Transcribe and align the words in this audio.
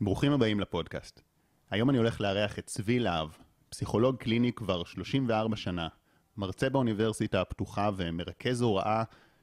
ברוכים 0.00 0.32
הבאים 0.32 0.60
לפודקאסט. 0.60 1.20
היום 1.70 1.90
אני 1.90 1.98
הולך 1.98 2.20
לארח 2.20 2.58
את 2.58 2.66
צבי 2.66 2.98
להב, 2.98 3.28
פסיכולוג 3.68 4.16
קליני 4.16 4.52
כבר 4.52 4.84
34 4.84 5.56
שנה, 5.56 5.88
מרצה 6.36 6.68
באוניברסיטה 6.70 7.40
הפתוחה 7.40 7.90
ומרכז 7.96 8.60
הוראה 8.60 9.02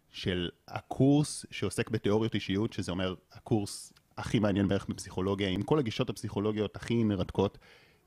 של 0.09 0.49
הקורס 0.67 1.45
שעוסק 1.51 1.89
בתיאוריות 1.89 2.35
אישיות, 2.35 2.73
שזה 2.73 2.91
אומר 2.91 3.15
הקורס 3.31 3.93
הכי 4.17 4.39
מעניין 4.39 4.67
בערך 4.67 4.85
בפסיכולוגיה, 4.89 5.49
עם 5.49 5.61
כל 5.61 5.79
הגישות 5.79 6.09
הפסיכולוגיות 6.09 6.75
הכי 6.75 7.03
מרתקות. 7.03 7.57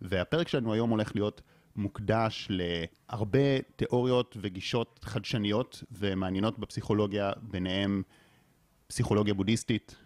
והפרק 0.00 0.48
שלנו 0.48 0.72
היום 0.72 0.90
הולך 0.90 1.14
להיות 1.14 1.42
מוקדש 1.76 2.48
להרבה 2.50 3.60
תיאוריות 3.76 4.36
וגישות 4.40 5.00
חדשניות 5.02 5.84
ומעניינות 5.92 6.58
בפסיכולוגיה, 6.58 7.32
ביניהם 7.42 8.02
פסיכולוגיה 8.86 9.34
בודהיסטית, 9.34 9.96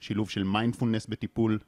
שילוב 0.00 0.30
של 0.30 0.44
מיינדפולנס 0.44 1.06
בטיפול, 1.06 1.58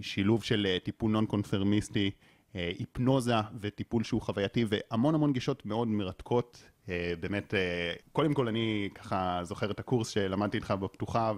שילוב 0.00 0.44
של 0.44 0.66
אה, 0.70 0.78
טיפול 0.80 1.12
נון 1.12 1.26
קונפרמיסטי, 1.26 2.10
אה, 2.56 2.72
היפנוזה 2.78 3.34
וטיפול 3.60 4.04
שהוא 4.04 4.22
חווייתי 4.22 4.64
והמון 4.68 5.14
המון 5.14 5.32
גישות 5.32 5.66
מאוד 5.66 5.88
מרתקות. 5.88 6.70
אה, 6.88 7.12
באמת, 7.20 7.54
קודם 8.12 8.34
כל 8.34 8.48
אני 8.48 8.88
ככה 8.94 9.40
זוכר 9.42 9.70
את 9.70 9.80
הקורס 9.80 10.08
שלמדתי 10.08 10.56
איתך 10.56 10.70
בפתוחה 10.70 11.32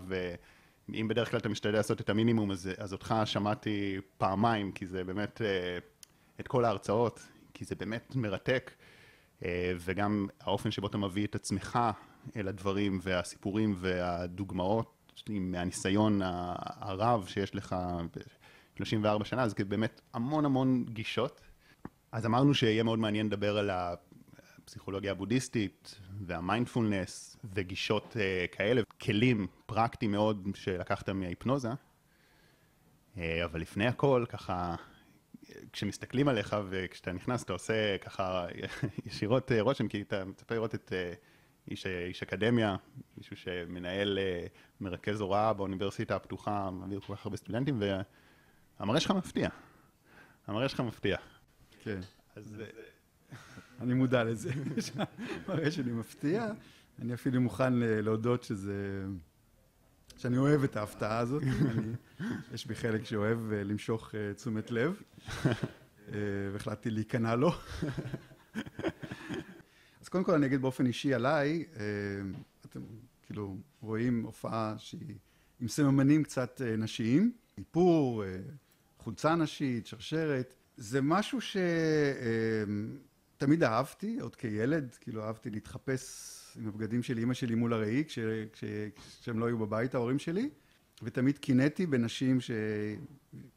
ואם 0.89 1.09
בדרך 1.09 1.30
כלל 1.30 1.41
אתה 1.41 1.49
משתדל 1.49 1.73
לעשות 1.73 2.01
את 2.01 2.11
המינימום 2.11 2.51
אז, 2.51 2.71
אז 2.79 2.93
אותך 2.93 3.15
שמעתי 3.25 3.97
פעמיים 4.19 4.73
כי 4.73 4.87
זה 4.87 5.05
באמת 5.05 5.41
את 6.41 6.49
כל 6.49 6.65
ההרצאות, 6.65 7.21
כי 7.55 7.65
זה 7.65 7.75
באמת 7.75 8.16
מרתק 8.16 8.71
וגם 9.79 10.29
האופן 10.41 10.71
שבו 10.71 10.87
אתה 10.87 10.99
מביא 10.99 11.27
את 11.27 11.35
עצמך 11.35 11.79
אל 12.37 12.49
הדברים 12.49 12.99
והסיפורים 13.02 13.75
והדוגמאות 13.77 14.97
מהניסיון 15.29 16.21
הרב 16.23 17.27
שיש 17.27 17.55
לך 17.55 17.77
34 18.77 19.25
שנה, 19.25 19.43
אז 19.43 19.55
באמת 19.55 20.01
המון 20.15 20.45
המון 20.45 20.85
גישות. 20.89 21.41
אז 22.12 22.27
אמרנו 22.27 22.55
שיהיה 22.55 22.82
מאוד 22.82 22.99
מעניין 22.99 23.27
לדבר 23.27 23.59
על 23.59 23.71
הפסיכולוגיה 23.71 25.13
הבודהיסטית 25.13 26.01
והמיינדפולנס 26.27 27.37
וגישות 27.54 28.16
uh, 28.16 28.57
כאלה, 28.57 28.82
כלים 29.01 29.47
פרקטיים 29.66 30.10
מאוד 30.10 30.49
שלקחת 30.54 31.09
מההיפנוזה. 31.09 31.69
Uh, 33.15 33.19
אבל 33.45 33.60
לפני 33.60 33.87
הכל, 33.87 34.24
ככה, 34.29 34.74
כשמסתכלים 35.73 36.29
עליך 36.29 36.57
וכשאתה 36.69 37.13
נכנס, 37.13 37.43
אתה 37.43 37.52
עושה 37.52 37.99
ככה 37.99 38.47
ישירות 39.07 39.51
uh, 39.51 39.54
רושם, 39.60 39.88
כי 39.88 40.02
אתה 40.02 40.24
מצפה 40.24 40.54
לראות 40.54 40.74
את 40.74 40.93
uh, 40.93 41.71
איש, 41.71 41.87
איש 41.87 42.23
אקדמיה, 42.23 42.77
מישהו 43.16 43.37
שמנהל, 43.37 44.19
מרכז 44.80 45.21
הוראה 45.21 45.52
באוניברסיטה 45.52 46.16
הפתוחה, 46.16 46.71
מעביר 46.71 47.01
כל 47.01 47.16
כך 47.16 47.27
הרבה 47.27 47.37
סטודנטים, 47.37 47.79
ו... 47.80 48.01
המראה 48.79 49.01
שלך 49.01 49.10
מפתיע. 49.10 49.49
המראה 50.46 50.69
שלך 50.69 50.80
מפתיע. 50.80 51.16
כן. 51.82 52.01
אז... 52.37 52.60
אה, 52.60 52.66
אני 53.80 53.95
מודע 53.95 54.24
לזה, 54.24 54.51
המראה 55.46 55.71
שלי 55.71 55.93
מפתיע. 55.93 56.52
אני 56.99 57.15
אפילו 57.15 57.41
מוכן 57.41 57.82
אה, 57.82 58.01
להודות 58.01 58.43
שזה... 58.43 59.04
שאני 60.16 60.38
אוהב 60.38 60.65
את 60.65 60.77
ההפתעה 60.77 61.19
הזאת. 61.19 61.43
אני, 61.71 61.93
יש 62.54 62.66
בי 62.66 62.74
חלק 62.74 63.04
שאוהב 63.04 63.52
אה, 63.52 63.65
למשוך 63.65 64.15
תשומת 64.37 64.71
לב, 64.71 65.03
והחלטתי 66.53 66.91
להיכנע 66.91 67.34
לו. 67.34 67.53
אז 70.00 70.09
קודם 70.09 70.25
כל 70.25 70.34
אני 70.34 70.47
אגיד 70.47 70.62
באופן 70.62 70.87
אישי 70.87 71.15
עליי, 71.15 71.65
אתם 72.66 72.81
כאילו 73.22 73.56
רואים 73.81 74.22
הופעה 74.22 74.75
שהיא 74.78 75.15
עם 75.60 75.69
סממנים 75.69 76.22
קצת 76.22 76.60
נשיים, 76.78 77.32
איפור, 77.59 78.25
חולצה 79.06 79.34
נשית, 79.34 79.87
שרשרת. 79.87 80.54
זה 80.76 81.00
משהו 81.03 81.38
שתמיד 81.41 81.65
אמ, 83.65 83.72
אהבתי, 83.72 84.19
עוד 84.21 84.37
כילד, 84.37 84.97
כאילו 85.00 85.25
אהבתי 85.25 85.50
להתחפש 85.50 86.36
עם 86.56 86.69
הבגדים 86.69 87.03
של 87.03 87.19
אימא 87.19 87.34
שלי 87.34 87.54
מול 87.54 87.72
הראי, 87.72 88.04
כש, 88.06 88.19
כש, 88.53 88.64
כשהם 89.20 89.38
לא 89.38 89.47
היו 89.47 89.58
בבית, 89.58 89.94
ההורים 89.94 90.19
שלי, 90.19 90.48
ותמיד 91.03 91.38
קינאתי 91.38 91.86
בנשים 91.86 92.38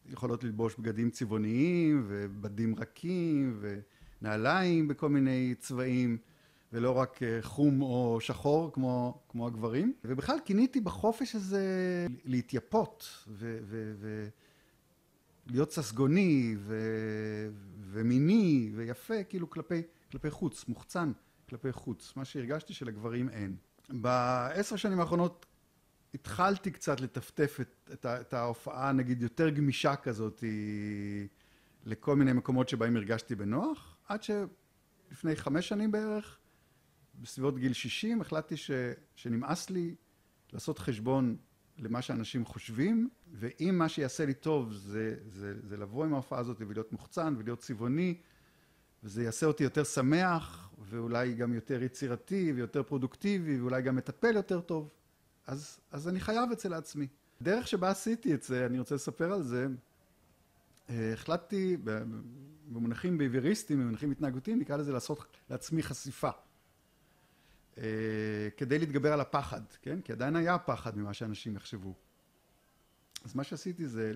שיכולות 0.09 0.43
ללבוש 0.43 0.75
בגדים 0.79 1.09
צבעוניים, 1.09 2.03
ובדים 2.07 2.75
רכים, 2.75 3.61
ונעליים 4.21 4.87
בכל 4.87 5.09
מיני 5.09 5.55
צבעים. 5.59 6.17
ולא 6.73 6.91
רק 6.91 7.23
אה, 7.23 7.39
חום 7.41 7.81
או 7.81 8.17
שחור 8.21 8.73
כמו, 8.73 9.21
כמו 9.29 9.47
הגברים. 9.47 9.93
ובכלל 10.05 10.39
קינאתי 10.39 10.81
בחופש 10.81 11.35
הזה 11.35 11.67
להתייפות 12.25 13.25
ו- 13.27 13.59
ו- 13.63 13.93
ו- 13.99 14.27
להיות 15.49 15.71
ססגוני 15.71 16.55
ו... 16.59 16.77
ומיני 17.91 18.71
ויפה, 18.75 19.23
כאילו 19.23 19.49
כלפי, 19.49 19.81
כלפי 20.11 20.31
חוץ, 20.31 20.67
מוחצן 20.67 21.11
כלפי 21.49 21.71
חוץ, 21.71 22.13
מה 22.15 22.25
שהרגשתי 22.25 22.73
שלגברים 22.73 23.29
אין. 23.29 23.55
בעשר 23.89 24.75
שנים 24.75 24.99
האחרונות 24.99 25.45
התחלתי 26.13 26.71
קצת 26.71 27.01
לטפטף 27.01 27.57
את, 27.61 27.89
את, 27.93 28.05
את 28.05 28.33
ההופעה, 28.33 28.91
נגיד, 28.91 29.21
יותר 29.21 29.49
גמישה 29.49 29.95
כזאת 29.95 30.43
לכל 31.85 32.15
מיני 32.15 32.33
מקומות 32.33 32.69
שבהם 32.69 32.95
הרגשתי 32.95 33.35
בנוח, 33.35 33.97
עד 34.07 34.23
שלפני 34.23 35.35
חמש 35.35 35.67
שנים 35.67 35.91
בערך, 35.91 36.39
בסביבות 37.15 37.59
גיל 37.59 37.73
60, 37.73 38.21
החלטתי 38.21 38.57
ש, 38.57 38.71
שנמאס 39.15 39.69
לי 39.69 39.95
לעשות 40.53 40.79
חשבון 40.79 41.37
למה 41.79 42.01
שאנשים 42.01 42.45
חושבים, 42.45 43.09
ואם 43.33 43.75
מה 43.77 43.89
שיעשה 43.89 44.25
לי 44.25 44.33
טוב 44.33 44.73
זה, 44.73 45.15
זה, 45.27 45.53
זה 45.63 45.77
לבוא 45.77 46.05
עם 46.05 46.13
ההופעה 46.13 46.39
הזאת 46.39 46.57
ולהיות 46.59 46.91
מוחצן 46.91 47.35
ולהיות 47.37 47.59
צבעוני, 47.59 48.17
וזה 49.03 49.23
יעשה 49.23 49.45
אותי 49.45 49.63
יותר 49.63 49.83
שמח, 49.83 50.69
ואולי 50.89 51.33
גם 51.33 51.53
יותר 51.53 51.83
יצירתי 51.83 52.53
ויותר 52.55 52.83
פרודוקטיבי, 52.83 53.61
ואולי 53.61 53.81
גם 53.81 53.95
מטפל 53.95 54.35
יותר 54.35 54.61
טוב, 54.61 54.89
אז, 55.47 55.79
אז 55.91 56.07
אני 56.07 56.19
חייב 56.19 56.51
את 56.51 56.59
זה 56.59 56.69
לעצמי. 56.69 57.07
דרך 57.41 57.67
שבה 57.67 57.89
עשיתי 57.89 58.33
את 58.33 58.43
זה, 58.43 58.65
אני 58.65 58.79
רוצה 58.79 58.95
לספר 58.95 59.33
על 59.33 59.43
זה, 59.43 59.67
אה, 60.89 61.13
החלטתי 61.13 61.77
במונחים 62.67 63.17
ביביריסטיים, 63.17 63.79
במונחים 63.79 64.11
התנהגותיים, 64.11 64.59
נקרא 64.59 64.77
לזה 64.77 64.93
לעשות 64.93 65.25
לעצמי 65.49 65.83
חשיפה. 65.83 66.29
אה, 67.79 68.49
כדי 68.57 68.79
להתגבר 68.79 69.13
על 69.13 69.21
הפחד, 69.21 69.61
כן? 69.81 70.01
כי 70.01 70.11
עדיין 70.11 70.35
היה 70.35 70.57
פחד 70.57 70.97
ממה 70.97 71.13
שאנשים 71.13 71.55
יחשבו. 71.55 71.93
אז 73.25 73.35
מה 73.35 73.43
שעשיתי 73.43 73.87
זה, 73.87 74.13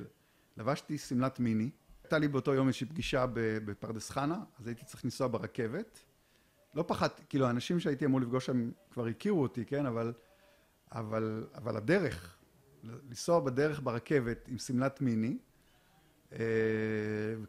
לבשתי 0.57 0.97
שמלת 0.97 1.40
מיני. 1.40 1.69
הייתה 2.03 2.18
לי 2.18 2.28
באותו 2.28 2.53
יום 2.53 2.68
איזושהי 2.68 2.88
פגישה 2.88 3.25
בפרדס 3.35 4.09
חנה, 4.09 4.44
אז 4.59 4.68
הייתי 4.68 4.85
צריך 4.85 5.06
לנסוע 5.06 5.28
ברכבת. 5.28 6.00
לא 6.75 6.84
פחדתי, 6.88 7.23
כאילו, 7.29 7.46
האנשים 7.46 7.79
שהייתי 7.79 8.06
אמור 8.06 8.22
לפגוש 8.22 8.46
שם 8.46 8.72
כבר 8.91 9.06
הכירו 9.06 9.41
אותי, 9.41 9.66
כן? 9.66 9.85
אבל, 9.85 10.13
אבל, 10.91 11.47
אבל 11.56 11.78
הדרך, 11.78 12.38
לנסוע 12.84 13.40
בדרך 13.40 13.79
ברכבת 13.84 14.47
עם 14.47 14.57
שמלת 14.57 15.02
מיני, 15.02 15.38
אה, 16.31 16.38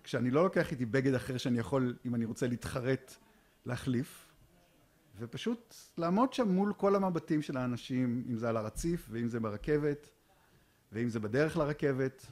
כשאני 0.04 0.30
לא 0.30 0.44
לוקח 0.44 0.72
איתי 0.72 0.86
בגד 0.86 1.14
אחר 1.14 1.36
שאני 1.36 1.58
יכול, 1.58 1.96
אם 2.06 2.14
אני 2.14 2.24
רוצה 2.24 2.46
להתחרט, 2.46 3.14
להחליף, 3.66 4.23
ופשוט 5.18 5.74
לעמוד 5.98 6.32
שם 6.32 6.48
מול 6.48 6.72
כל 6.72 6.96
המבטים 6.96 7.42
של 7.42 7.56
האנשים, 7.56 8.24
אם 8.28 8.36
זה 8.36 8.48
על 8.48 8.56
הרציף 8.56 9.06
ואם 9.10 9.28
זה 9.28 9.40
ברכבת 9.40 10.10
ואם 10.92 11.08
זה 11.08 11.20
בדרך 11.20 11.56
לרכבת. 11.56 12.26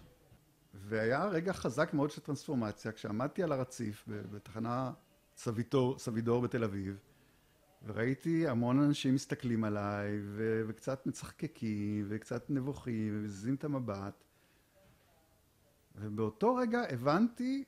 והיה 0.75 1.25
רגע 1.25 1.53
חזק 1.53 1.94
מאוד 1.94 2.10
של 2.10 2.21
טרנספורמציה, 2.21 2.92
כשעמדתי 2.92 3.42
על 3.42 3.53
הרציף 3.53 4.04
בתחנה 4.09 4.92
סבידור, 5.37 5.98
סבידור 5.98 6.42
בתל 6.42 6.65
אביב, 6.65 6.98
וראיתי 7.87 8.48
המון 8.48 8.81
אנשים 8.81 9.15
מסתכלים 9.15 9.65
עליי, 9.65 10.21
ו- 10.22 10.62
וקצת 10.69 11.06
מצחקקים, 11.06 12.06
וקצת 12.09 12.50
נבוכים, 12.50 13.12
ומזיזים 13.16 13.54
את 13.54 13.65
המבט. 13.65 14.25
ובאותו 15.94 16.54
רגע 16.54 16.83
הבנתי 16.91 17.65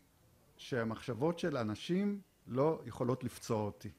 שהמחשבות 0.57 1.39
של 1.39 1.57
אנשים 1.57 2.21
לא 2.47 2.83
יכולות 2.87 3.25
לפצוע 3.25 3.63
אותי. 3.63 3.91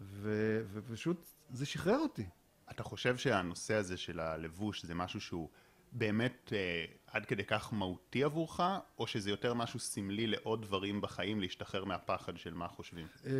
ו- 0.00 0.62
ופשוט 0.72 1.26
זה 1.50 1.66
שחרר 1.66 1.98
אותי. 1.98 2.26
אתה 2.70 2.82
חושב 2.82 3.16
שהנושא 3.16 3.74
הזה 3.74 3.96
של 3.96 4.20
הלבוש 4.20 4.84
זה 4.84 4.94
משהו 4.94 5.20
שהוא 5.20 5.48
באמת 5.92 6.52
אה, 6.52 6.84
עד 7.06 7.26
כדי 7.26 7.44
כך 7.44 7.72
מהותי 7.72 8.24
עבורך, 8.24 8.60
או 8.98 9.06
שזה 9.06 9.30
יותר 9.30 9.54
משהו 9.54 9.78
סמלי 9.78 10.26
לעוד 10.26 10.62
דברים 10.62 11.00
בחיים 11.00 11.40
להשתחרר 11.40 11.84
מהפחד 11.84 12.36
של 12.36 12.54
מה 12.54 12.68
חושבים? 12.68 13.06
אה, 13.26 13.32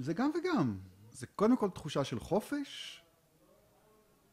זה 0.00 0.12
גם 0.12 0.30
וגם. 0.38 0.78
זה 1.10 1.26
קודם 1.26 1.56
כל 1.56 1.70
תחושה 1.70 2.04
של 2.04 2.20
חופש. 2.20 3.00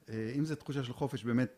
אה, 0.10 0.34
אם 0.38 0.46
זו 0.46 0.56
תחושה 0.56 0.84
של 0.84 0.94
חופש 0.94 1.24
באמת 1.24 1.52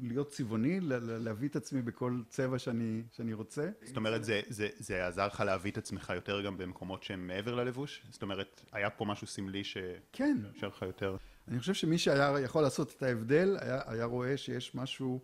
להיות 0.00 0.28
צבעוני, 0.28 0.80
להביא 0.80 1.48
את 1.48 1.56
עצמי 1.56 1.82
בכל 1.82 2.20
צבע 2.28 2.58
שאני, 2.58 3.02
שאני 3.12 3.32
רוצה. 3.32 3.70
זאת 3.82 3.96
אומרת, 3.96 4.24
זה, 4.24 4.40
זה, 4.48 4.68
זה 4.78 5.06
עזר 5.06 5.26
לך 5.26 5.40
להביא 5.40 5.70
את 5.70 5.78
עצמך 5.78 6.12
יותר 6.14 6.42
גם 6.42 6.58
במקומות 6.58 7.02
שהם 7.02 7.26
מעבר 7.26 7.54
ללבוש? 7.54 8.02
זאת 8.10 8.22
אומרת, 8.22 8.64
היה 8.72 8.90
פה 8.90 9.04
משהו 9.04 9.26
סמלי 9.26 9.64
ש... 9.64 9.76
כן. 10.12 10.38
לך 10.62 10.82
יותר? 10.82 11.16
אני 11.48 11.60
חושב 11.60 11.74
שמי 11.74 11.98
שהיה 11.98 12.40
יכול 12.40 12.62
לעשות 12.62 12.94
את 12.96 13.02
ההבדל, 13.02 13.56
היה, 13.60 13.80
היה 13.86 14.04
רואה 14.04 14.36
שיש 14.36 14.74
משהו 14.74 15.20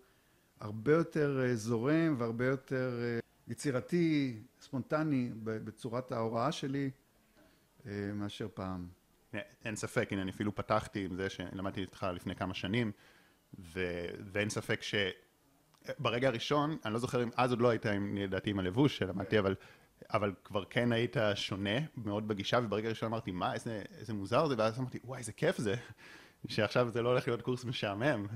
הרבה 0.60 0.92
יותר 0.92 1.40
אה, 1.42 1.56
זורם 1.56 2.14
והרבה 2.18 2.44
יותר 2.46 3.00
אה, 3.02 3.18
יצירתי, 3.48 4.36
ספונטני, 4.60 5.30
בצורת 5.44 6.12
ההוראה 6.12 6.52
שלי, 6.52 6.90
מאשר 8.14 8.48
פעם. 8.54 8.86
אין 9.64 9.76
ספק, 9.76 10.08
הנה 10.12 10.22
אני 10.22 10.30
אפילו 10.30 10.54
פתחתי 10.54 11.04
עם 11.04 11.14
זה 11.14 11.30
שלמדתי 11.30 11.80
איתך 11.80 12.06
לפני 12.14 12.34
כמה 12.34 12.54
שנים, 12.54 12.92
ו... 13.58 14.04
ואין 14.32 14.50
ספק 14.50 14.80
שברגע 14.82 16.28
הראשון, 16.28 16.76
אני 16.84 16.92
לא 16.92 16.98
זוכר 16.98 17.22
אם 17.22 17.28
אז 17.36 17.50
עוד 17.50 17.60
לא 17.60 17.68
היית, 17.68 17.86
עם, 17.86 18.16
לדעתי, 18.16 18.50
עם 18.50 18.58
הלבוש 18.58 18.98
שלמדתי, 18.98 19.38
אבל, 19.38 19.54
אבל 20.12 20.32
כבר 20.44 20.64
כן 20.64 20.92
היית 20.92 21.16
שונה 21.34 21.78
מאוד 21.96 22.28
בגישה, 22.28 22.58
וברגע 22.64 22.86
הראשון 22.86 23.08
אמרתי, 23.08 23.30
מה, 23.30 23.54
איזה, 23.54 23.82
איזה 23.98 24.14
מוזר 24.14 24.46
זה, 24.46 24.54
ואז 24.58 24.78
אמרתי, 24.78 24.98
וואי, 25.04 25.18
איזה 25.18 25.32
כיף 25.32 25.58
זה, 25.58 25.74
שעכשיו 26.48 26.88
זה 26.88 27.02
לא 27.02 27.08
הולך 27.08 27.28
להיות 27.28 27.42
קורס 27.42 27.64
משעמם, 27.64 28.26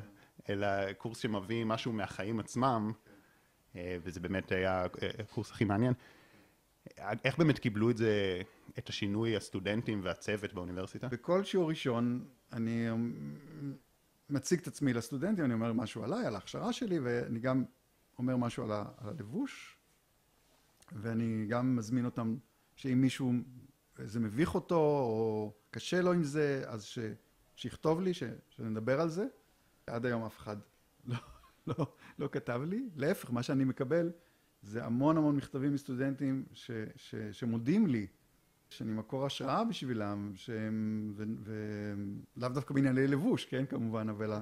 אלא 0.48 0.92
קורס 0.92 1.18
שמביא 1.18 1.64
משהו 1.64 1.92
מהחיים 1.92 2.40
עצמם, 2.40 2.92
אה, 3.76 3.96
וזה 4.02 4.20
באמת 4.20 4.52
היה 4.52 4.86
הקורס 5.18 5.50
הכי 5.50 5.64
מעניין. 5.64 5.92
איך 7.24 7.38
באמת 7.38 7.58
קיבלו 7.58 7.90
את 7.90 7.96
זה, 7.96 8.42
את 8.78 8.88
השינוי 8.88 9.36
הסטודנטים 9.36 10.00
והצוות 10.04 10.52
באוניברסיטה? 10.52 11.08
בכל 11.08 11.44
שיעור 11.44 11.68
ראשון 11.68 12.24
אני 12.52 12.86
מציג 14.30 14.60
את 14.60 14.66
עצמי 14.66 14.92
לסטודנטים, 14.92 15.44
אני 15.44 15.54
אומר 15.54 15.72
משהו 15.72 16.04
עליי, 16.04 16.26
על 16.26 16.34
ההכשרה 16.34 16.72
שלי, 16.72 16.98
ואני 16.98 17.38
גם 17.38 17.64
אומר 18.18 18.36
משהו 18.36 18.64
על, 18.64 18.72
ה, 18.72 18.84
על 18.98 19.08
הלבוש, 19.08 19.76
ואני 20.92 21.46
גם 21.48 21.76
מזמין 21.76 22.04
אותם 22.04 22.36
שאם 22.76 23.00
מישהו, 23.00 23.32
זה 23.98 24.20
מביך 24.20 24.54
אותו, 24.54 24.76
או 24.78 25.52
קשה 25.70 26.02
לו 26.02 26.12
עם 26.12 26.24
זה, 26.24 26.64
אז 26.66 26.84
ש, 26.84 26.98
שיכתוב 27.56 28.00
לי, 28.00 28.14
ש, 28.14 28.22
שנדבר 28.48 29.00
על 29.00 29.08
זה. 29.08 29.26
עד 29.86 30.06
היום 30.06 30.24
אף 30.24 30.38
אחד 30.38 30.56
לא, 31.06 31.16
לא, 31.66 31.94
לא 32.18 32.28
כתב 32.32 32.60
לי, 32.64 32.88
להפך, 32.96 33.30
מה 33.30 33.42
שאני 33.42 33.64
מקבל 33.64 34.12
זה 34.62 34.84
המון 34.84 35.16
המון 35.16 35.36
מכתבים 35.36 35.74
מסטודנטים 35.74 36.44
ש, 36.52 36.70
ש, 36.96 37.14
שמודים 37.32 37.86
לי 37.86 38.06
שאני 38.70 38.92
מקור 38.92 39.26
השראה 39.26 39.64
בשבילם, 39.64 40.32
שהם, 40.34 41.12
ולאו 42.36 42.48
דווקא 42.48 42.74
בענייני 42.74 43.06
לבוש, 43.06 43.44
כן, 43.44 43.66
כמובן, 43.66 44.08
אבל 44.08 44.32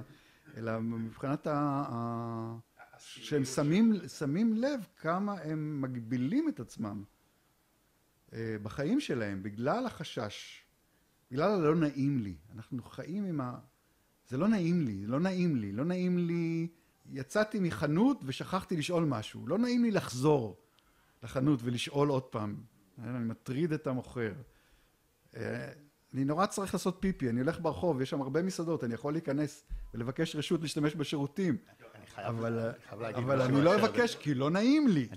אלא 0.57 0.79
מבחינת 0.79 1.47
ה... 1.47 1.53
ה 1.89 2.57
שהם 2.97 3.45
שמים, 3.45 3.93
שמים 4.07 4.53
לב 4.53 4.87
כמה 4.97 5.33
הם 5.33 5.81
מגבילים 5.81 6.49
את 6.49 6.59
עצמם 6.59 7.03
אה, 8.33 8.55
בחיים 8.61 8.99
שלהם 8.99 9.43
בגלל 9.43 9.85
החשש, 9.85 10.63
בגלל 11.31 11.51
הלא 11.51 11.75
נעים 11.75 12.19
לי. 12.19 12.35
אנחנו 12.55 12.83
חיים 12.83 13.25
עם 13.25 13.41
ה... 13.41 13.59
זה 14.27 14.37
לא 14.37 14.47
נעים 14.47 14.81
לי, 14.81 15.05
לא 15.05 15.19
נעים 15.19 15.55
לי, 15.55 15.71
לא 15.71 15.85
נעים 15.85 16.17
לי... 16.17 16.67
יצאתי 17.11 17.59
מחנות 17.59 18.21
ושכחתי 18.23 18.77
לשאול 18.77 19.03
משהו. 19.03 19.47
לא 19.47 19.57
נעים 19.57 19.83
לי 19.83 19.91
לחזור 19.91 20.57
לחנות 21.23 21.59
ולשאול 21.63 22.09
עוד 22.09 22.23
פעם. 22.23 22.55
אני 23.03 23.25
מטריד 23.25 23.73
את 23.73 23.87
המוכר. 23.87 24.33
אה, 25.35 25.71
אני 26.13 26.25
נורא 26.25 26.45
צריך 26.45 26.73
לעשות 26.73 26.97
פיפי, 26.99 27.29
אני 27.29 27.39
הולך 27.39 27.59
ברחוב, 27.59 28.01
יש 28.01 28.09
שם 28.09 28.21
הרבה 28.21 28.41
מסעדות, 28.41 28.83
אני 28.83 28.93
יכול 28.93 29.13
להיכנס 29.13 29.63
ולבקש 29.93 30.35
רשות 30.35 30.61
להשתמש 30.61 30.95
בשירותים. 30.95 31.57
אבל, 32.17 32.71
אבל 32.91 33.41
אני 33.41 33.61
לא 33.61 33.75
אבקש 33.75 34.15
כי 34.15 34.33
לא 34.33 34.49
נעים 34.49 34.87
לי. 34.87 35.09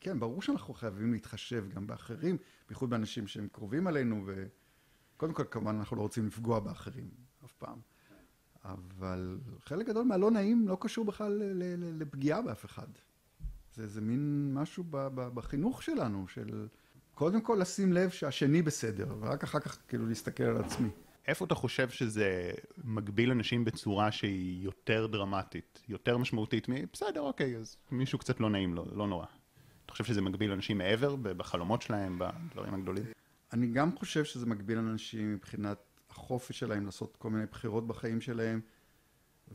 כן, 0.00 0.20
ברור 0.20 0.42
שאנחנו 0.42 0.74
חייבים 0.74 1.12
להתחשב 1.12 1.64
גם 1.74 1.86
באחרים, 1.86 2.36
בייחוד 2.68 2.90
באנשים 2.90 3.26
שהם 3.26 3.48
קרובים 3.52 3.86
עלינו, 3.86 4.26
וקודם 4.26 5.32
כל 5.32 5.44
כמובן 5.50 5.76
אנחנו 5.76 5.96
לא 5.96 6.02
רוצים 6.02 6.26
לפגוע 6.26 6.60
באחרים 6.60 7.10
אף 7.44 7.52
פעם. 7.52 7.78
אבל 8.64 9.38
חלק 9.60 9.86
גדול 9.86 10.04
מהלא 10.04 10.30
נעים 10.30 10.68
לא 10.68 10.76
קשור 10.80 11.04
בכלל 11.04 11.42
לפגיעה 11.98 12.42
באף 12.42 12.64
אחד. 12.64 12.88
זה, 13.74 13.86
זה 13.86 14.00
מין 14.00 14.54
משהו 14.54 14.84
בחינוך 15.14 15.82
שלנו, 15.82 16.28
של 16.28 16.68
קודם 17.18 17.40
כל 17.40 17.58
לשים 17.60 17.92
לב 17.92 18.10
שהשני 18.10 18.62
בסדר, 18.62 19.06
ורק 19.20 19.42
אחר 19.42 19.60
כך 19.60 19.78
כאילו 19.88 20.06
להסתכל 20.06 20.42
על 20.42 20.56
עצמי. 20.56 20.88
איפה 21.28 21.44
אתה 21.44 21.54
חושב 21.54 21.88
שזה 21.88 22.50
מגביל 22.84 23.30
אנשים 23.30 23.64
בצורה 23.64 24.12
שהיא 24.12 24.64
יותר 24.64 25.06
דרמטית, 25.06 25.82
יותר 25.88 26.18
משמעותית 26.18 26.68
מ... 26.68 26.72
בסדר, 26.92 27.20
אוקיי, 27.20 27.56
אז 27.56 27.76
מישהו 27.90 28.18
קצת 28.18 28.40
לא 28.40 28.50
נעים 28.50 28.74
לו, 28.74 28.86
לא 28.92 29.06
נורא. 29.06 29.26
אתה 29.84 29.92
חושב 29.92 30.04
שזה 30.04 30.20
מגביל 30.20 30.52
אנשים 30.52 30.78
מעבר, 30.78 31.16
בחלומות 31.16 31.82
שלהם, 31.82 32.18
בדברים 32.18 32.74
הגדולים? 32.74 33.04
אני 33.52 33.66
גם 33.66 33.96
חושב 33.96 34.24
שזה 34.24 34.46
מגביל 34.46 34.78
אנשים 34.78 35.34
מבחינת 35.34 35.78
החופש 36.10 36.58
שלהם 36.58 36.86
לעשות 36.86 37.16
כל 37.16 37.30
מיני 37.30 37.46
בחירות 37.46 37.86
בחיים 37.86 38.20
שלהם, 38.20 38.60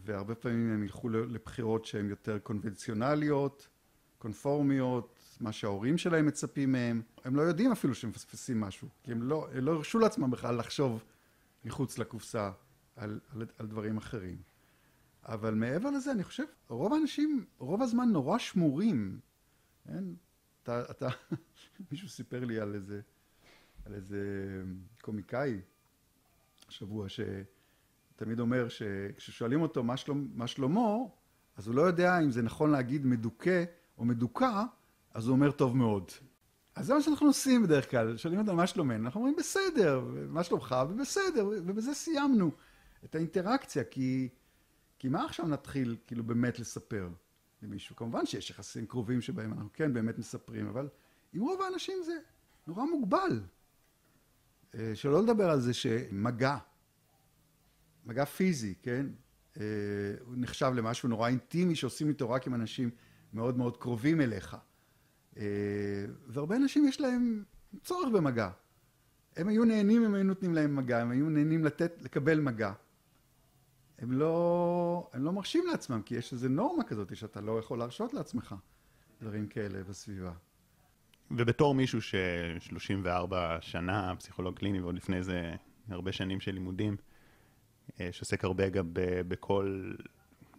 והרבה 0.03 0.35
פעמים 0.35 0.73
הם 0.73 0.83
ילכו 0.83 1.09
לבחירות 1.09 1.85
שהן 1.85 2.09
יותר 2.09 2.39
קונבנציונליות, 2.39 3.67
קונפורמיות, 4.17 5.12
מה 5.41 5.51
שההורים 5.51 5.97
שלהם 5.97 6.25
מצפים 6.25 6.71
מהם. 6.71 7.01
הם 7.23 7.35
לא 7.35 7.41
יודעים 7.41 7.71
אפילו 7.71 7.95
שהם 7.95 8.09
מפספסים 8.09 8.61
משהו, 8.61 8.87
כי 9.03 9.11
הם 9.11 9.23
לא, 9.23 9.47
הם 9.53 9.65
לא 9.65 9.71
הרשו 9.71 9.99
לעצמם 9.99 10.31
בכלל 10.31 10.55
לחשוב 10.55 11.03
מחוץ 11.65 11.97
לקופסה 11.97 12.51
על, 12.95 13.19
על, 13.31 13.45
על 13.57 13.67
דברים 13.67 13.97
אחרים. 13.97 14.37
אבל 15.25 15.53
מעבר 15.53 15.89
לזה, 15.89 16.11
אני 16.11 16.23
חושב, 16.23 16.43
רוב 16.67 16.93
האנשים, 16.93 17.45
רוב 17.57 17.81
הזמן 17.81 18.09
נורא 18.09 18.37
שמורים. 18.37 19.19
כן? 19.87 20.03
אתה, 20.63 20.81
אתה, 20.91 21.07
מישהו 21.91 22.09
סיפר 22.09 22.45
לי 22.45 22.59
על 22.59 22.75
איזה, 22.75 23.01
על 23.85 23.93
איזה 23.93 24.19
קומיקאי 25.01 25.61
השבוע, 26.67 27.07
שתמיד 27.09 28.39
אומר 28.39 28.69
שכששואלים 28.69 29.61
אותו 29.61 29.83
מה, 29.83 29.97
שלום, 29.97 30.27
מה 30.33 30.47
שלמה, 30.47 30.97
אז 31.57 31.67
הוא 31.67 31.75
לא 31.75 31.81
יודע 31.81 32.19
אם 32.19 32.31
זה 32.31 32.41
נכון 32.41 32.71
להגיד 32.71 33.05
מדוכא 33.05 33.63
או 33.97 34.05
מדוכא, 34.05 34.63
אז 35.13 35.27
הוא 35.27 35.35
אומר 35.35 35.51
טוב 35.51 35.77
מאוד. 35.77 36.11
אז 36.75 36.85
זה 36.85 36.93
מה 36.93 37.01
שאנחנו 37.01 37.27
עושים 37.27 37.63
בדרך 37.63 37.91
כלל, 37.91 38.17
שואלים 38.17 38.39
אותנו 38.39 38.55
מה 38.55 38.67
שלומנו, 38.67 39.05
אנחנו 39.05 39.19
אומרים 39.19 39.35
בסדר, 39.35 40.05
מה 40.29 40.43
שלומך, 40.43 40.75
ובסדר, 40.89 41.47
ובזה 41.47 41.93
סיימנו 41.93 42.51
את 43.05 43.15
האינטראקציה, 43.15 43.83
כי, 43.83 44.29
כי 44.99 45.09
מה 45.09 45.25
עכשיו 45.25 45.47
נתחיל 45.47 45.97
כאילו 46.07 46.23
באמת 46.23 46.59
לספר 46.59 47.09
למישהו? 47.61 47.95
כמובן 47.95 48.25
שיש 48.25 48.49
יחסים 48.49 48.85
קרובים 48.85 49.21
שבהם 49.21 49.53
אנחנו 49.53 49.69
כן 49.73 49.93
באמת 49.93 50.17
מספרים, 50.17 50.67
אבל 50.67 50.89
עם 51.33 51.41
רוב 51.41 51.61
האנשים 51.61 51.97
זה 52.05 52.13
נורא 52.67 52.85
מוגבל. 52.85 53.41
אה, 54.75 54.91
שלא 54.95 55.23
לדבר 55.23 55.49
על 55.49 55.59
זה 55.59 55.73
שמגע, 55.73 56.57
מגע 58.05 58.25
פיזי, 58.25 58.75
כן, 58.81 59.05
אה, 59.57 59.63
הוא 60.25 60.35
נחשב 60.37 60.71
למשהו 60.75 61.09
נורא 61.09 61.27
אינטימי 61.27 61.75
שעושים 61.75 62.09
איתו 62.09 62.29
רק 62.29 62.47
עם 62.47 62.53
אנשים 62.53 62.89
מאוד 63.33 63.57
מאוד 63.57 63.77
קרובים 63.77 64.21
אליך. 64.21 64.57
אה, 65.37 65.43
והרבה 66.27 66.55
אנשים 66.55 66.87
יש 66.87 67.01
להם 67.01 67.43
צורך 67.83 68.09
במגע. 68.13 68.49
הם 69.37 69.47
היו 69.47 69.65
נהנים 69.65 70.05
אם 70.05 70.15
היו 70.15 70.23
נותנים 70.23 70.53
להם 70.53 70.75
מגע, 70.75 71.01
הם 71.01 71.11
היו 71.11 71.29
נהנים 71.29 71.65
לתת, 71.65 72.01
לקבל 72.01 72.39
מגע. 72.39 72.73
הם 73.99 74.11
לא, 74.11 75.09
הם 75.13 75.23
לא 75.23 75.33
מרשים 75.33 75.63
לעצמם, 75.71 76.01
כי 76.01 76.15
יש 76.15 76.33
איזו 76.33 76.49
נורמה 76.49 76.83
כזאת 76.83 77.15
שאתה 77.15 77.41
לא 77.41 77.59
יכול 77.59 77.79
להרשות 77.79 78.13
לעצמך 78.13 78.55
דברים 79.21 79.47
כאלה 79.47 79.83
בסביבה. 79.83 80.31
ובתור 81.31 81.75
מישהו 81.75 82.01
ש-34 82.01 83.33
שנה 83.61 84.13
פסיכולוג 84.19 84.55
קליני 84.55 84.81
ועוד 84.81 84.95
לפני 84.95 85.23
זה 85.23 85.55
הרבה 85.89 86.11
שנים 86.11 86.39
של 86.39 86.51
לימודים, 86.51 86.95
אה, 87.99 88.09
שעוסק 88.11 88.43
הרבה 88.43 88.69
גם 88.69 88.89
בכל, 89.27 89.93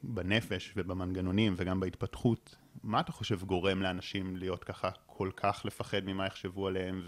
בנפש 0.02 0.72
ובמנגנונים 0.76 1.54
וגם 1.56 1.80
בהתפתחות, 1.80 2.56
מה 2.82 3.00
אתה 3.00 3.12
חושב 3.12 3.44
גורם 3.44 3.82
לאנשים 3.82 4.36
להיות 4.36 4.64
ככה 4.64 4.90
כל 5.06 5.30
כך 5.36 5.62
לפחד 5.64 6.00
ממה 6.04 6.26
יחשבו 6.26 6.68
עליהם 6.68 7.02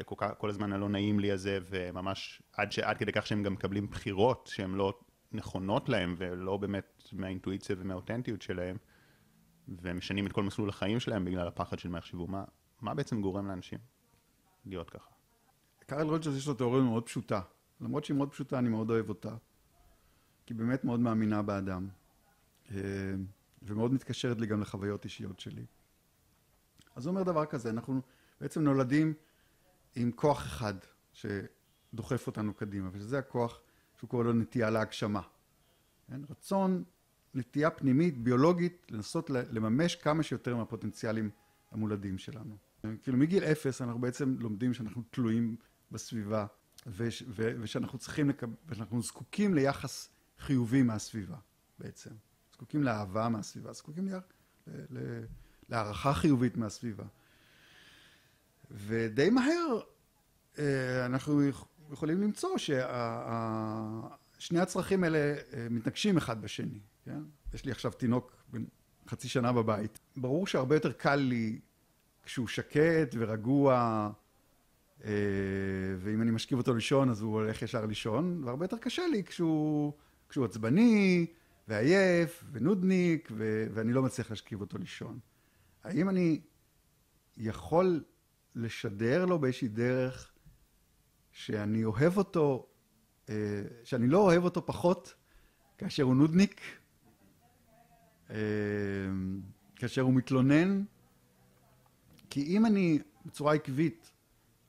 וכל 0.00 0.14
כך, 0.18 0.30
כל 0.38 0.50
הזמן 0.50 0.72
הלא 0.72 0.88
נעים 0.88 1.20
לי 1.20 1.32
הזה 1.32 1.58
וממש 1.70 2.42
עד, 2.52 2.72
ש, 2.72 2.78
עד 2.78 2.98
כדי 2.98 3.12
כך 3.12 3.26
שהם 3.26 3.42
גם 3.42 3.52
מקבלים 3.52 3.90
בחירות 3.90 4.50
שהן 4.52 4.74
לא 4.74 4.98
נכונות 5.32 5.88
להם 5.88 6.14
ולא 6.18 6.56
באמת 6.56 7.02
מהאינטואיציה 7.12 7.76
ומהאותנטיות 7.78 8.42
שלהם 8.42 8.76
ומשנים 9.68 10.26
את 10.26 10.32
כל 10.32 10.42
מסלול 10.42 10.68
החיים 10.68 11.00
שלהם 11.00 11.24
בגלל 11.24 11.48
הפחד 11.48 11.78
של 11.78 11.88
מה 11.88 11.98
יחשבו. 11.98 12.26
מה, 12.26 12.44
מה 12.80 12.94
בעצם 12.94 13.22
גורם 13.22 13.46
לאנשים 13.46 13.78
להיות 14.64 14.90
ככה? 14.90 15.10
קארל 15.86 16.08
רוג'רס 16.08 16.36
יש 16.36 16.48
לו 16.48 16.54
תיאוריה 16.54 16.82
מאוד 16.82 17.06
פשוטה. 17.06 17.40
למרות 17.80 18.04
שהיא 18.04 18.16
מאוד 18.16 18.30
פשוטה, 18.30 18.58
אני 18.58 18.68
מאוד 18.68 18.90
אוהב 18.90 19.08
אותה. 19.08 19.36
כי 20.46 20.54
באמת 20.54 20.84
מאוד 20.84 21.00
מאמינה 21.00 21.42
באדם. 21.42 21.88
ומאוד 23.66 23.92
מתקשרת 23.92 24.40
לי 24.40 24.46
גם 24.46 24.60
לחוויות 24.60 25.04
אישיות 25.04 25.40
שלי. 25.40 25.64
אז 26.94 27.06
הוא 27.06 27.10
אומר 27.10 27.22
דבר 27.22 27.46
כזה, 27.46 27.70
אנחנו 27.70 28.00
בעצם 28.40 28.62
נולדים 28.62 29.14
עם 29.94 30.12
כוח 30.12 30.42
אחד 30.42 30.74
שדוחף 31.12 32.26
אותנו 32.26 32.54
קדימה, 32.54 32.88
וזה 32.92 33.18
הכוח 33.18 33.60
שהוא 33.96 34.10
קורא 34.10 34.24
לו 34.24 34.32
נטייה 34.32 34.70
להגשמה. 34.70 35.20
כן? 36.06 36.20
רצון 36.30 36.84
נטייה 37.34 37.70
פנימית, 37.70 38.18
ביולוגית, 38.18 38.86
לנסות 38.90 39.30
לממש 39.30 39.96
כמה 39.96 40.22
שיותר 40.22 40.56
מהפוטנציאלים 40.56 41.30
המולדים 41.70 42.18
שלנו. 42.18 42.56
כאילו 43.02 43.18
מגיל 43.18 43.44
אפס 43.44 43.82
אנחנו 43.82 44.00
בעצם 44.00 44.36
לומדים 44.38 44.74
שאנחנו 44.74 45.02
תלויים 45.10 45.56
בסביבה 45.90 46.46
וש, 46.86 47.22
ו, 47.28 47.52
ושאנחנו 47.60 47.98
צריכים 47.98 48.28
לקבל, 48.28 48.54
ושאנחנו 48.66 49.02
זקוקים 49.02 49.54
ליחס 49.54 50.10
חיובי 50.38 50.82
מהסביבה 50.82 51.36
בעצם. 51.78 52.10
זקוקים 52.52 52.82
לאהבה 52.82 53.28
מהסביבה, 53.28 53.72
זקוקים 53.72 54.08
לה, 54.08 54.18
ל, 54.66 54.98
ל, 54.98 55.24
להערכה 55.68 56.14
חיובית 56.14 56.56
מהסביבה. 56.56 57.04
ודי 58.70 59.30
מהר 59.30 59.80
אה, 60.58 61.06
אנחנו 61.06 61.42
יכולים 61.92 62.20
למצוא 62.20 62.58
ששני 62.58 62.78
הצרכים 64.60 65.04
האלה 65.04 65.18
אה, 65.18 65.66
מתנגשים 65.70 66.16
אחד 66.16 66.42
בשני, 66.42 66.80
כן? 67.04 67.20
יש 67.54 67.64
לי 67.64 67.70
עכשיו 67.70 67.92
תינוק 67.92 68.36
בן 68.48 68.64
חצי 69.08 69.28
שנה 69.28 69.52
בבית. 69.52 69.98
ברור 70.16 70.46
שהרבה 70.46 70.76
יותר 70.76 70.92
קל 70.92 71.16
לי 71.16 71.60
כשהוא 72.22 72.48
שקט 72.48 73.14
ורגוע, 73.18 74.10
אה, 75.04 75.10
ואם 75.98 76.22
אני 76.22 76.30
משכיב 76.30 76.58
אותו 76.58 76.74
לישון 76.74 77.10
אז 77.10 77.20
הוא 77.22 77.34
הולך 77.34 77.62
ישר 77.62 77.86
לישון, 77.86 78.44
והרבה 78.44 78.64
יותר 78.64 78.78
קשה 78.78 79.06
לי 79.06 79.24
כשהוא, 79.24 79.92
כשהוא 80.28 80.44
עצבני 80.44 81.26
ועייף 81.68 82.44
ונודניק 82.52 83.28
ו, 83.36 83.66
ואני 83.74 83.92
לא 83.92 84.02
מצליח 84.02 84.30
להשכיב 84.30 84.60
אותו 84.60 84.78
לישון. 84.78 85.18
האם 85.84 86.08
אני 86.08 86.40
יכול 87.36 88.04
לשדר 88.54 89.24
לו 89.24 89.38
באיזושהי 89.38 89.68
דרך 89.68 90.32
שאני 91.32 91.84
אוהב 91.84 92.16
אותו, 92.16 92.66
אה, 93.28 93.34
שאני 93.84 94.08
לא 94.08 94.18
אוהב 94.18 94.44
אותו 94.44 94.66
פחות 94.66 95.14
כאשר 95.78 96.02
הוא 96.02 96.14
נודניק, 96.14 96.60
אה, 98.30 98.36
כאשר 99.76 100.02
הוא 100.02 100.14
מתלונן, 100.14 100.84
כי 102.30 102.42
אם 102.56 102.66
אני 102.66 102.98
בצורה 103.26 103.54
עקבית 103.54 104.12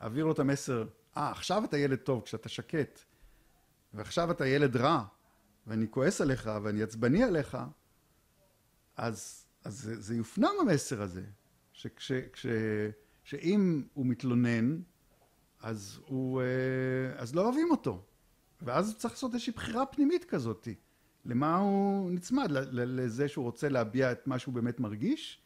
אעביר 0.01 0.25
לו 0.25 0.31
את 0.31 0.39
המסר, 0.39 0.85
אה, 1.17 1.29
ah, 1.29 1.31
עכשיו 1.31 1.63
אתה 1.65 1.77
ילד 1.77 1.97
טוב 1.97 2.21
כשאתה 2.21 2.49
שקט, 2.49 2.99
ועכשיו 3.93 4.31
אתה 4.31 4.47
ילד 4.47 4.75
רע, 4.75 5.05
ואני 5.67 5.85
כועס 5.91 6.21
עליך 6.21 6.49
ואני 6.63 6.83
עצבני 6.83 7.23
עליך, 7.23 7.57
אז, 8.97 9.45
אז 9.63 9.79
זה, 9.79 10.01
זה 10.01 10.15
יופנם 10.15 10.51
המסר 10.61 11.01
הזה, 11.01 11.23
שכש, 11.73 12.11
כש, 12.11 12.45
שאם 13.23 13.83
הוא 13.93 14.05
מתלונן, 14.05 14.81
אז 15.59 15.99
הוא, 16.07 16.41
אה, 16.41 16.45
אז 17.15 17.35
לא 17.35 17.41
אוהבים 17.41 17.71
אותו. 17.71 18.05
ואז 18.61 18.97
צריך 18.97 19.13
לעשות 19.13 19.33
איזושהי 19.33 19.53
בחירה 19.53 19.85
פנימית 19.85 20.25
כזאת. 20.25 20.67
למה 21.25 21.57
הוא 21.57 22.11
נצמד? 22.11 22.47
לזה 22.71 23.27
שהוא 23.27 23.45
רוצה 23.45 23.69
להביע 23.69 24.11
את 24.11 24.27
מה 24.27 24.39
שהוא 24.39 24.53
באמת 24.53 24.79
מרגיש, 24.79 25.41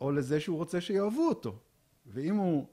או 0.00 0.12
לזה 0.12 0.40
שהוא 0.40 0.56
רוצה 0.56 0.80
שיאהבו 0.80 1.28
אותו. 1.28 1.58
ואם 2.06 2.36
הוא 2.36 2.66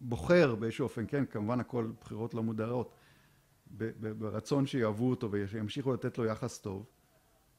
בוחר 0.00 0.54
באיזשהו 0.54 0.84
אופן, 0.84 1.04
כן, 1.08 1.24
כמובן 1.26 1.60
הכל 1.60 1.92
בחירות 2.00 2.34
לא 2.34 2.42
מודרות, 2.42 2.94
ברצון 4.18 4.66
שיאהבו 4.66 5.10
אותו 5.10 5.28
ושימשיכו 5.32 5.92
לתת 5.92 6.18
לו 6.18 6.24
יחס 6.24 6.58
טוב, 6.58 6.86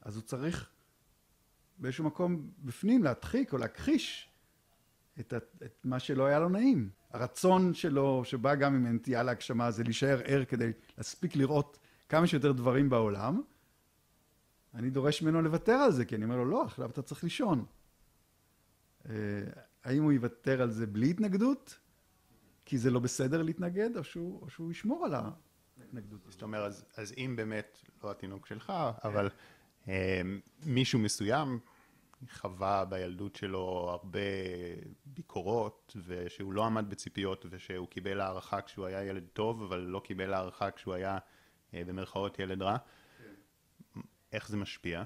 אז 0.01 0.15
הוא 0.15 0.23
צריך 0.23 0.69
באיזשהו 1.77 2.03
מקום 2.03 2.51
בפנים 2.59 3.03
להדחיק 3.03 3.53
או 3.53 3.57
להכחיש 3.57 4.29
את, 5.19 5.33
את 5.65 5.85
מה 5.85 5.99
שלא 5.99 6.25
היה 6.25 6.39
לו 6.39 6.49
נעים. 6.49 6.89
הרצון 7.09 7.73
שלו, 7.73 8.25
שבא 8.25 8.55
גם 8.55 8.75
עם 8.75 8.95
נטייה 8.95 9.23
להגשמה, 9.23 9.71
זה 9.71 9.83
להישאר 9.83 10.21
ער 10.25 10.45
כדי 10.45 10.71
להספיק 10.97 11.35
לראות 11.35 11.79
כמה 12.09 12.27
שיותר 12.27 12.51
דברים 12.51 12.89
בעולם. 12.89 13.41
אני 14.73 14.89
דורש 14.89 15.21
ממנו 15.21 15.41
לוותר 15.41 15.71
על 15.71 15.91
זה, 15.91 16.05
כי 16.05 16.15
אני 16.15 16.23
אומר 16.23 16.37
לו, 16.37 16.45
לא, 16.45 16.63
עכשיו 16.63 16.89
אתה 16.89 17.01
צריך 17.01 17.23
לישון. 17.23 17.65
אה, 19.09 19.13
האם 19.83 20.03
הוא 20.03 20.11
יוותר 20.11 20.61
על 20.61 20.71
זה 20.71 20.87
בלי 20.87 21.09
התנגדות? 21.09 21.79
כי 22.65 22.77
זה 22.77 22.91
לא 22.91 22.99
בסדר 22.99 23.41
להתנגד, 23.41 23.97
או 23.97 24.03
שהוא, 24.03 24.41
או 24.41 24.49
שהוא 24.49 24.71
ישמור 24.71 25.05
על 25.05 25.13
ההתנגדות. 25.95 26.21
זאת 26.29 26.41
אומרת, 26.41 26.65
אז, 26.65 26.85
אז 26.97 27.13
אם 27.17 27.33
באמת, 27.35 27.77
לא 28.03 28.11
התינוק 28.11 28.45
שלך, 28.45 28.73
אבל 29.03 29.29
אה, 29.87 30.21
מישהו 30.65 30.99
מסוים 30.99 31.59
חווה 32.31 32.85
בילדות 32.85 33.35
שלו 33.35 33.87
הרבה 33.89 34.19
ביקורות, 35.05 35.97
ושהוא 36.05 36.53
לא 36.53 36.65
עמד 36.65 36.89
בציפיות, 36.89 37.45
ושהוא 37.49 37.87
קיבל 37.87 38.21
הערכה 38.21 38.61
כשהוא 38.61 38.85
היה 38.85 39.03
ילד 39.03 39.23
טוב, 39.33 39.63
אבל 39.63 39.79
לא 39.79 39.99
קיבל 39.99 40.33
הערכה 40.33 40.71
כשהוא 40.71 40.93
היה 40.93 41.17
אה, 41.73 41.81
במרכאות 41.87 42.39
ילד 42.39 42.61
רע. 42.61 42.77
כן. 42.77 44.01
איך 44.33 44.49
זה 44.49 44.57
משפיע? 44.57 45.03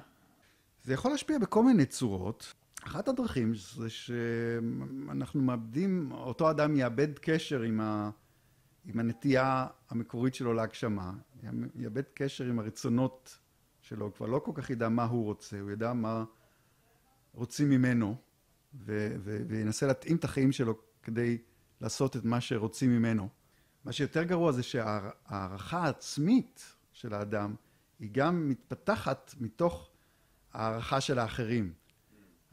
זה 0.83 0.93
יכול 0.93 1.11
להשפיע 1.11 1.37
בכל 1.39 1.63
מיני 1.63 1.85
צורות. 1.85 2.53
אחת 2.83 3.07
הדרכים 3.07 3.53
זה 3.55 3.89
שאנחנו 3.89 5.41
מאבדים, 5.41 6.11
אותו 6.11 6.49
אדם 6.49 6.75
יאבד 6.75 7.19
קשר 7.19 7.61
עם, 7.61 7.81
ה, 7.81 8.09
עם 8.87 8.99
הנטייה 8.99 9.67
המקורית 9.89 10.35
שלו 10.35 10.53
להגשמה, 10.53 11.13
יאבד 11.75 12.03
קשר 12.13 12.43
עם 12.43 12.59
הרצונות 12.59 13.37
שלו, 13.81 14.05
הוא 14.05 14.13
כבר 14.13 14.25
לא 14.25 14.39
כל 14.39 14.51
כך 14.55 14.69
ידע 14.69 14.89
מה 14.89 15.03
הוא 15.03 15.23
רוצה, 15.23 15.59
הוא 15.59 15.71
ידע 15.71 15.93
מה 15.93 16.23
רוצים 17.33 17.69
ממנו, 17.69 18.15
ו, 18.73 19.15
ו, 19.19 19.41
וינסה 19.47 19.87
להתאים 19.87 20.17
את 20.17 20.23
החיים 20.23 20.51
שלו 20.51 20.79
כדי 21.03 21.37
לעשות 21.81 22.15
את 22.15 22.25
מה 22.25 22.41
שרוצים 22.41 22.89
ממנו. 22.91 23.29
מה 23.85 23.91
שיותר 23.91 24.23
גרוע 24.23 24.51
זה 24.51 24.63
שההערכה 24.63 25.77
העצמית 25.83 26.75
של 26.91 27.13
האדם 27.13 27.55
היא 27.99 28.09
גם 28.11 28.49
מתפתחת 28.49 29.35
מתוך 29.39 29.89
הערכה 30.53 31.01
של 31.01 31.19
האחרים. 31.19 31.73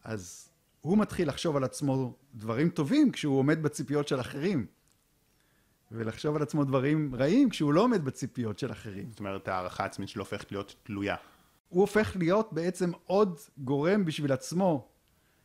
אז 0.04 0.50
הוא 0.80 0.98
מתחיל 0.98 1.28
לחשוב 1.28 1.56
על 1.56 1.64
עצמו 1.64 2.16
דברים 2.34 2.68
טובים 2.68 3.12
כשהוא 3.12 3.38
עומד 3.38 3.62
בציפיות 3.62 4.08
של 4.08 4.20
אחרים, 4.20 4.66
ולחשוב 5.96 6.36
על 6.36 6.42
עצמו 6.42 6.64
דברים 6.64 7.14
רעים 7.14 7.50
כשהוא 7.50 7.72
לא 7.72 7.80
עומד 7.80 8.04
בציפיות 8.04 8.58
של 8.58 8.72
אחרים. 8.72 9.06
זאת 9.10 9.18
אומרת, 9.18 9.48
ההערכה 9.48 9.82
העצמית 9.82 10.08
שלו 10.08 10.22
הופכת 10.22 10.52
להיות 10.52 10.74
תלויה. 10.82 11.16
הוא 11.68 11.80
הופך 11.80 12.16
להיות 12.16 12.52
בעצם 12.52 12.90
עוד 13.04 13.38
גורם 13.58 14.04
בשביל 14.04 14.32
עצמו, 14.32 14.88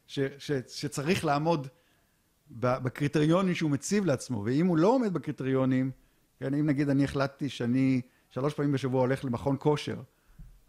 ש, 0.08 0.20
ש, 0.38 0.52
שצריך 0.68 1.26
לעמוד 1.26 1.68
בקריטריונים 2.52 3.56
שהוא 3.56 3.72
מציב 3.72 4.06
לעצמו, 4.06 4.44
ואם 4.46 4.68
הוא 4.68 4.78
לא 4.78 4.88
עומד 4.88 5.14
בקריטריונים, 5.14 5.92
כן, 6.40 6.54
אם 6.54 6.66
נגיד 6.66 6.90
אני 6.90 7.04
החלטתי 7.04 7.50
שאני 7.50 8.02
שלוש 8.30 8.54
פעמים 8.54 8.72
בשבוע 8.72 9.02
הולך 9.02 9.26
למכון 9.26 9.56
כושר, 9.60 10.02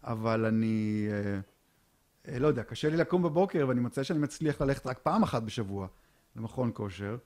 אבל 0.03 0.45
אני, 0.45 1.07
אה, 1.11 1.39
אה, 2.33 2.39
לא 2.39 2.47
יודע, 2.47 2.63
קשה 2.63 2.89
לי 2.89 2.97
לקום 2.97 3.23
בבוקר 3.23 3.65
ואני 3.67 3.79
מוצא 3.79 4.03
שאני 4.03 4.19
מצליח 4.19 4.61
ללכת 4.61 4.87
רק 4.87 4.99
פעם 4.99 5.23
אחת 5.23 5.43
בשבוע 5.43 5.87
למכון 6.35 6.71
כושר, 6.73 7.17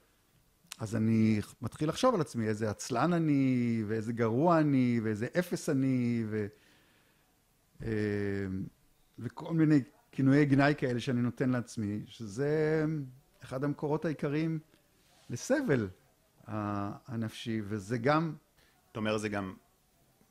אז 0.80 0.96
אני 0.96 1.42
מתחיל 1.62 1.90
לחשוב 1.90 2.16
על 2.16 2.22
עצמי 2.22 2.48
איזה 2.48 2.70
עצלן 2.70 3.14
אני, 3.14 3.84
ואיזה 3.88 4.14
גרוע 4.14 4.60
אני, 4.60 5.00
ואיזה 5.04 5.28
אפס 5.40 5.70
אני, 5.70 6.24
ו... 6.28 6.48
אה, 7.84 7.90
וכל 9.20 9.54
מיני 9.54 9.80
כינויי 10.12 10.46
גנאי 10.46 10.74
כאלה 10.78 11.00
שאני 11.00 11.22
נותן 11.22 11.50
לעצמי, 11.50 12.02
שזה 12.06 12.86
אחד 13.44 13.64
המקורות 13.64 14.06
העיקריים 14.06 14.60
לסבל 15.30 15.90
הנפשי, 16.48 17.62
וזה 17.64 17.98
גם... 17.98 18.36
אתה 18.92 19.00
אומר, 19.00 19.18
זה 19.18 19.30
גם 19.30 19.54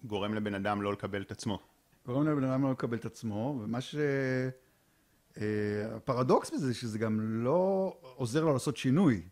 גורם 0.05 0.35
לבן 0.35 0.55
אדם 0.55 0.83
לא 0.83 0.93
לקבל 0.93 1.23
את 1.23 1.31
עצמו. 1.31 1.59
גורם 2.07 2.29
לבן 2.29 2.45
אדם 2.45 2.63
לא 2.63 2.71
לקבל 2.71 2.97
את 2.97 3.05
עצמו, 3.05 3.61
ומה 3.63 3.81
ש... 3.81 3.95
אה, 5.41 5.97
הפרדוקס 5.97 6.51
בזה, 6.51 6.75
שזה 6.75 6.99
גם 6.99 7.45
לא 7.45 7.93
עוזר 8.01 8.45
לו 8.45 8.53
לעשות 8.53 8.77
שינוי. 8.77 9.29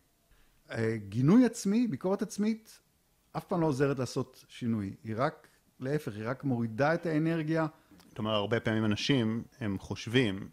אה, 0.71 0.97
גינוי 1.09 1.45
עצמי, 1.45 1.87
ביקורת 1.87 2.21
עצמית, 2.21 2.79
אף 3.37 3.45
פעם 3.45 3.61
לא 3.61 3.65
עוזרת 3.65 3.99
לעשות 3.99 4.45
שינוי. 4.47 4.95
היא 5.03 5.15
רק, 5.17 5.47
להפך, 5.79 6.15
היא 6.15 6.23
רק 6.25 6.43
מורידה 6.43 6.93
את 6.93 7.05
האנרגיה. 7.05 7.67
אומרת, 8.19 8.35
הרבה 8.35 8.59
פעמים 8.59 8.85
אנשים, 8.85 9.43
הם 9.59 9.79
חושבים 9.79 10.49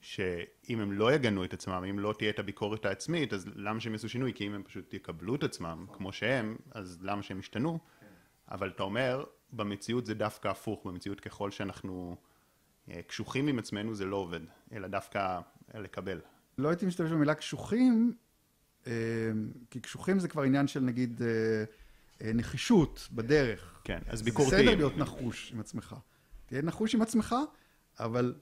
שאם 0.00 0.80
הם 0.80 0.92
לא 0.92 1.12
יגנו 1.12 1.44
את 1.44 1.52
עצמם, 1.52 1.84
אם 1.90 1.98
לא 1.98 2.14
תהיה 2.18 2.30
את 2.30 2.38
הביקורת 2.38 2.84
העצמית, 2.84 3.32
אז 3.32 3.48
למה 3.54 3.80
שהם 3.80 3.92
יעשו 3.92 4.08
שינוי? 4.08 4.32
כי 4.34 4.46
אם 4.46 4.54
הם 4.54 4.62
פשוט 4.62 4.94
יקבלו 4.94 5.34
את 5.34 5.42
עצמם 5.42 5.86
כמו 5.92 6.12
שהם, 6.12 6.56
אז 6.70 6.98
למה 7.02 7.22
שהם 7.22 7.38
ישתנו? 7.38 7.78
אבל 8.50 8.68
אתה 8.68 8.82
אומר, 8.82 9.24
במציאות 9.52 10.06
זה 10.06 10.14
דווקא 10.14 10.48
הפוך, 10.48 10.86
במציאות 10.86 11.20
ככל 11.20 11.50
שאנחנו 11.50 12.16
אה, 12.90 13.02
קשוחים 13.06 13.48
עם 13.48 13.58
עצמנו 13.58 13.94
זה 13.94 14.04
לא 14.04 14.16
עובד, 14.16 14.40
אלא 14.72 14.88
דווקא 14.88 15.40
לקבל. 15.74 16.20
לא 16.58 16.68
הייתי 16.68 16.86
משתמש 16.86 17.10
במילה 17.10 17.34
קשוחים, 17.34 18.14
כי 19.70 19.80
קשוחים 19.80 20.18
זה 20.18 20.28
כבר 20.28 20.42
עניין 20.42 20.66
של 20.66 20.80
נגיד 20.80 21.22
אה, 22.22 22.32
נחישות 22.34 23.08
בדרך. 23.12 23.80
כן, 23.84 23.98
אז 24.06 24.22
ביקורתיים. 24.22 24.64
זה 24.64 24.66
בסדר 24.66 24.76
להיות 24.76 24.96
נחוש 24.96 25.52
עם 25.52 25.60
עצמך. 25.60 25.96
תהיה 26.46 26.62
נחוש 26.62 26.94
עם 26.94 27.02
עצמך, 27.02 27.34
אבל, 28.00 28.34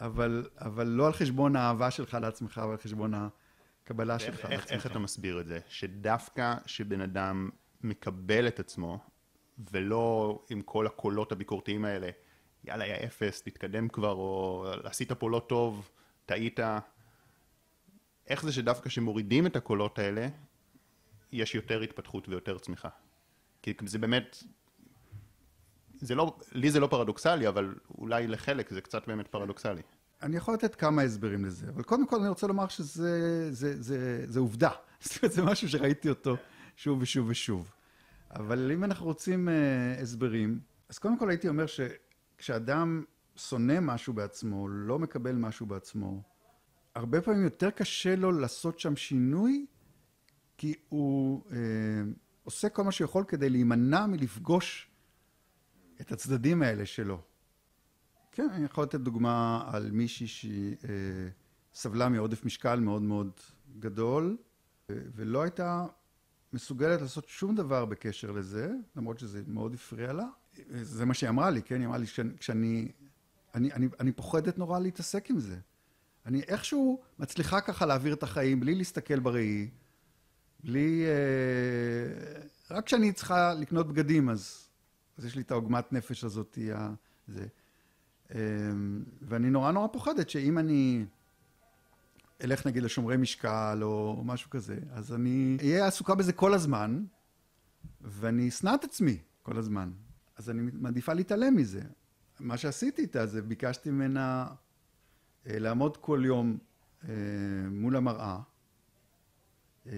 אבל, 0.00 0.48
אבל 0.58 0.86
לא 0.86 1.06
על 1.06 1.12
חשבון 1.12 1.56
האהבה 1.56 1.90
שלך 1.90 2.18
לעצמך, 2.22 2.60
אבל 2.62 2.70
על 2.70 2.76
חשבון 2.76 3.12
הקבלה 3.14 4.18
שלך 4.18 4.44
איך, 4.44 4.50
לעצמך. 4.50 4.72
איך 4.72 4.86
אתה 4.86 4.98
מסביר 4.98 5.40
את 5.40 5.46
זה? 5.46 5.58
שדווקא 5.68 6.54
כשבן 6.64 7.00
אדם 7.00 7.50
מקבל 7.82 8.48
את 8.48 8.60
עצמו, 8.60 8.98
ולא 9.72 10.38
עם 10.50 10.62
כל 10.62 10.86
הקולות 10.86 11.32
הביקורתיים 11.32 11.84
האלה, 11.84 12.08
יאללה, 12.64 12.86
יא 12.86 13.06
אפס, 13.06 13.42
תתקדם 13.42 13.88
כבר, 13.88 14.12
או 14.12 14.66
עשית 14.84 15.12
פה 15.12 15.30
לא 15.30 15.42
טוב, 15.48 15.90
טעית. 16.26 16.60
איך 18.26 18.42
זה 18.42 18.52
שדווקא 18.52 18.88
כשמורידים 18.88 19.46
את 19.46 19.56
הקולות 19.56 19.98
האלה, 19.98 20.28
יש 21.32 21.54
יותר 21.54 21.80
התפתחות 21.80 22.28
ויותר 22.28 22.58
צמיחה? 22.58 22.88
כי 23.62 23.74
זה 23.86 23.98
באמת 23.98 24.44
זה 25.94 26.14
לא, 26.14 26.36
לי 26.52 26.70
זה 26.70 26.80
לא 26.80 26.86
פרדוקסלי, 26.86 27.48
אבל 27.48 27.74
אולי 27.98 28.26
לחלק 28.26 28.70
זה 28.70 28.80
קצת 28.80 29.06
באמת 29.06 29.28
פרדוקסלי. 29.28 29.82
אני 30.22 30.36
יכול 30.36 30.54
לתת 30.54 30.74
כמה 30.74 31.02
הסברים 31.02 31.44
לזה, 31.44 31.68
אבל 31.68 31.82
קודם 31.82 32.06
כל 32.06 32.16
אני 32.16 32.28
רוצה 32.28 32.46
לומר 32.46 32.68
שזה 32.68 33.52
זה, 33.52 33.82
זה, 33.82 34.24
זה 34.26 34.40
עובדה. 34.40 34.70
זאת 35.02 35.22
אומרת, 35.22 35.32
זה 35.32 35.42
משהו 35.42 35.68
שראיתי 35.68 36.08
אותו 36.08 36.36
שוב 36.76 37.02
ושוב 37.02 37.28
ושוב. 37.28 37.72
אבל 38.30 38.72
אם 38.72 38.84
אנחנו 38.84 39.06
רוצים 39.06 39.48
uh, 39.48 40.02
הסברים, 40.02 40.60
אז 40.88 40.98
קודם 40.98 41.18
כל 41.18 41.30
הייתי 41.30 41.48
אומר 41.48 41.64
שכשאדם 41.66 43.04
שונא 43.36 43.80
משהו 43.80 44.12
בעצמו, 44.12 44.68
לא 44.68 44.98
מקבל 44.98 45.34
משהו 45.34 45.66
בעצמו, 45.66 46.22
הרבה 46.94 47.20
פעמים 47.20 47.44
יותר 47.44 47.70
קשה 47.70 48.16
לו 48.16 48.32
לעשות 48.32 48.78
שם 48.78 48.96
שינוי, 48.96 49.66
כי 50.56 50.74
הוא 50.88 51.44
uh, 51.50 51.54
עושה 52.44 52.68
כל 52.68 52.84
מה 52.84 52.92
שיכול 52.92 53.24
כדי 53.28 53.50
להימנע 53.50 54.06
מלפגוש 54.06 54.90
את 56.00 56.12
הצדדים 56.12 56.62
האלה 56.62 56.86
שלו. 56.86 57.22
כן, 58.32 58.48
אני 58.50 58.64
יכול 58.64 58.84
לתת 58.84 59.00
דוגמה 59.00 59.64
על 59.72 59.90
מישהי 59.90 60.26
שהיא 60.26 60.76
אה, 60.84 60.88
סבלה 61.74 62.08
מעודף 62.08 62.44
משקל 62.44 62.80
מאוד 62.80 63.02
מאוד 63.02 63.30
גדול, 63.78 64.36
ולא 64.88 65.42
הייתה 65.42 65.86
מסוגלת 66.52 67.00
לעשות 67.00 67.28
שום 67.28 67.54
דבר 67.54 67.84
בקשר 67.84 68.30
לזה, 68.30 68.72
למרות 68.96 69.18
שזה 69.18 69.42
מאוד 69.46 69.74
הפריע 69.74 70.12
לה. 70.12 70.26
זה 70.82 71.04
מה 71.04 71.14
שהיא 71.14 71.30
אמרה 71.30 71.50
לי, 71.50 71.62
כן? 71.62 71.80
היא 71.80 71.86
אמרה 71.86 71.98
לי, 71.98 72.06
כשאני... 72.38 72.92
אני, 73.54 73.72
אני, 73.72 73.88
אני 74.00 74.12
פוחדת 74.12 74.58
נורא 74.58 74.78
להתעסק 74.78 75.30
עם 75.30 75.40
זה. 75.40 75.56
אני 76.26 76.40
איכשהו 76.42 77.00
מצליחה 77.18 77.60
ככה 77.60 77.86
להעביר 77.86 78.14
את 78.14 78.22
החיים 78.22 78.60
בלי 78.60 78.74
להסתכל 78.74 79.20
בראי, 79.20 79.68
בלי... 80.64 81.04
אה, 81.04 82.40
רק 82.70 82.86
כשאני 82.86 83.12
צריכה 83.12 83.54
לקנות 83.54 83.88
בגדים, 83.88 84.28
אז, 84.28 84.68
אז 85.18 85.24
יש 85.24 85.36
לי 85.36 85.42
את 85.42 85.50
העוגמת 85.50 85.92
נפש 85.92 86.24
הזאת, 86.24 86.58
זה. 87.28 87.46
אמ, 88.34 89.04
ואני 89.22 89.50
נורא 89.50 89.72
נורא 89.72 89.86
פוחדת 89.92 90.30
שאם 90.30 90.58
אני 90.58 91.04
אלך 92.44 92.66
נגיד 92.66 92.82
לשומרי 92.82 93.16
משקל 93.16 93.78
או 93.82 94.22
משהו 94.24 94.50
כזה, 94.50 94.78
אז 94.92 95.12
אני 95.12 95.56
אהיה 95.60 95.86
עסוקה 95.86 96.14
בזה 96.14 96.32
כל 96.32 96.54
הזמן, 96.54 97.04
ואני 98.00 98.48
אשנא 98.48 98.74
את 98.74 98.84
עצמי 98.84 99.18
כל 99.42 99.58
הזמן. 99.58 99.90
אז 100.36 100.50
אני 100.50 100.70
מעדיפה 100.72 101.12
להתעלם 101.12 101.56
מזה. 101.56 101.80
מה 102.40 102.56
שעשיתי 102.56 103.02
איתה 103.02 103.26
זה 103.26 103.42
ביקשתי 103.42 103.90
ממנה 103.90 104.46
אה, 104.50 104.54
לעמוד 105.46 105.96
כל 105.96 106.22
יום 106.26 106.58
אה, 107.08 107.14
מול 107.70 107.96
המראה, 107.96 108.40
אה, 109.86 109.92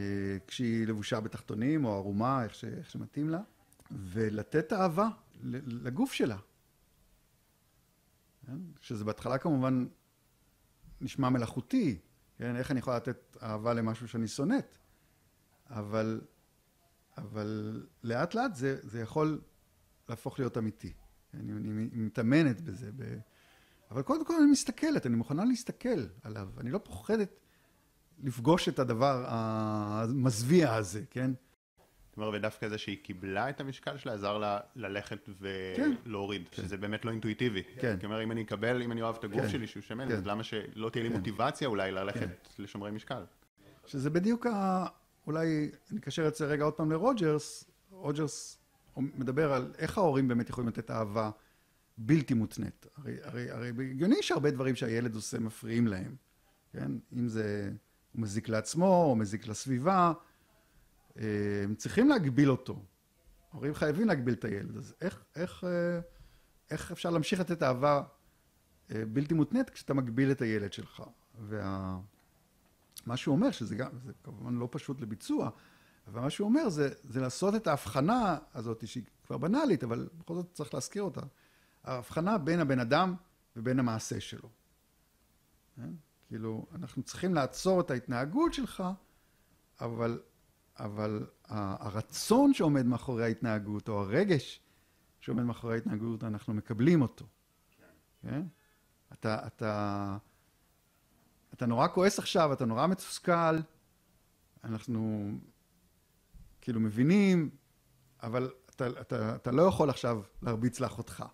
כשהיא 0.46 0.86
לבושה 0.86 1.20
בתחתונים 1.20 1.84
או 1.84 1.94
ערומה, 1.94 2.44
איך, 2.44 2.54
ש, 2.54 2.64
איך 2.64 2.90
שמתאים 2.90 3.28
לה, 3.28 3.40
ולתת 3.90 4.72
אהבה 4.72 5.08
לגוף 5.42 6.12
שלה. 6.12 6.36
כן? 8.46 8.58
שזה 8.80 9.04
בהתחלה 9.04 9.38
כמובן 9.38 9.86
נשמע 11.00 11.28
מלאכותי, 11.28 11.98
כן? 12.38 12.56
איך 12.56 12.70
אני 12.70 12.78
יכול 12.78 12.96
לתת 12.96 13.36
אהבה 13.42 13.74
למשהו 13.74 14.08
שאני 14.08 14.28
שונאת? 14.28 14.78
אבל, 15.70 16.20
אבל 17.16 17.82
לאט 18.02 18.34
לאט 18.34 18.54
זה, 18.54 18.78
זה 18.82 19.00
יכול 19.00 19.40
להפוך 20.08 20.38
להיות 20.38 20.58
אמיתי. 20.58 20.92
אני, 21.34 21.52
אני 21.52 21.88
מתאמנת 21.92 22.60
בזה. 22.60 22.90
ב... 22.96 23.18
אבל 23.90 24.02
קודם 24.02 24.24
כל 24.24 24.34
אני 24.42 24.50
מסתכלת, 24.50 25.06
אני 25.06 25.16
מוכנה 25.16 25.44
להסתכל 25.44 26.06
עליו. 26.22 26.48
אני 26.60 26.70
לא 26.70 26.78
פוחדת 26.78 27.40
לפגוש 28.22 28.68
את 28.68 28.78
הדבר 28.78 29.24
המזוויע 29.28 30.74
הזה, 30.74 31.02
כן? 31.10 31.30
זאת 32.08 32.16
אומרת, 32.16 32.34
ודווקא 32.34 32.68
זה 32.68 32.78
שהיא 32.78 32.98
קיבלה 33.02 33.50
את 33.50 33.60
המשקל 33.60 33.96
שלה, 33.96 34.12
עזר 34.12 34.38
לה 34.38 34.60
ללכת 34.76 35.28
ולהוריד, 35.38 36.48
כן. 36.50 36.62
שזה 36.62 36.76
באמת 36.76 37.04
לא 37.04 37.10
אינטואיטיבי. 37.10 37.62
כן. 37.78 37.96
כי 38.00 38.06
אומר, 38.06 38.22
אם 38.22 38.32
אני 38.32 38.42
אקבל, 38.42 38.82
אם 38.82 38.92
אני 38.92 39.02
אוהב 39.02 39.16
את 39.16 39.24
הגוף 39.24 39.40
כן. 39.40 39.48
שלי 39.48 39.66
שהוא 39.66 39.82
שמן, 39.82 40.08
כן. 40.08 40.14
אז 40.14 40.26
למה 40.26 40.42
שלא 40.42 40.90
תהיה 40.90 41.02
לי 41.02 41.10
כן. 41.10 41.16
מוטיבציה 41.16 41.68
אולי 41.68 41.92
ללכת 41.92 42.20
כן. 42.20 42.62
לשומרי 42.62 42.90
משקל? 42.90 43.24
שזה 43.86 44.10
בדיוק 44.10 44.46
ה... 44.46 44.86
אולי 45.26 45.70
נקשר 45.90 46.28
את 46.28 46.34
זה 46.34 46.46
רגע 46.46 46.64
עוד 46.64 46.74
פעם 46.74 46.90
לרוג'רס. 46.90 47.64
רוג'רס 47.90 48.58
מדבר 48.96 49.52
על 49.52 49.72
איך 49.78 49.98
ההורים 49.98 50.28
באמת 50.28 50.48
יכולים 50.48 50.68
לתת 50.68 50.90
אהבה 50.90 51.30
בלתי 51.98 52.34
מותנית. 52.34 52.86
הרי, 52.96 53.16
הרי, 53.22 53.50
הרי 53.50 53.68
הגיוני 53.68 54.22
שהרבה 54.22 54.50
דברים 54.50 54.76
שהילד 54.76 55.14
עושה 55.14 55.38
מפריעים 55.38 55.86
להם, 55.86 56.16
כן? 56.72 56.92
אם 57.12 57.28
זה, 57.28 57.70
הוא 58.12 58.22
מזיק 58.22 58.48
לעצמו, 58.48 59.04
או 59.04 59.16
מזיק 59.16 59.46
לסביבה, 59.46 60.12
הם 61.16 61.74
צריכים 61.76 62.08
להגביל 62.08 62.50
אותו. 62.50 62.82
ההורים 63.52 63.74
חייבים 63.74 64.06
להגביל 64.08 64.34
את 64.34 64.44
הילד. 64.44 64.76
אז 64.76 64.94
איך, 65.00 65.24
איך, 65.36 65.64
אה, 65.64 66.00
איך 66.70 66.92
אפשר 66.92 67.10
להמשיך 67.10 67.40
לתת 67.40 67.62
אהבה 67.62 68.02
אה, 68.90 69.02
בלתי 69.12 69.34
מותנית 69.34 69.70
כשאתה 69.70 69.94
מגביל 69.94 70.30
את 70.30 70.42
הילד 70.42 70.72
שלך? 70.72 71.02
ומה 71.40 72.00
וה... 73.06 73.16
שהוא 73.16 73.36
אומר, 73.36 73.50
שזה 73.50 73.76
גם, 73.76 73.90
זה 74.04 74.12
כמובן 74.22 74.54
לא 74.54 74.68
פשוט 74.70 75.00
לביצוע, 75.00 75.50
אבל 76.06 76.20
מה 76.20 76.30
שהוא 76.30 76.48
אומר 76.48 76.68
זה, 76.68 76.88
זה 77.02 77.20
לעשות 77.20 77.54
את 77.54 77.66
ההבחנה 77.66 78.38
הזאת, 78.54 78.88
שהיא 78.88 79.04
כבר 79.26 79.38
בנאלית, 79.38 79.84
אבל 79.84 80.08
בכל 80.18 80.34
זאת 80.34 80.46
צריך 80.52 80.74
להזכיר 80.74 81.02
אותה. 81.02 81.20
ההבחנה 81.86 82.38
בין 82.38 82.60
הבן 82.60 82.78
אדם 82.78 83.14
ובין 83.56 83.78
המעשה 83.78 84.20
שלו. 84.20 84.48
כן? 85.76 85.90
כאילו, 86.28 86.66
אנחנו 86.74 87.02
צריכים 87.02 87.34
לעצור 87.34 87.80
את 87.80 87.90
ההתנהגות 87.90 88.54
שלך, 88.54 88.82
אבל 89.80 90.20
אבל 90.78 91.26
הרצון 91.48 92.54
שעומד 92.54 92.86
מאחורי 92.86 93.24
ההתנהגות, 93.24 93.88
או 93.88 94.00
הרגש 94.00 94.60
שעומד 95.20 95.42
מאחורי 95.42 95.74
ההתנהגות, 95.74 96.24
אנחנו 96.24 96.54
מקבלים 96.54 97.02
אותו. 97.02 97.26
כן? 98.22 98.42
אתה, 99.12 99.46
אתה, 99.46 100.16
אתה 101.54 101.66
נורא 101.66 101.88
כועס 101.88 102.18
עכשיו, 102.18 102.52
אתה 102.52 102.64
נורא 102.64 102.86
מתוסכל, 102.86 103.56
אנחנו 104.64 105.30
כאילו 106.60 106.80
מבינים, 106.80 107.50
אבל 108.22 108.50
אתה, 108.70 108.86
אתה, 109.00 109.34
אתה 109.34 109.50
לא 109.50 109.62
יכול 109.62 109.90
עכשיו 109.90 110.22
להרביץ 110.42 110.80
לאחותך. 110.80 111.24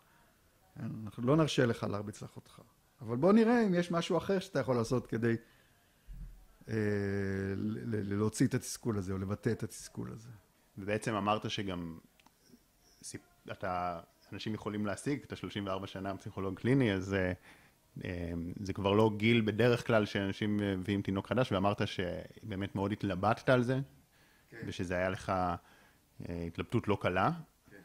אנחנו 0.81 1.27
לא 1.27 1.37
נרשה 1.37 1.67
לך 1.67 1.85
להרביץ 1.85 2.23
לאחותך. 2.23 2.61
אבל 3.01 3.17
בוא 3.17 3.33
נראה 3.33 3.67
אם 3.67 3.75
יש 3.75 3.91
משהו 3.91 4.17
אחר 4.17 4.39
שאתה 4.39 4.59
יכול 4.59 4.77
לעשות 4.77 5.07
כדי 5.07 5.37
אה, 6.69 6.75
להוציא 7.87 8.47
את 8.47 8.55
התסכול 8.55 8.99
הזה, 8.99 9.13
או 9.13 9.19
לבטא 9.19 9.51
את 9.51 9.63
התסכול 9.63 10.13
הזה. 10.13 10.29
ובעצם 10.79 11.15
אמרת 11.15 11.51
שגם 11.51 11.99
אתה, 13.53 14.01
אנשים 14.33 14.55
יכולים 14.55 14.87
להשיג 14.87 15.23
את 15.23 15.33
ה-34 15.33 15.87
שנה 15.87 16.17
פסיכולוג 16.17 16.61
קליני, 16.61 16.93
אז 16.93 17.15
אה, 17.15 17.33
אה, 18.05 18.33
זה 18.61 18.73
כבר 18.73 18.93
לא 18.93 19.11
גיל 19.17 19.41
בדרך 19.41 19.87
כלל 19.87 20.07
שאנשים 20.07 20.57
מביאים 20.57 21.03
תינוק 21.03 21.27
חדש, 21.27 21.53
ואמרת 21.53 21.89
שבאמת 21.89 22.75
מאוד 22.75 22.93
התלבטת 22.93 23.49
על 23.49 23.63
זה, 23.63 23.81
כן. 24.51 24.59
ושזה 24.67 24.95
היה 24.95 25.09
לך 25.09 25.33
התלבטות 26.21 26.89
לא 26.89 26.99
קלה, 27.01 27.31
כן. 27.71 27.77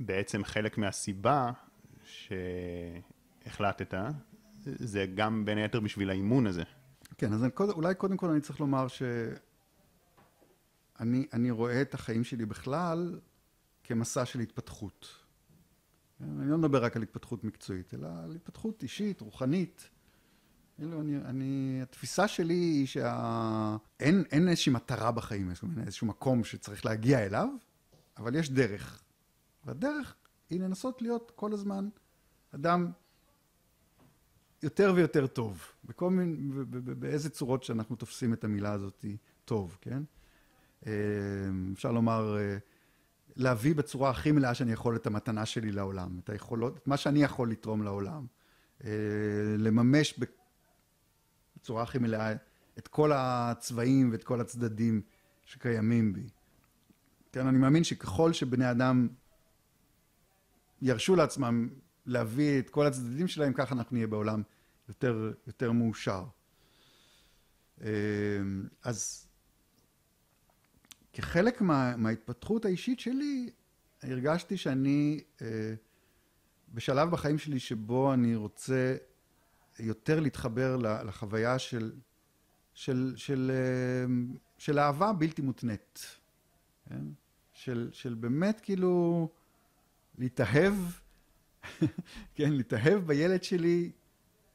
ושבעצם 0.00 0.44
חלק 0.44 0.78
מהסיבה 0.78 1.52
שהחלטת, 3.44 3.94
זה 4.62 5.06
גם 5.14 5.44
בין 5.44 5.58
היתר 5.58 5.80
בשביל 5.80 6.10
האימון 6.10 6.46
הזה. 6.46 6.62
כן, 7.18 7.32
אז 7.32 7.44
אני, 7.44 7.50
אולי 7.58 7.94
קודם 7.94 8.16
כל 8.16 8.30
אני 8.30 8.40
צריך 8.40 8.60
לומר 8.60 8.86
שאני 8.88 9.20
רואה 11.50 11.82
את 11.82 11.94
החיים 11.94 12.24
שלי 12.24 12.46
בכלל 12.46 13.20
כמסע 13.84 14.24
של 14.24 14.40
התפתחות. 14.40 15.08
אני 16.20 16.50
לא 16.50 16.58
מדבר 16.58 16.84
רק 16.84 16.96
על 16.96 17.02
התפתחות 17.02 17.44
מקצועית, 17.44 17.94
אלא 17.94 18.08
על 18.24 18.34
התפתחות 18.34 18.82
אישית, 18.82 19.20
רוחנית. 19.20 19.88
כאילו, 20.76 21.00
אני, 21.00 21.16
אני, 21.16 21.78
התפיסה 21.82 22.28
שלי 22.28 22.54
היא 22.54 22.86
שאין 22.86 24.24
אין 24.30 24.48
איזושהי 24.48 24.72
מטרה 24.72 25.12
בחיים, 25.12 25.50
איזשהו 25.86 26.06
מקום 26.06 26.44
שצריך 26.44 26.86
להגיע 26.86 27.26
אליו, 27.26 27.48
אבל 28.18 28.34
יש 28.34 28.50
דרך. 28.50 29.02
והדרך 29.64 30.14
היא 30.50 30.60
לנסות 30.60 31.02
להיות 31.02 31.32
כל 31.34 31.52
הזמן 31.52 31.88
אדם 32.54 32.92
יותר 34.62 34.92
ויותר 34.96 35.26
טוב, 35.26 35.66
בכל 35.84 36.10
מיני, 36.10 36.36
באיזה 36.98 37.30
צורות 37.30 37.62
שאנחנו 37.62 37.96
תופסים 37.96 38.32
את 38.32 38.44
המילה 38.44 38.72
הזאת 38.72 39.04
טוב, 39.44 39.78
כן? 39.80 40.02
אה, 40.86 40.92
אפשר 41.72 41.92
לומר, 41.92 42.36
אה, 42.38 42.58
להביא 43.36 43.74
בצורה 43.74 44.10
הכי 44.10 44.32
מלאה 44.32 44.54
שאני 44.54 44.72
יכול 44.72 44.96
את 44.96 45.06
המתנה 45.06 45.46
שלי 45.46 45.72
לעולם, 45.72 46.18
את 46.24 46.30
היכולות, 46.30 46.76
את 46.76 46.86
מה 46.86 46.96
שאני 46.96 47.22
יכול 47.22 47.50
לתרום 47.50 47.82
לעולם, 47.82 48.26
אה, 48.84 48.90
לממש 49.58 50.20
בצורה 51.56 51.82
הכי 51.82 51.98
מלאה 51.98 52.34
את 52.78 52.88
כל 52.88 53.12
הצבעים 53.14 54.12
ואת 54.12 54.24
כל 54.24 54.40
הצדדים 54.40 55.02
שקיימים 55.44 56.12
בי. 56.12 56.28
כן, 57.32 57.46
אני 57.46 57.58
מאמין 57.58 57.84
שככל 57.84 58.32
שבני 58.32 58.70
אדם 58.70 59.08
ירשו 60.82 61.16
לעצמם 61.16 61.68
להביא 62.06 62.58
את 62.58 62.70
כל 62.70 62.86
הצדדים 62.86 63.28
שלהם, 63.28 63.52
ככה 63.52 63.74
אנחנו 63.74 63.94
נהיה 63.94 64.06
בעולם 64.06 64.42
יותר, 64.88 65.32
יותר 65.46 65.72
מאושר. 65.72 66.24
אמ, 67.80 67.86
אז 68.84 69.26
כחלק 71.12 71.60
מה, 71.60 71.96
מההתפתחות 71.96 72.64
האישית 72.64 73.00
שלי, 73.00 73.50
הרגשתי 74.02 74.56
שאני 74.56 75.20
אה, 75.42 75.74
בשלב 76.74 77.10
בחיים 77.10 77.38
שלי 77.38 77.58
שבו 77.58 78.14
אני 78.14 78.36
רוצה 78.36 78.96
יותר 79.78 80.20
להתחבר 80.20 80.76
לחוויה 80.76 81.58
של, 81.58 81.92
של, 82.74 83.12
של, 83.16 83.50
אה, 83.54 84.12
של 84.58 84.78
אהבה 84.78 85.12
בלתי 85.12 85.42
מותנית. 85.42 86.16
כן? 86.88 87.04
של, 87.52 87.90
של 87.92 88.14
באמת 88.14 88.60
כאילו 88.60 89.28
להתאהב, 90.18 90.74
כן, 92.34 92.52
להתאהב 92.52 93.06
בילד 93.06 93.42
שלי 93.42 93.90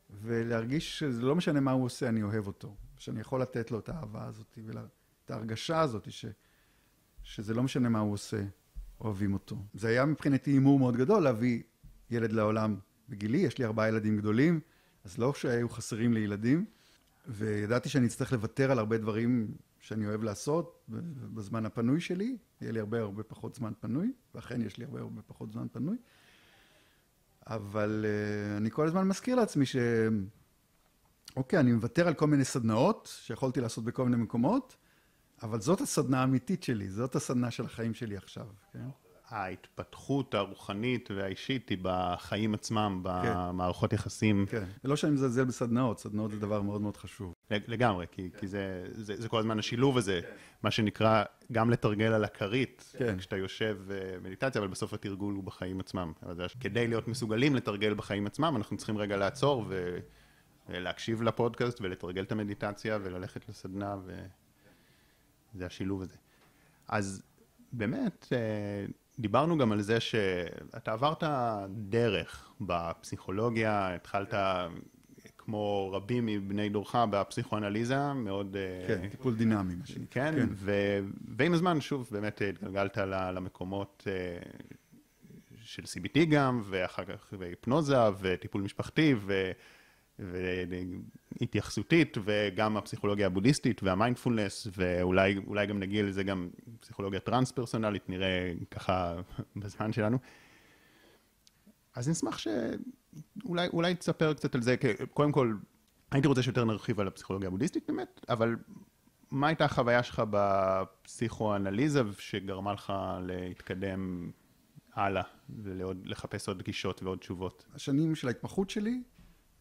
ולהרגיש 0.10 1.00
שזה 1.00 1.22
לא 1.22 1.36
משנה 1.36 1.60
מה 1.60 1.72
הוא 1.72 1.86
עושה, 1.86 2.10
אני 2.10 2.24
אוהב 2.24 2.48
אותו. 2.48 2.76
שאני 2.98 3.22
יכול 3.22 3.42
לתת 3.42 3.72
לו 3.72 3.80
את 3.80 3.90
האהבה 3.90 4.26
הזאת 4.26 4.60
ואת 4.66 5.32
ההרגשה 5.32 5.82
הזאת 5.82 6.12
ש, 6.12 6.26
שזה 7.24 7.54
לא 7.54 7.64
משנה 7.64 7.90
מה 7.90 8.00
הוא 8.00 8.14
עושה, 8.14 8.44
אוהבים 9.02 9.34
אותו. 9.34 9.58
זה 9.74 9.88
היה 9.88 10.06
מבחינתי 10.06 10.52
הימור 10.52 10.80
מאוד 10.80 10.98
גדול 10.98 11.24
להביא 11.24 11.64
ילד 12.10 12.32
לעולם 12.32 12.76
בגילי, 13.10 13.38
יש 13.38 13.58
לי 13.58 13.66
ארבעה 13.66 13.88
ילדים 13.88 14.18
גדולים, 14.18 14.60
אז 15.04 15.18
לא 15.18 15.34
שהיו 15.34 15.70
חסרים 15.70 16.14
לי 16.14 16.20
ילדים, 16.20 16.66
וידעתי 17.28 17.90
שאני 17.90 18.08
אצטרך 18.08 18.34
לוותר 18.34 18.72
על 18.72 18.80
הרבה 18.80 18.98
דברים 18.98 19.56
שאני 19.86 20.08
אוהב 20.08 20.24
לעשות 20.24 20.86
בזמן 21.34 21.66
הפנוי 21.66 22.02
שלי, 22.02 22.38
יהיה 22.62 22.72
לי 22.72 22.80
הרבה 22.80 23.00
הרבה 23.00 23.24
פחות 23.24 23.56
זמן 23.56 23.72
פנוי, 23.80 24.12
ואכן 24.36 24.62
יש 24.62 24.78
לי 24.78 24.86
הרבה 24.86 25.00
הרבה 25.00 25.22
פחות 25.22 25.52
זמן 25.52 25.68
פנוי, 25.72 25.98
אבל 27.48 28.06
uh, 28.06 28.58
אני 28.58 28.72
כל 28.72 28.88
הזמן 28.88 29.08
מזכיר 29.08 29.36
לעצמי 29.36 29.66
ש... 29.66 29.76
אוקיי, 31.36 31.60
אני 31.60 31.72
מוותר 31.72 32.08
על 32.08 32.14
כל 32.14 32.28
מיני 32.28 32.46
סדנאות 32.46 33.10
שיכולתי 33.22 33.62
לעשות 33.62 33.84
בכל 33.84 34.04
מיני 34.06 34.24
מקומות, 34.24 34.76
אבל 35.44 35.62
זאת 35.62 35.82
הסדנה 35.82 36.22
האמיתית 36.22 36.64
שלי, 36.64 36.90
זאת 36.90 37.16
הסדנה 37.16 37.52
של 37.52 37.66
החיים 37.66 37.94
שלי 37.94 38.18
עכשיו, 38.18 38.48
כן? 38.74 38.88
ההתפתחות 39.30 40.34
הרוחנית 40.34 41.12
והאישית 41.12 41.70
היא 41.70 41.78
בחיים 41.82 42.54
עצמם, 42.54 43.04
כן. 43.04 43.34
במערכות 43.36 43.94
יחסים. 43.94 44.46
כן, 44.50 44.66
ולא 44.84 44.96
שאני 44.96 45.14
מזלזל 45.14 45.46
בסדנאות, 45.46 46.00
סדנאות 46.00 46.32
זה 46.32 46.40
דבר 46.40 46.62
מאוד 46.62 46.82
מאוד 46.82 46.98
חשוב. 46.98 47.35
לגמרי, 47.52 48.06
כי, 48.12 48.30
כן. 48.32 48.40
כי 48.40 48.48
זה, 48.48 48.86
זה, 48.92 49.22
זה 49.22 49.30
כל 49.30 49.40
הזמן 49.40 49.60
השילוב 49.60 49.98
הזה, 49.98 50.20
כן. 50.22 50.36
מה 50.64 50.72
שנקרא 50.72 51.24
גם 51.52 51.70
לתרגל 51.70 52.14
על 52.14 52.24
הכרית, 52.24 52.94
כן. 52.98 53.18
כשאתה 53.18 53.38
יושב 53.38 53.78
אה, 53.92 54.20
מדיטציה, 54.22 54.62
אבל 54.62 54.68
בסוף 54.68 54.94
התרגול 54.94 55.34
הוא 55.34 55.44
בחיים 55.44 55.80
עצמם. 55.80 56.14
כדי 56.60 56.88
להיות 56.88 57.08
מסוגלים 57.08 57.56
לתרגל 57.56 57.94
בחיים 57.94 58.28
עצמם, 58.28 58.54
אנחנו 58.58 58.78
צריכים 58.78 58.98
רגע 58.98 59.18
לעצור 59.18 59.66
ו... 59.70 59.98
להקשיב 60.70 61.22
לפודקאסט 61.22 61.82
ולתרגל 61.82 62.24
את 62.24 62.32
המדיטציה 62.32 62.98
וללכת 63.04 63.50
לסדנה, 63.50 63.96
וזה 65.54 65.66
השילוב 65.66 66.02
הזה. 66.02 66.16
אז 66.88 67.24
באמת, 67.72 68.28
אה, 68.32 68.86
דיברנו 69.20 69.58
גם 69.58 69.72
על 69.72 69.82
זה 69.82 70.00
שאתה 70.00 70.92
עברת 70.92 71.24
דרך 71.70 72.54
בפסיכולוגיה, 72.62 73.96
התחלת 73.96 74.34
כמו 75.46 75.92
רבים 75.94 76.26
מבני 76.26 76.70
דורך 76.70 76.96
בפסיכואנליזה, 77.10 78.14
מאוד... 78.14 78.56
אה, 78.56 78.88
כן, 78.88 79.10
טיפול 79.10 79.36
דינמי, 79.36 79.76
מה 79.76 79.86
שנקרא. 79.86 80.32
כן, 80.32 80.36
כן. 80.40 80.50
ועם 81.38 81.54
הזמן, 81.54 81.82
שוב, 81.82 82.10
באמת 82.12 82.42
התגלגלת 82.50 82.98
למקומות 83.34 84.08
אה, 84.08 84.38
של 85.62 85.84
CBT 85.84 86.26
גם, 86.30 86.62
ואחר 86.70 87.06
כך 87.06 87.34
והיפנוזה, 87.40 87.98
וטיפול 88.20 88.62
משפחתי, 88.62 89.16
ו... 89.18 89.52
והתייחסותית, 90.20 92.18
וגם 92.26 92.78
הפסיכולוגיה 92.78 93.28
הבודהיסטית 93.28 93.84
והמיינדפולנס, 93.84 94.68
ואולי 94.78 95.66
גם 95.68 95.80
נגיע 95.80 96.04
לזה 96.04 96.24
גם 96.24 96.50
פסיכולוגיה 96.80 97.20
טרנס-פרסונלית, 97.20 98.10
נראה 98.10 98.52
ככה 98.72 99.16
בזמן 99.62 99.94
שלנו. 99.94 100.18
אז 101.96 102.10
נשמח 102.10 102.38
שאולי 103.42 103.96
תספר 103.96 104.34
קצת 104.34 104.56
על 104.56 104.62
זה, 104.62 104.76
קודם 105.14 105.32
כל, 105.32 105.54
הייתי 106.12 106.28
רוצה 106.28 106.44
שיותר 106.44 106.66
נרחיב 106.66 107.00
על 107.00 107.08
הפסיכולוגיה 107.08 107.48
הבודהיסטית 107.48 107.84
באמת, 107.88 108.26
אבל 108.30 108.56
מה 109.32 109.48
הייתה 109.48 109.66
החוויה 109.66 110.04
שלך 110.04 110.24
בפסיכואנליזה 110.30 112.02
שגרמה 112.20 112.74
לך 112.74 112.94
להתקדם 113.22 114.32
הלאה 114.94 115.24
ולחפש 115.50 116.48
עוד 116.48 116.62
גישות 116.62 117.04
ועוד 117.04 117.20
תשובות? 117.20 117.66
השנים 117.76 118.16
של 118.16 118.28
ההתמחות 118.28 118.70
שלי 118.70 119.02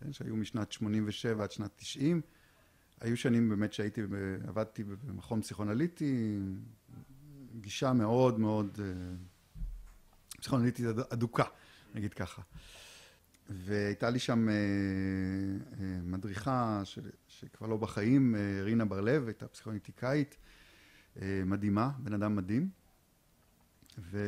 כן, 0.01 0.13
שהיו 0.13 0.37
משנת 0.37 0.73
87 0.73 1.45
עד 1.45 1.51
שנת 1.51 1.71
90. 1.77 2.21
היו 3.01 3.17
שנים 3.17 3.49
באמת 3.49 3.73
שהייתי, 3.73 4.01
עבדתי 4.49 4.85
במכון 4.85 5.43
פסיכואנליטי, 5.43 6.39
גישה 7.61 7.93
מאוד 7.93 8.41
מאוד 8.41 8.81
אה, 8.83 9.15
פסיכואנליטית 10.41 10.87
אדוקה, 10.87 11.45
נגיד 11.95 12.15
ככה. 12.15 12.43
והייתה 13.49 14.11
לי 14.11 14.19
שם 14.19 14.49
אה, 14.49 14.55
אה, 14.55 15.99
מדריכה 16.03 16.81
ש, 16.85 16.99
שכבר 17.29 17.67
לא 17.67 17.77
בחיים, 17.77 18.37
רינה 18.63 18.85
בר-לב, 18.85 19.27
הייתה 19.27 19.49
פסיכואנליטיקאית 19.49 20.37
מדהימה, 21.23 21.91
בן 21.99 22.13
אדם 22.15 22.37
מדהים. 22.37 22.69
ו... 23.99 24.19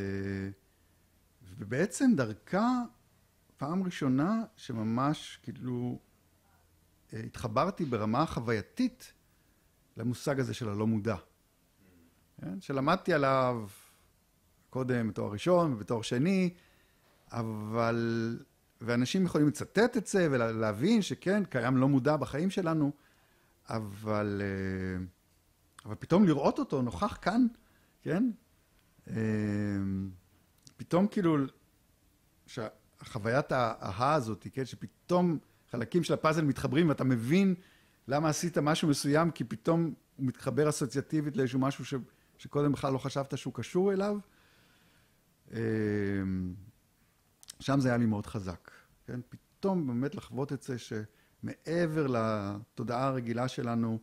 ובעצם 1.58 2.10
דרכה 2.16 2.82
פעם 3.56 3.82
ראשונה 3.82 4.44
שממש 4.56 5.38
כאילו 5.42 5.98
אה, 7.12 7.20
התחברתי 7.20 7.84
ברמה 7.84 8.22
החווייתית 8.22 9.12
למושג 9.96 10.40
הזה 10.40 10.54
של 10.54 10.68
הלא 10.68 10.86
מודע. 10.86 11.16
כן? 12.40 12.60
שלמדתי 12.60 13.12
עליו 13.12 13.66
קודם 14.70 15.08
בתואר 15.08 15.32
ראשון 15.32 15.72
ובתואר 15.72 16.02
שני, 16.02 16.54
אבל... 17.32 18.38
ואנשים 18.80 19.24
יכולים 19.24 19.48
לצטט 19.48 19.96
את 19.96 20.06
זה 20.06 20.28
ולהבין 20.30 21.02
שכן, 21.02 21.44
קיים 21.44 21.76
לא 21.76 21.88
מודע 21.88 22.16
בחיים 22.16 22.50
שלנו, 22.50 22.92
אבל, 23.68 24.42
אה, 24.44 25.04
אבל 25.84 25.94
פתאום 25.94 26.24
לראות 26.24 26.58
אותו 26.58 26.82
נוכח 26.82 27.18
כאן, 27.22 27.46
כן? 28.02 28.30
אה, 29.10 29.14
פתאום 30.76 31.06
כאילו, 31.06 31.36
החוויית 33.00 33.52
ההה 33.52 34.14
הזאת, 34.14 34.46
כן, 34.52 34.64
שפתאום 34.64 35.38
חלקים 35.70 36.02
של 36.02 36.14
הפאזל 36.14 36.44
מתחברים 36.44 36.88
ואתה 36.88 37.04
מבין 37.04 37.54
למה 38.08 38.28
עשית 38.28 38.58
משהו 38.58 38.88
מסוים, 38.88 39.30
כי 39.30 39.44
פתאום 39.44 39.94
הוא 40.16 40.26
מתחבר 40.26 40.68
אסוציאטיבית 40.68 41.36
לאיזשהו 41.36 41.58
משהו 41.58 41.84
ש, 41.84 41.94
שקודם 42.38 42.72
בכלל 42.72 42.92
לא 42.92 42.98
חשבת 42.98 43.38
שהוא 43.38 43.54
קשור 43.54 43.92
אליו. 43.92 44.18
שם 47.60 47.80
זה 47.80 47.88
היה 47.88 47.98
לי 47.98 48.06
מאוד 48.06 48.26
חזק, 48.26 48.70
כן? 49.06 49.20
פתאום 49.28 49.86
באמת 49.86 50.14
לחוות 50.14 50.52
את 50.52 50.62
זה 50.62 50.76
שמעבר 50.78 52.06
לתודעה 52.06 53.06
הרגילה 53.06 53.48
שלנו, 53.48 53.98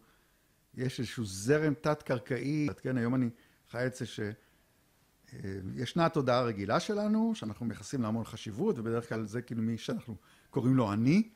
יש 0.74 1.00
איזשהו 1.00 1.26
זרם 1.26 1.74
תת-קרקעי, 1.74 2.68
כן? 2.82 2.98
היום 2.98 3.16
אני 3.16 3.30
חי 3.72 3.86
את 3.86 3.96
זה 3.96 4.06
ש... 4.06 4.20
אה, 5.34 6.06
התודעה 6.06 6.40
הרגילה 6.40 6.80
שלנו, 6.80 7.36
שאנחנו 7.36 7.66
מייחסים 7.66 8.02
לה 8.02 8.08
המון 8.08 8.24
חשיבות, 8.24 8.80
ובדרך 8.80 9.10
כלל 9.10 9.26
זה 9.26 9.42
כאילו 9.42 9.62
מי 9.62 9.78
שאנחנו 9.78 10.16
קוראים 10.50 10.76
לו 10.76 10.94
אני, 10.94 11.30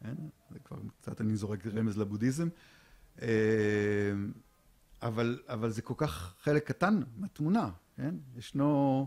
כן? 0.00 0.14
זה 0.50 0.58
כבר 0.58 0.76
קצת 1.00 1.20
אני 1.20 1.36
זורק 1.36 1.66
רמז 1.66 1.98
לבודהיזם, 1.98 2.48
אה, 3.22 3.28
אבל, 5.02 5.40
אבל 5.48 5.70
זה 5.70 5.82
כל 5.82 5.94
כך 5.96 6.34
חלק 6.40 6.66
קטן 6.66 7.00
מהתמונה, 7.16 7.70
כן? 7.96 8.14
ישנו 8.36 9.06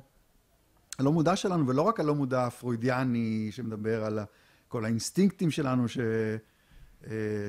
הלא 1.01 1.11
מודע 1.11 1.35
שלנו, 1.35 1.67
ולא 1.67 1.81
רק 1.81 1.99
הלא 1.99 2.15
מודע 2.15 2.45
הפרוידיאני 2.45 3.49
שמדבר 3.51 4.03
על 4.05 4.19
כל 4.67 4.85
האינסטינקטים 4.85 5.51
שלנו 5.51 5.85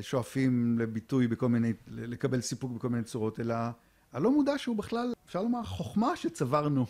ששואפים 0.00 0.76
אה, 0.78 0.84
לביטוי 0.84 1.26
בכל 1.28 1.48
מיני, 1.48 1.72
לקבל 1.86 2.40
סיפוק 2.40 2.72
בכל 2.72 2.88
מיני 2.88 3.04
צורות, 3.04 3.40
אלא 3.40 3.54
הלא 4.12 4.30
מודע 4.30 4.58
שהוא 4.58 4.76
בכלל, 4.76 5.12
אפשר 5.26 5.42
לומר, 5.42 5.64
חוכמה 5.64 6.16
שצברנו 6.16 6.86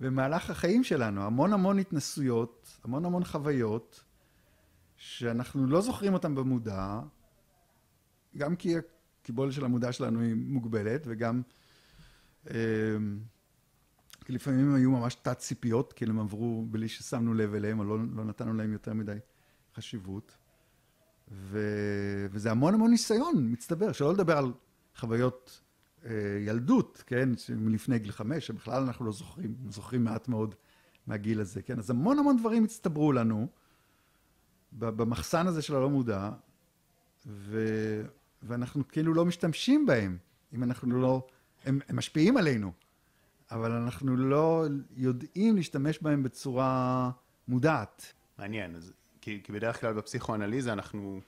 במהלך 0.00 0.50
החיים 0.50 0.84
שלנו. 0.84 1.22
המון 1.22 1.52
המון 1.52 1.78
התנסויות, 1.78 2.78
המון 2.84 3.04
המון 3.04 3.24
חוויות, 3.24 4.04
שאנחנו 4.96 5.66
לא 5.66 5.80
זוכרים 5.80 6.14
אותן 6.14 6.34
במודע, 6.34 7.00
גם 8.36 8.56
כי 8.56 8.74
הקיבולת 9.22 9.52
של 9.52 9.64
המודע 9.64 9.92
שלנו 9.92 10.20
היא 10.20 10.34
מוגבלת, 10.34 11.02
וגם 11.06 11.42
אה, 12.50 12.54
לפעמים 14.30 14.68
הם 14.68 14.74
היו 14.74 14.90
ממש 14.90 15.14
תת 15.14 15.38
ציפיות, 15.38 15.92
כי 15.92 16.04
הם 16.04 16.20
עברו 16.20 16.66
בלי 16.70 16.88
ששמנו 16.88 17.34
לב 17.34 17.54
אליהם, 17.54 17.78
או 17.78 17.84
לא, 17.84 17.98
לא 18.14 18.24
נתנו 18.24 18.52
להם 18.52 18.72
יותר 18.72 18.94
מדי 18.94 19.16
חשיבות. 19.74 20.36
ו... 21.30 21.58
וזה 22.30 22.50
המון 22.50 22.74
המון 22.74 22.90
ניסיון 22.90 23.52
מצטבר, 23.52 23.92
שלא 23.92 24.12
לדבר 24.12 24.38
על 24.38 24.52
חוויות 24.96 25.60
אה, 26.04 26.10
ילדות, 26.46 27.04
כן, 27.06 27.28
מלפני 27.56 27.98
גיל 27.98 28.12
חמש, 28.12 28.46
שבכלל 28.46 28.82
אנחנו 28.82 29.04
לא 29.04 29.12
זוכרים, 29.12 29.54
זוכרים 29.68 30.04
מעט 30.04 30.28
מאוד 30.28 30.54
מהגיל 31.06 31.40
הזה, 31.40 31.62
כן, 31.62 31.78
אז 31.78 31.90
המון 31.90 32.18
המון 32.18 32.36
דברים 32.36 32.64
הצטברו 32.64 33.12
לנו 33.12 33.48
במחסן 34.72 35.46
הזה 35.46 35.62
של 35.62 35.76
הלא 35.76 35.90
מודע, 35.90 36.30
ו... 37.26 37.64
ואנחנו 38.42 38.88
כאילו 38.88 39.14
לא 39.14 39.24
משתמשים 39.24 39.86
בהם, 39.86 40.18
אם 40.52 40.62
אנחנו 40.62 41.00
לא, 41.00 41.26
הם, 41.64 41.80
הם 41.88 41.96
משפיעים 41.96 42.36
עלינו, 42.36 42.72
אבל 43.50 43.72
אנחנו 43.72 44.16
לא 44.16 44.66
יודעים 44.96 45.56
להשתמש 45.56 46.02
בהם 46.02 46.22
בצורה 46.22 47.10
מודעת. 47.48 48.12
מעניין, 48.38 48.76
אז, 48.76 48.92
כי, 49.20 49.40
כי 49.44 49.52
בדרך 49.52 49.80
כלל 49.80 49.92
בפסיכואנליזה 49.92 50.72
אנחנו 50.72 51.20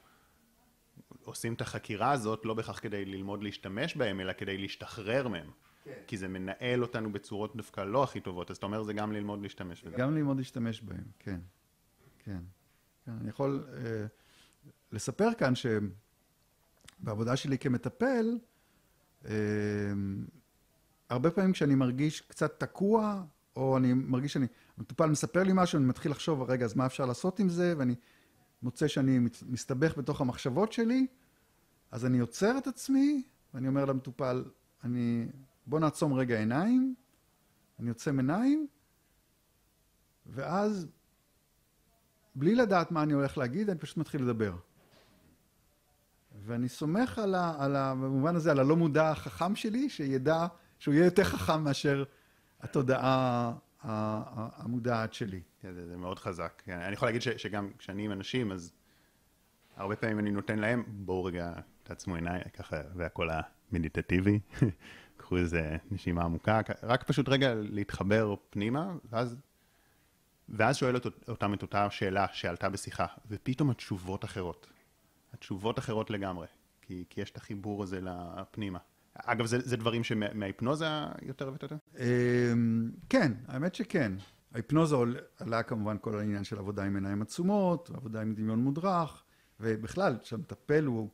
עושים 1.25 1.55
את 1.55 1.61
החקירה 1.61 2.13
הזאת 2.13 2.45
לא 2.45 2.55
בהכרח 2.55 2.81
כדי 2.81 3.05
ללמוד 3.05 3.43
להשתמש 3.43 3.97
בהם, 3.97 4.21
אלא 4.21 4.33
כדי 4.33 4.59
להשתחרר 4.59 5.29
מהם. 5.29 5.51
כן. 5.85 5.93
כי 6.07 6.17
זה 6.17 6.29
מנהל 6.29 6.83
אותנו 6.83 7.13
בצורות 7.13 7.57
דווקא 7.57 7.81
לא 7.81 8.05
הכי 8.05 8.21
טובות, 8.21 8.51
אז 8.51 8.57
אתה 8.57 8.67
אומר 8.67 8.83
זה 8.83 8.93
גם 8.93 9.13
ללמוד 9.13 9.43
להשתמש 9.43 9.85
בהם. 9.85 9.95
גם 9.97 10.15
ללמוד 10.15 10.37
להשתמש 10.37 10.83
בהם, 10.83 11.05
כן. 11.19 11.41
כן. 12.19 12.41
כן. 13.07 13.13
אני 13.21 13.29
יכול 13.29 13.67
אה, 13.73 14.07
לספר 14.93 15.35
כאן 15.35 15.53
שבעבודה 17.01 17.37
שלי 17.37 17.59
כמטפל, 17.59 18.39
אה, 19.25 19.33
הרבה 21.13 21.31
פעמים 21.31 21.53
כשאני 21.53 21.75
מרגיש 21.75 22.21
קצת 22.21 22.61
תקוע, 22.61 23.23
או 23.57 23.77
אני 23.77 23.93
מרגיש 23.93 24.33
שאני, 24.33 24.47
המטופל 24.79 25.07
מספר 25.07 25.43
לי 25.43 25.53
משהו, 25.55 25.79
אני 25.79 25.87
מתחיל 25.87 26.11
לחשוב, 26.11 26.43
רגע, 26.43 26.65
אז 26.65 26.77
מה 26.77 26.87
אפשר 26.87 27.07
לעשות 27.07 27.39
עם 27.39 27.49
זה? 27.49 27.75
ואני 27.79 27.95
מוצא 28.63 28.89
שאני 28.89 29.19
מסתבך 29.47 29.99
בתוך 29.99 30.21
המחשבות 30.21 30.73
שלי, 30.73 31.07
אז 31.91 32.07
אני 32.07 32.19
עוצר 32.19 32.59
את 32.59 32.67
עצמי, 32.67 33.23
ואני 33.55 33.69
אומר 33.69 33.85
למטופל, 33.85 34.45
אני, 34.85 35.27
בוא 35.67 35.81
נעצום 35.81 36.13
רגע 36.13 36.39
עיניים, 36.39 36.95
אני 37.81 37.89
עוצם 37.89 38.19
עיניים, 38.19 38.67
ואז, 40.27 40.87
בלי 42.35 42.55
לדעת 42.55 42.91
מה 42.91 43.03
אני 43.03 43.13
הולך 43.13 43.39
להגיד, 43.39 43.71
אני 43.71 43.79
פשוט 43.79 43.97
מתחיל 43.97 44.23
לדבר. 44.23 44.57
ואני 46.47 46.69
סומך 46.69 47.19
על 47.19 47.35
ה, 47.35 47.55
על 47.59 47.77
ה, 47.77 47.95
במובן 47.95 48.37
הזה, 48.37 48.51
על 48.51 48.61
הלא 48.61 48.77
מודע 48.77 49.11
החכם 49.11 49.57
שלי, 49.57 49.89
שידע 49.89 50.47
שהוא 50.83 50.95
יהיה 50.95 51.05
יותר 51.05 51.25
חכם 51.25 51.65
מאשר 51.65 52.05
התודעה 52.61 53.53
המודעת 53.83 55.15
שלי. 55.15 55.41
כן, 55.61 55.73
זה, 55.75 55.89
זה 55.89 55.97
מאוד 55.97 56.19
חזק. 56.19 56.63
כן, 56.65 56.79
אני 56.79 56.93
יכול 56.93 57.09
להגיד 57.09 57.23
ש, 57.23 57.29
שגם 57.29 57.71
כשאני 57.79 58.05
עם 58.05 58.13
אנשים, 58.13 58.53
אז 58.53 58.73
הרבה 59.77 59.97
פעמים 59.97 60.19
אני 60.19 60.31
נותן 60.31 60.59
להם, 60.59 60.85
בואו 60.87 61.25
רגע 61.25 61.53
תעצמו 61.83 62.15
עיניים, 62.15 62.43
ככה, 62.55 62.77
זה 62.95 63.07
הכל 63.07 63.29
המדיטטיבי. 63.73 64.41
קחו 65.17 65.37
איזה 65.37 65.77
נשימה 65.91 66.25
עמוקה, 66.25 66.61
רק 66.83 67.03
פשוט 67.03 67.29
רגע 67.29 67.55
להתחבר 67.55 68.35
פנימה, 68.51 68.93
ואז, 69.11 69.37
ואז 70.49 70.77
שואלת 70.77 71.07
אותם 71.29 71.55
את 71.55 71.63
אותה 71.63 71.91
שאלה 71.91 72.27
שעלתה 72.33 72.69
בשיחה, 72.69 73.07
ופתאום 73.29 73.71
התשובות 73.71 74.25
אחרות. 74.25 74.71
התשובות 75.33 75.79
אחרות 75.79 76.11
לגמרי, 76.11 76.47
כי, 76.81 77.05
כי 77.11 77.21
יש 77.21 77.31
את 77.31 77.37
החיבור 77.37 77.83
הזה 77.83 78.01
לפנימה. 78.01 78.79
אגב, 79.15 79.47
זה, 79.47 79.59
זה 79.61 79.77
דברים 79.77 80.05
שמההיפנוזה 80.05 80.87
יותר 81.23 81.49
ויותר? 81.49 81.77
אמ, 81.99 82.91
כן, 83.09 83.33
האמת 83.47 83.75
שכן. 83.75 84.13
ההיפנוזה 84.53 84.97
עלה 85.39 85.63
כמובן 85.63 85.97
כל 86.01 86.19
העניין 86.19 86.45
של 86.45 86.59
עבודה 86.59 86.85
עם 86.85 86.95
עיניים 86.95 87.23
עצומות, 87.23 87.91
עבודה 87.95 88.21
עם 88.21 88.35
דמיון 88.35 88.59
מודרך, 88.59 89.25
ובכלל, 89.61 90.17
שהמטפל 90.23 90.85
הוא 90.85 91.11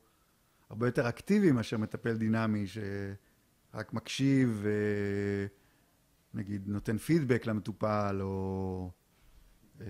הרבה 0.71 0.89
יותר 0.89 1.09
אקטיבי 1.09 1.53
מאשר 1.53 1.79
מטפל 1.79 2.17
דינמי, 2.17 2.65
שרק 2.67 3.93
מקשיב 3.93 4.67
ונגיד 6.35 6.69
נותן 6.69 6.99
פידבק 6.99 7.47
למטופל, 7.47 8.19
או 8.21 8.91
אמ, 9.81 9.87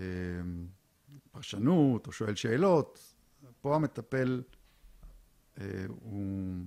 פרשנות, 1.30 2.06
או 2.06 2.12
שואל 2.12 2.34
שאלות. 2.34 3.14
פה 3.60 3.76
המטפל 3.76 4.42
אה, 5.60 5.84
הוא... 5.88 6.64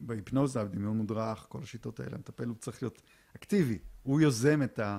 בהיפנוזה, 0.00 0.64
בדמיון 0.64 0.96
מודרך, 0.96 1.46
כל 1.48 1.62
השיטות 1.62 2.00
האלה, 2.00 2.14
המטפל 2.14 2.46
הוא 2.46 2.56
צריך 2.56 2.82
להיות 2.82 3.02
אקטיבי, 3.36 3.78
הוא 4.02 4.20
יוזם 4.20 4.62
את, 4.62 4.78
ה, 4.78 4.98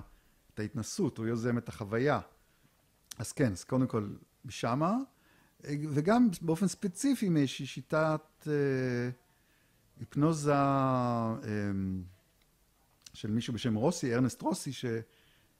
את 0.53 0.59
ההתנסות, 0.59 1.17
הוא 1.17 1.27
יוזם 1.27 1.57
את 1.57 1.69
החוויה. 1.69 2.19
אז 3.17 3.31
כן, 3.31 3.51
אז 3.51 3.63
קודם 3.63 3.87
כל 3.87 4.07
שמה, 4.49 4.97
וגם 5.63 6.29
באופן 6.41 6.67
ספציפי 6.67 7.29
מאיזושהי 7.29 7.65
שיטת 7.65 8.47
אה, 8.47 8.53
היפנוזה 9.99 10.53
אה, 10.53 11.39
של 13.13 13.31
מישהו 13.31 13.53
בשם 13.53 13.75
רוסי, 13.75 14.15
ארנסט 14.15 14.41
רוסי, 14.41 14.73
ש, 14.73 14.85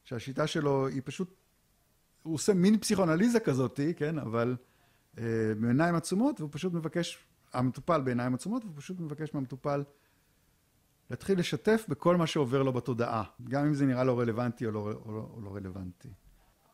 שהשיטה 0.03 0.47
שלו 0.47 0.87
היא 0.87 1.01
פשוט, 1.05 1.33
הוא 2.23 2.33
עושה 2.33 2.53
מין 2.53 2.79
פסיכואנליזה 2.79 3.39
כזאת, 3.39 3.79
כן, 3.97 4.19
אבל 4.19 4.55
אה, 5.17 5.23
בעיניים 5.61 5.95
עצומות, 5.95 6.39
והוא 6.39 6.49
פשוט 6.53 6.73
מבקש 6.73 7.17
המטופל 7.53 8.01
בעיניים 8.01 8.33
עצומות, 8.33 8.63
והוא 8.65 8.75
פשוט 8.77 8.99
מבקש 8.99 9.33
מהמטופל 9.33 9.83
להתחיל 11.09 11.39
לשתף 11.39 11.85
בכל 11.89 12.17
מה 12.17 12.27
שעובר 12.27 12.63
לו 12.63 12.73
בתודעה, 12.73 13.23
גם 13.43 13.65
אם 13.65 13.73
זה 13.73 13.85
נראה 13.85 14.03
לא 14.03 14.19
רלוונטי 14.19 14.65
או 14.65 14.71
לא, 14.71 14.79
או 15.05 15.11
לא, 15.11 15.29
או 15.33 15.41
לא 15.41 15.55
רלוונטי. 15.55 16.09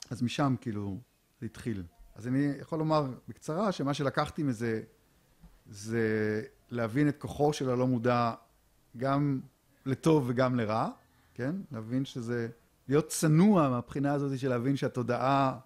אז 0.09 0.21
משם 0.21 0.55
כאילו 0.61 0.99
זה 1.39 1.45
התחיל. 1.45 1.83
אז 2.15 2.27
אני 2.27 2.51
יכול 2.59 2.79
לומר 2.79 3.13
בקצרה 3.27 3.71
שמה 3.71 3.93
שלקחתי 3.93 4.43
מזה 4.43 4.81
זה 5.65 6.43
להבין 6.69 7.09
את 7.09 7.17
כוחו 7.17 7.53
של 7.53 7.69
הלא 7.69 7.87
מודע 7.87 8.33
גם 8.97 9.41
לטוב 9.85 10.23
וגם 10.27 10.55
לרע, 10.55 10.89
כן? 11.33 11.55
להבין 11.71 12.05
שזה, 12.05 12.49
להיות 12.87 13.07
צנוע 13.07 13.69
מהבחינה 13.69 14.13
הזאת 14.13 14.39
של 14.39 14.49
להבין 14.49 14.75
שהתודעה 14.75 15.59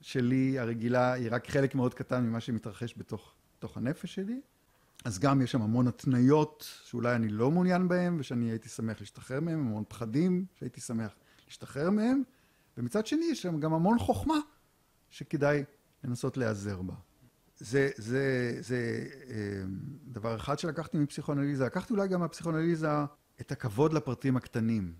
שלי 0.00 0.58
הרגילה 0.58 1.12
היא 1.12 1.28
רק 1.30 1.48
חלק 1.48 1.74
מאוד 1.74 1.94
קטן 1.94 2.24
ממה 2.24 2.40
שמתרחש 2.40 2.94
בתוך 2.98 3.33
בתוך 3.64 3.76
הנפש 3.76 4.14
שלי. 4.14 4.40
אז 5.04 5.18
גם 5.18 5.42
יש 5.42 5.52
שם 5.52 5.62
המון 5.62 5.88
התניות 5.88 6.68
שאולי 6.84 7.16
אני 7.16 7.28
לא 7.28 7.50
מעוניין 7.50 7.88
בהן 7.88 8.20
ושאני 8.20 8.50
הייתי 8.50 8.68
שמח 8.68 9.00
להשתחרר 9.00 9.40
מהן, 9.40 9.58
המון 9.58 9.84
פחדים 9.88 10.46
שהייתי 10.54 10.80
שמח 10.80 11.14
להשתחרר 11.46 11.90
מהם, 11.90 12.22
ומצד 12.78 13.06
שני 13.06 13.24
יש 13.30 13.42
שם 13.42 13.60
גם 13.60 13.72
המון 13.72 13.98
חוכמה 13.98 14.34
שכדאי 15.10 15.64
לנסות 16.04 16.36
להיעזר 16.36 16.82
בה. 16.82 16.94
זה, 17.58 17.90
זה, 17.96 18.56
זה 18.60 19.08
אה, 19.30 19.62
דבר 20.04 20.36
אחד 20.36 20.58
שלקחתי 20.58 20.98
מפסיכואנליזה. 20.98 21.66
לקחתי 21.66 21.92
אולי 21.92 22.08
גם 22.08 22.20
מהפסיכואנליזה 22.20 22.88
את 23.40 23.52
הכבוד 23.52 23.92
לפרטים 23.92 24.36
הקטנים. 24.36 24.94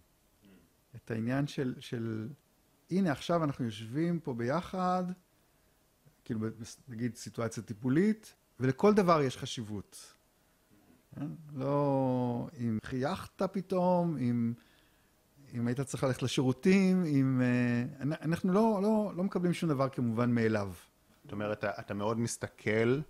את 0.97 1.11
העניין 1.11 1.47
של, 1.47 1.75
של 1.79 2.29
הנה 2.91 3.13
עכשיו 3.13 3.45
אנחנו 3.45 3.65
יושבים 3.65 4.21
פה 4.21 4.35
ביחד, 4.35 5.05
כאילו 6.25 6.41
נגיד 6.89 7.17
סיטואציה 7.17 7.63
טיפולית, 7.63 8.35
ולכל 8.61 8.95
דבר 8.95 9.23
יש 9.23 9.39
חשיבות. 9.39 10.15
כן? 11.15 11.27
לא 11.55 12.49
אם 12.61 12.79
חייכת 12.85 13.43
פתאום, 13.43 14.17
אם, 14.17 14.53
אם 15.55 15.67
היית 15.67 15.81
צריך 15.81 16.05
ללכת 16.05 16.23
לשירותים, 16.23 17.05
אם... 17.05 17.41
אה, 17.43 18.05
אנחנו 18.23 18.53
לא, 18.53 18.81
לא, 18.83 19.13
לא 19.17 19.25
מקבלים 19.25 19.53
שום 19.53 19.69
דבר 19.69 19.89
כמובן 19.89 20.31
מאליו. 20.31 20.73
זאת 21.23 21.33
אומרת, 21.33 21.59
אתה, 21.59 21.71
אתה 21.81 21.95
מאוד 21.95 22.19
מסתכל 22.19 23.01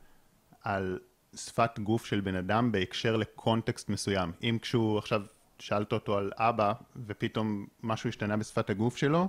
על 0.60 0.98
שפת 1.34 1.78
גוף 1.78 2.04
של 2.04 2.20
בן 2.20 2.34
אדם 2.34 2.72
בהקשר 2.72 3.16
לקונטקסט 3.16 3.88
מסוים. 3.88 4.32
אם 4.42 4.58
כשהוא 4.62 4.98
עכשיו 4.98 5.22
שאלת 5.58 5.92
אותו 5.92 6.18
על 6.18 6.32
אבא, 6.36 6.72
ופתאום 7.06 7.66
משהו 7.82 8.08
השתנה 8.08 8.36
בשפת 8.36 8.70
הגוף 8.70 8.96
שלו, 8.96 9.28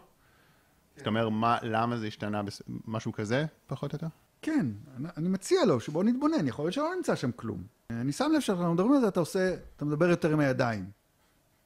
כן. 0.95 1.01
אתה 1.01 1.09
אומר, 1.09 1.29
מה, 1.29 1.57
למה 1.61 1.97
זה 1.97 2.07
השתנה, 2.07 2.41
משהו 2.85 3.13
כזה, 3.13 3.45
פחות 3.67 3.93
או 3.93 3.95
יותר? 3.95 4.07
כן, 4.41 4.67
אני 5.17 5.29
מציע 5.29 5.65
לו 5.65 5.79
שבוא 5.79 6.03
נתבונן, 6.03 6.47
יכול 6.47 6.65
להיות 6.65 6.73
שלא 6.73 6.95
נמצא 6.95 7.15
שם 7.15 7.31
כלום. 7.31 7.63
אני 7.89 8.11
שם 8.11 8.31
לב 8.35 8.39
שאנחנו 8.39 8.73
מדברים 8.73 8.93
על 8.93 9.01
זה, 9.01 9.07
אתה 9.07 9.19
עושה, 9.19 9.55
אתה 9.75 9.85
מדבר 9.85 10.09
יותר 10.09 10.33
עם 10.33 10.39
הידיים. 10.39 10.85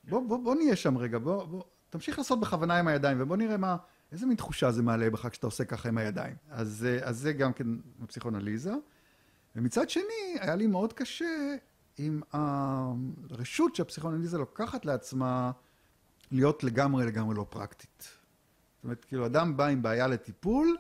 בוא, 0.09 0.27
בוא, 0.27 0.37
בוא 0.37 0.55
נהיה 0.55 0.75
שם 0.75 0.97
רגע, 0.97 1.19
בוא, 1.19 1.45
בוא, 1.45 1.63
תמשיך 1.89 2.17
לעשות 2.17 2.39
בכוונה 2.39 2.79
עם 2.79 2.87
הידיים, 2.87 3.17
ובוא 3.21 3.37
נראה 3.37 3.57
מה, 3.57 3.77
איזה 4.11 4.25
מין 4.25 4.35
תחושה 4.35 4.71
זה 4.71 4.83
מעלה 4.83 5.09
בך 5.09 5.27
כשאתה 5.31 5.47
עושה 5.47 5.65
ככה 5.65 5.89
עם 5.89 5.97
הידיים. 5.97 6.35
אז, 6.49 6.87
אז 7.01 7.17
זה 7.17 7.33
גם 7.33 7.53
כן 7.53 7.67
בפסיכואנליזה. 7.99 8.73
ומצד 9.55 9.89
שני, 9.89 10.35
היה 10.39 10.55
לי 10.55 10.67
מאוד 10.67 10.93
קשה 10.93 11.55
עם 11.97 12.21
הרשות 12.31 13.75
שהפסיכואנליזה 13.75 14.37
לוקחת 14.37 14.85
לעצמה 14.85 15.51
להיות 16.31 16.63
לגמרי 16.63 17.05
לגמרי 17.05 17.35
לא 17.35 17.45
פרקטית. 17.49 18.09
זאת 18.75 18.83
אומרת, 18.83 19.05
כאילו, 19.05 19.25
אדם 19.25 19.57
בא 19.57 19.65
עם 19.65 19.81
בעיה 19.81 20.07
לטיפול, 20.07 20.77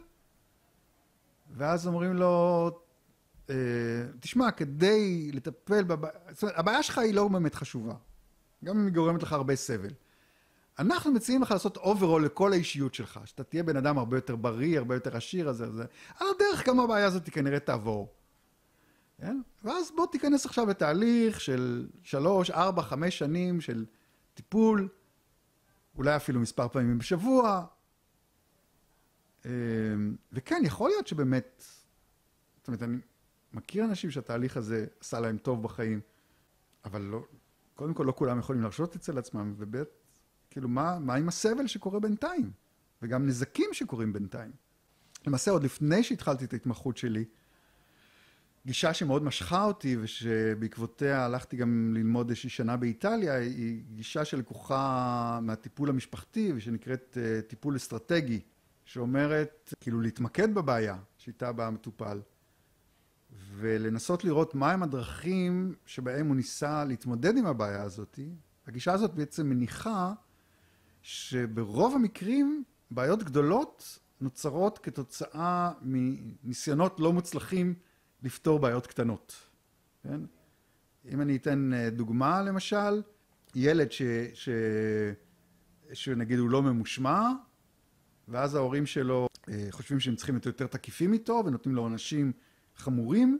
ואז 1.49 1.87
אומרים 1.87 2.13
לו, 2.13 2.71
אה, 3.49 3.55
תשמע, 4.19 4.51
כדי 4.51 5.31
לטפל 5.33 5.83
בבעיה, 5.83 6.13
זאת 6.29 6.43
אומרת, 6.43 6.59
הבעיה 6.59 6.83
שלך 6.83 6.97
היא 6.97 7.13
לא 7.13 7.27
באמת 7.27 7.55
חשובה, 7.55 7.93
גם 8.65 8.79
אם 8.79 8.85
היא 8.85 8.93
גורמת 8.93 9.23
לך 9.23 9.33
הרבה 9.33 9.55
סבל. 9.55 9.93
אנחנו 10.79 11.11
מציעים 11.11 11.41
לך 11.41 11.51
לעשות 11.51 11.77
overhaul 11.77 12.25
לכל 12.25 12.53
האישיות 12.53 12.93
שלך, 12.93 13.19
שאתה 13.25 13.43
תהיה 13.43 13.63
בן 13.63 13.77
אדם 13.77 13.97
הרבה 13.97 14.17
יותר 14.17 14.35
בריא, 14.35 14.77
הרבה 14.77 14.95
יותר 14.95 15.17
עשיר, 15.17 15.49
אז 15.49 15.63
זה. 15.71 15.85
על 16.19 16.27
הדרך 16.35 16.67
גם 16.67 16.79
הבעיה 16.79 17.05
הזאת 17.05 17.29
כנראה 17.29 17.59
תעבור. 17.59 18.13
כן? 19.17 19.41
ואז 19.63 19.91
בוא 19.95 20.05
תיכנס 20.11 20.45
עכשיו 20.45 20.69
לתהליך 20.69 21.41
של 21.41 21.87
שלוש, 22.03 22.51
ארבע, 22.51 22.81
חמש 22.81 23.17
שנים 23.17 23.61
של 23.61 23.85
טיפול, 24.33 24.87
אולי 25.97 26.15
אפילו 26.15 26.39
מספר 26.39 26.67
פעמים 26.67 26.97
בשבוע, 26.97 27.65
וכן, 30.31 30.61
יכול 30.65 30.89
להיות 30.89 31.07
שבאמת, 31.07 31.63
זאת 32.57 32.67
אומרת, 32.67 32.83
אני 32.83 32.97
מכיר 33.53 33.85
אנשים 33.85 34.11
שהתהליך 34.11 34.57
הזה 34.57 34.85
עשה 34.99 35.19
להם 35.19 35.37
טוב 35.37 35.63
בחיים, 35.63 36.01
אבל 36.85 37.01
לא, 37.01 37.25
קודם 37.75 37.93
כל, 37.93 38.03
לא 38.03 38.11
כולם 38.11 38.39
יכולים 38.39 38.61
להרשות 38.61 38.95
אצל 38.95 39.17
עצמם, 39.17 39.53
וב', 39.57 39.83
כאילו, 40.49 40.69
מה, 40.69 40.99
מה 40.99 41.15
עם 41.15 41.27
הסבל 41.27 41.67
שקורה 41.67 41.99
בינתיים? 41.99 42.51
וגם 43.01 43.27
נזקים 43.27 43.69
שקורים 43.73 44.13
בינתיים. 44.13 44.51
למעשה, 45.27 45.51
עוד 45.51 45.63
לפני 45.63 46.03
שהתחלתי 46.03 46.45
את 46.45 46.53
ההתמחות 46.53 46.97
שלי, 46.97 47.25
גישה 48.65 48.93
שמאוד 48.93 49.23
משכה 49.23 49.63
אותי 49.63 49.97
ושבעקבותיה 50.01 51.25
הלכתי 51.25 51.57
גם 51.57 51.93
ללמוד 51.93 52.29
איזושהי 52.29 52.49
שנה 52.49 52.77
באיטליה, 52.77 53.35
היא 53.35 53.83
גישה 53.93 54.25
שלקוחה 54.25 55.39
מהטיפול 55.41 55.89
המשפחתי 55.89 56.53
ושנקראת 56.55 57.17
אה, 57.21 57.41
טיפול 57.41 57.75
אסטרטגי, 57.75 58.39
שאומרת 58.89 59.73
כאילו 59.79 60.01
להתמקד 60.01 60.55
בבעיה 60.55 60.97
שאיתה 61.17 61.51
בא 61.51 61.67
המטופל 61.67 62.21
ולנסות 63.55 64.23
לראות 64.23 64.55
מהם 64.55 64.83
הדרכים 64.83 65.75
שבהם 65.85 66.27
הוא 66.27 66.35
ניסה 66.35 66.85
להתמודד 66.85 67.37
עם 67.37 67.45
הבעיה 67.45 67.83
הזאת. 67.83 68.19
הגישה 68.67 68.93
הזאת 68.93 69.13
בעצם 69.13 69.49
מניחה 69.49 70.13
שברוב 71.01 71.95
המקרים 71.95 72.63
בעיות 72.91 73.23
גדולות 73.23 73.99
נוצרות 74.21 74.77
כתוצאה 74.77 75.71
מניסיונות 75.81 76.99
לא 76.99 77.13
מוצלחים 77.13 77.73
לפתור 78.23 78.59
בעיות 78.59 78.87
קטנות, 78.87 79.35
כן? 80.03 80.21
אם 81.05 81.21
אני 81.21 81.35
אתן 81.35 81.73
אה, 81.73 81.89
דוגמה 81.89 82.41
למשל, 82.41 83.01
ילד 83.55 83.91
ש... 83.91 84.01
ש... 84.33 84.49
שנגיד 85.93 86.39
הוא 86.39 86.49
לא 86.49 86.61
ממושמע, 86.61 87.31
ואז 88.29 88.55
ההורים 88.55 88.85
שלו 88.85 89.27
אה, 89.49 89.67
חושבים 89.71 89.99
שהם 89.99 90.15
צריכים 90.15 90.35
להיות 90.35 90.45
יותר 90.45 90.67
תקיפים 90.67 91.13
איתו 91.13 91.43
ונותנים 91.45 91.75
לו 91.75 91.81
עונשים 91.81 92.31
חמורים, 92.75 93.39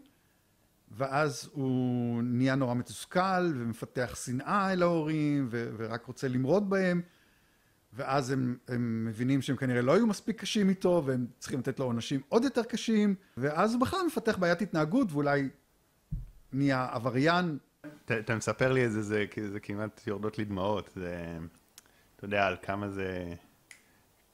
ואז 0.91 1.49
הוא 1.53 2.21
נהיה 2.23 2.55
נורא 2.55 2.73
מתוסכל 2.73 3.51
ומפתח 3.55 4.21
שנאה 4.25 4.73
אל 4.73 4.81
ההורים 4.81 5.47
ו... 5.51 5.71
ורק 5.77 6.05
רוצה 6.05 6.27
למרוד 6.27 6.69
בהם, 6.69 7.01
ואז 7.93 8.31
הם, 8.31 8.57
הם 8.67 9.05
מבינים 9.05 9.41
שהם 9.41 9.55
כנראה 9.55 9.81
לא 9.81 9.95
היו 9.95 10.07
מספיק 10.07 10.41
קשים 10.41 10.69
איתו 10.69 11.03
והם 11.05 11.27
צריכים 11.39 11.59
לתת 11.59 11.79
לו 11.79 11.85
עונשים 11.85 12.21
עוד 12.29 12.43
יותר 12.43 12.63
קשים 12.63 13.15
ואז 13.37 13.73
הוא 13.73 13.81
בכלל 13.81 13.99
מפתח 14.07 14.37
בעיית 14.37 14.61
התנהגות 14.61 15.11
ואולי 15.11 15.49
נהיה 16.53 16.87
עבריין. 16.91 17.57
אתה 18.05 18.35
מספר 18.35 18.71
לי 18.71 18.85
את 18.85 18.91
זה, 18.91 19.01
זה, 19.01 19.25
זה 19.51 19.59
כמעט 19.59 20.07
יורדות 20.07 20.37
לי 20.37 20.45
דמעות, 20.45 20.89
זה, 20.95 21.37
אתה 22.15 22.25
יודע 22.25 22.47
על 22.47 22.55
כמה 22.61 22.89
זה 22.89 23.33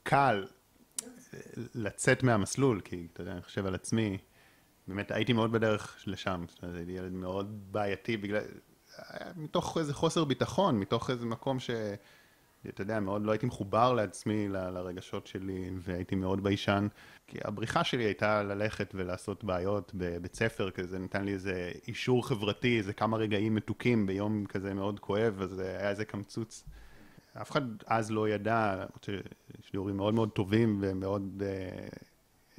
קל 0.06 0.44
לצאת 1.74 2.22
מהמסלול, 2.22 2.80
כי 2.80 3.06
אתה 3.12 3.20
יודע, 3.20 3.32
אני 3.32 3.42
חושב 3.42 3.66
על 3.66 3.74
עצמי, 3.74 4.18
באמת 4.88 5.10
הייתי 5.10 5.32
מאוד 5.32 5.52
בדרך 5.52 6.04
לשם, 6.06 6.44
זאת 6.48 6.62
אומרת, 6.62 6.76
הייתי 6.76 6.92
ילד 6.92 7.12
מאוד 7.12 7.72
בעייתי, 7.72 8.16
בגלל, 8.16 8.42
מתוך 9.36 9.78
איזה 9.78 9.94
חוסר 9.94 10.24
ביטחון, 10.24 10.78
מתוך 10.78 11.10
איזה 11.10 11.26
מקום 11.26 11.60
ש... 11.60 11.70
אתה 12.68 12.82
יודע, 12.82 13.00
מאוד 13.00 13.22
לא 13.22 13.32
הייתי 13.32 13.46
מחובר 13.46 13.92
לעצמי, 13.92 14.48
ל, 14.48 14.70
לרגשות 14.70 15.26
שלי, 15.26 15.70
והייתי 15.78 16.14
מאוד 16.14 16.42
ביישן. 16.42 16.88
כי 17.26 17.38
הבריחה 17.44 17.84
שלי 17.84 18.04
הייתה 18.04 18.42
ללכת 18.42 18.92
ולעשות 18.94 19.44
בעיות 19.44 19.92
בבית 19.94 20.34
ספר, 20.34 20.70
כזה 20.70 20.98
נתן 20.98 21.24
לי 21.24 21.32
איזה 21.32 21.72
אישור 21.88 22.28
חברתי, 22.28 22.78
איזה 22.78 22.92
כמה 22.92 23.16
רגעים 23.16 23.54
מתוקים 23.54 24.06
ביום 24.06 24.46
כזה 24.46 24.74
מאוד 24.74 25.00
כואב, 25.00 25.40
אז 25.42 25.58
היה 25.58 25.90
איזה 25.90 26.04
קמצוץ. 26.04 26.64
אף 27.42 27.50
אחד 27.50 27.62
אז 27.86 28.10
לא 28.10 28.28
ידע, 28.28 28.84
יש 29.60 29.72
לי 29.72 29.76
הורים 29.76 29.96
מאוד 29.96 30.14
מאוד 30.14 30.30
טובים 30.30 30.78
ומאוד 30.80 31.42
אה, 31.46 31.88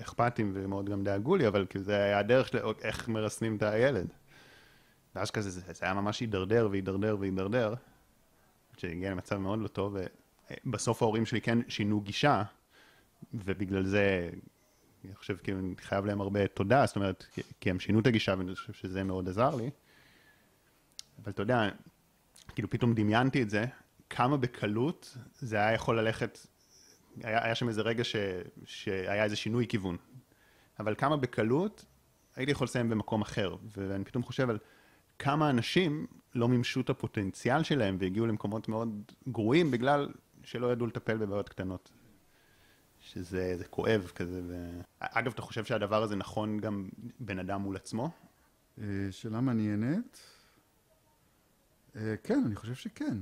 אכפתיים 0.02 0.52
ומאוד 0.56 0.90
גם 0.90 1.04
דאגו 1.04 1.36
לי, 1.36 1.48
אבל 1.48 1.66
כאילו 1.70 1.86
זה 1.86 1.96
היה 1.96 2.20
הדרך 2.20 2.48
של 2.48 2.58
איך 2.82 3.10
מרסנים 3.10 3.56
את 3.56 3.64
הילד. 3.64 4.08
ואז 5.16 5.32
כזה, 5.32 5.50
זה, 5.50 5.62
זה 5.74 5.86
היה 5.86 5.94
ממש 5.94 6.20
הידרדר 6.20 6.68
והידרדר 6.72 7.18
והידרדר. 7.20 7.74
שהגיע 8.78 9.12
למצב 9.12 9.38
מאוד 9.38 9.60
לא 9.60 9.68
טוב, 9.68 9.96
ובסוף 10.66 11.02
ההורים 11.02 11.26
שלי 11.26 11.42
כן 11.42 11.60
שינו 11.68 12.02
גישה, 12.02 12.44
ובגלל 13.34 13.86
זה, 13.86 14.30
אני 15.06 15.16
חושב, 15.16 15.38
כאילו, 15.44 15.60
אני 15.60 15.76
חייב 15.78 16.06
להם 16.06 16.22
הרבה 16.22 16.48
תודה, 16.48 16.86
זאת 16.86 16.96
אומרת, 16.96 17.26
כי 17.60 17.70
הם 17.70 17.80
שינו 17.80 18.00
את 18.00 18.08
הגישה, 18.08 18.36
ואני 18.38 18.56
חושב 18.56 18.74
שזה 18.74 19.04
מאוד 19.04 19.30
עזר 19.30 19.56
לי. 19.56 19.70
אבל 21.24 21.32
אתה 21.32 21.42
יודע, 21.42 21.70
כאילו 22.56 22.70
פתאום 22.70 22.94
דמיינתי 22.94 23.42
את 23.42 23.50
זה, 23.50 23.66
כמה 24.10 24.38
בקלות 24.38 25.18
זה 25.40 25.56
היה 25.56 25.74
יכול 25.74 26.00
ללכת, 26.00 26.40
היה, 27.24 27.44
היה 27.44 27.56
שם 27.56 27.68
איזה 27.68 27.82
רגע 27.82 28.04
ש, 28.04 28.16
שהיה 28.66 29.24
איזה 29.24 29.36
שינוי 29.36 29.68
כיוון, 29.68 29.98
אבל 30.80 30.96
כמה 30.98 31.18
בקלות 31.18 31.86
הייתי 32.36 32.52
יכול 32.52 32.66
לסיים 32.66 32.90
במקום 32.90 33.22
אחר, 33.22 33.56
ואני 33.78 34.06
פתאום 34.06 34.24
חושב 34.24 34.50
על 34.50 34.58
כמה 35.20 35.50
אנשים 35.50 36.08
לא 36.36 36.48
מימשו 36.48 36.82
את 36.82 36.90
הפוטנציאל 36.90 37.64
שלהם 37.64 37.98
והגיעו 38.00 38.28
למקומות 38.28 38.68
מאוד 38.68 39.12
גרועים 39.28 39.72
בגלל 39.72 40.10
שלא 40.44 40.72
ידעו 40.72 40.88
לטפל 40.88 41.18
בבעיות 41.18 41.50
קטנות. 41.50 41.92
שזה 43.00 43.64
כואב 43.70 44.12
כזה. 44.16 44.42
ו... 44.48 44.82
אגב, 45.00 45.32
אתה 45.34 45.42
חושב 45.42 45.66
שהדבר 45.66 46.04
הזה 46.04 46.16
נכון 46.16 46.60
גם 46.60 46.90
בן 47.20 47.40
אדם 47.40 47.62
מול 47.62 47.76
עצמו? 47.76 48.10
אה, 48.82 48.86
שאלה 49.12 49.42
מעניינת. 49.42 50.20
אה, 51.96 52.16
כן, 52.24 52.42
אני 52.46 52.56
חושב 52.56 52.76
שכן. 52.76 53.18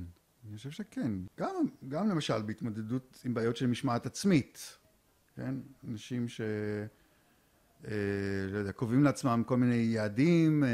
אני 0.48 0.56
חושב 0.56 0.70
שכן. 0.70 1.12
גם, 1.40 1.54
גם 1.88 2.08
למשל 2.08 2.42
בהתמודדות 2.42 3.22
עם 3.24 3.34
בעיות 3.34 3.56
של 3.56 3.66
משמעת 3.66 4.06
עצמית, 4.06 4.78
כן? 5.36 5.54
אנשים 5.88 6.28
ש... 6.28 6.40
אה, 7.84 7.92
לא 8.52 8.58
יודע, 8.58 8.72
קובעים 8.72 9.04
לעצמם 9.04 9.42
כל 9.46 9.56
מיני 9.56 9.74
יעדים, 9.74 10.64
אה, 10.64 10.68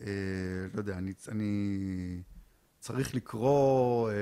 אה, 0.00 0.12
לא 0.74 0.78
יודע, 0.78 0.98
אני, 0.98 1.12
אני 1.28 2.22
צריך 2.78 3.14
לקרוא 3.14 4.10
אה, 4.10 4.14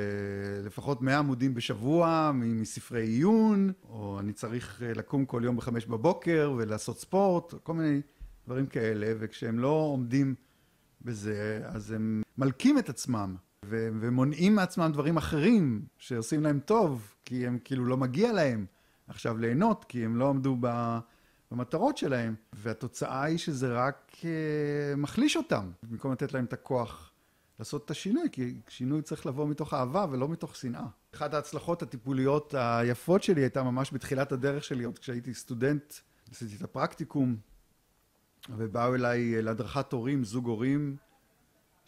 לפחות 0.64 1.02
100 1.02 1.18
עמודים 1.18 1.54
בשבוע 1.54 2.30
מספרי 2.34 3.06
עיון, 3.06 3.72
או 3.88 4.20
אני 4.20 4.32
צריך 4.32 4.82
אה, 4.82 4.92
לקום 4.94 5.26
כל 5.26 5.42
יום 5.44 5.56
בחמש 5.56 5.86
בבוקר 5.86 6.54
ולעשות 6.56 6.98
ספורט, 6.98 7.54
כל 7.62 7.74
מיני 7.74 8.00
דברים 8.46 8.66
כאלה, 8.66 9.12
וכשהם 9.18 9.58
לא 9.58 9.68
עומדים 9.68 10.34
בזה, 11.02 11.60
אז 11.64 11.90
הם 11.90 12.22
מלקים 12.38 12.78
את 12.78 12.88
עצמם. 12.88 13.36
ומונעים 13.64 14.54
מעצמם 14.54 14.90
דברים 14.92 15.16
אחרים 15.16 15.82
שעושים 15.98 16.42
להם 16.42 16.60
טוב, 16.60 17.14
כי 17.24 17.46
הם 17.46 17.58
כאילו 17.64 17.84
לא 17.84 17.96
מגיע 17.96 18.32
להם 18.32 18.66
עכשיו 19.08 19.38
ליהנות, 19.38 19.84
כי 19.88 20.04
הם 20.04 20.16
לא 20.16 20.28
עמדו 20.28 20.56
ב... 20.60 20.98
במטרות 21.50 21.96
שלהם, 21.96 22.34
והתוצאה 22.52 23.22
היא 23.22 23.38
שזה 23.38 23.72
רק 23.72 24.12
uh, 24.20 24.24
מחליש 24.96 25.36
אותם, 25.36 25.70
במקום 25.82 26.12
לתת 26.12 26.32
להם 26.32 26.44
את 26.44 26.52
הכוח 26.52 27.12
לעשות 27.58 27.84
את 27.84 27.90
השינוי, 27.90 28.28
כי 28.32 28.54
שינוי 28.68 29.02
צריך 29.02 29.26
לבוא 29.26 29.48
מתוך 29.48 29.74
אהבה 29.74 30.06
ולא 30.10 30.28
מתוך 30.28 30.56
שנאה. 30.56 30.86
אחת 31.14 31.34
ההצלחות 31.34 31.82
הטיפוליות 31.82 32.54
היפות 32.58 33.22
שלי 33.22 33.40
הייתה 33.40 33.62
ממש 33.62 33.92
בתחילת 33.92 34.32
הדרך 34.32 34.64
שלי, 34.64 34.84
עוד 34.84 34.98
כשהייתי 34.98 35.34
סטודנט, 35.34 35.94
עשיתי 36.30 36.56
את 36.56 36.62
הפרקטיקום, 36.62 37.36
ובאו 38.56 38.94
אליי 38.94 39.42
להדרכת 39.42 39.92
הורים, 39.92 40.24
זוג 40.24 40.46
הורים, 40.46 40.96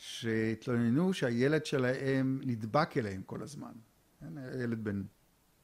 שהתלוננו 0.00 1.12
שהילד 1.12 1.66
שלהם 1.66 2.40
נדבק 2.44 2.96
אליהם 2.96 3.22
כל 3.22 3.42
הזמן. 3.42 3.72
כן, 4.20 4.32
ילד 4.62 4.84
בן 4.84 5.02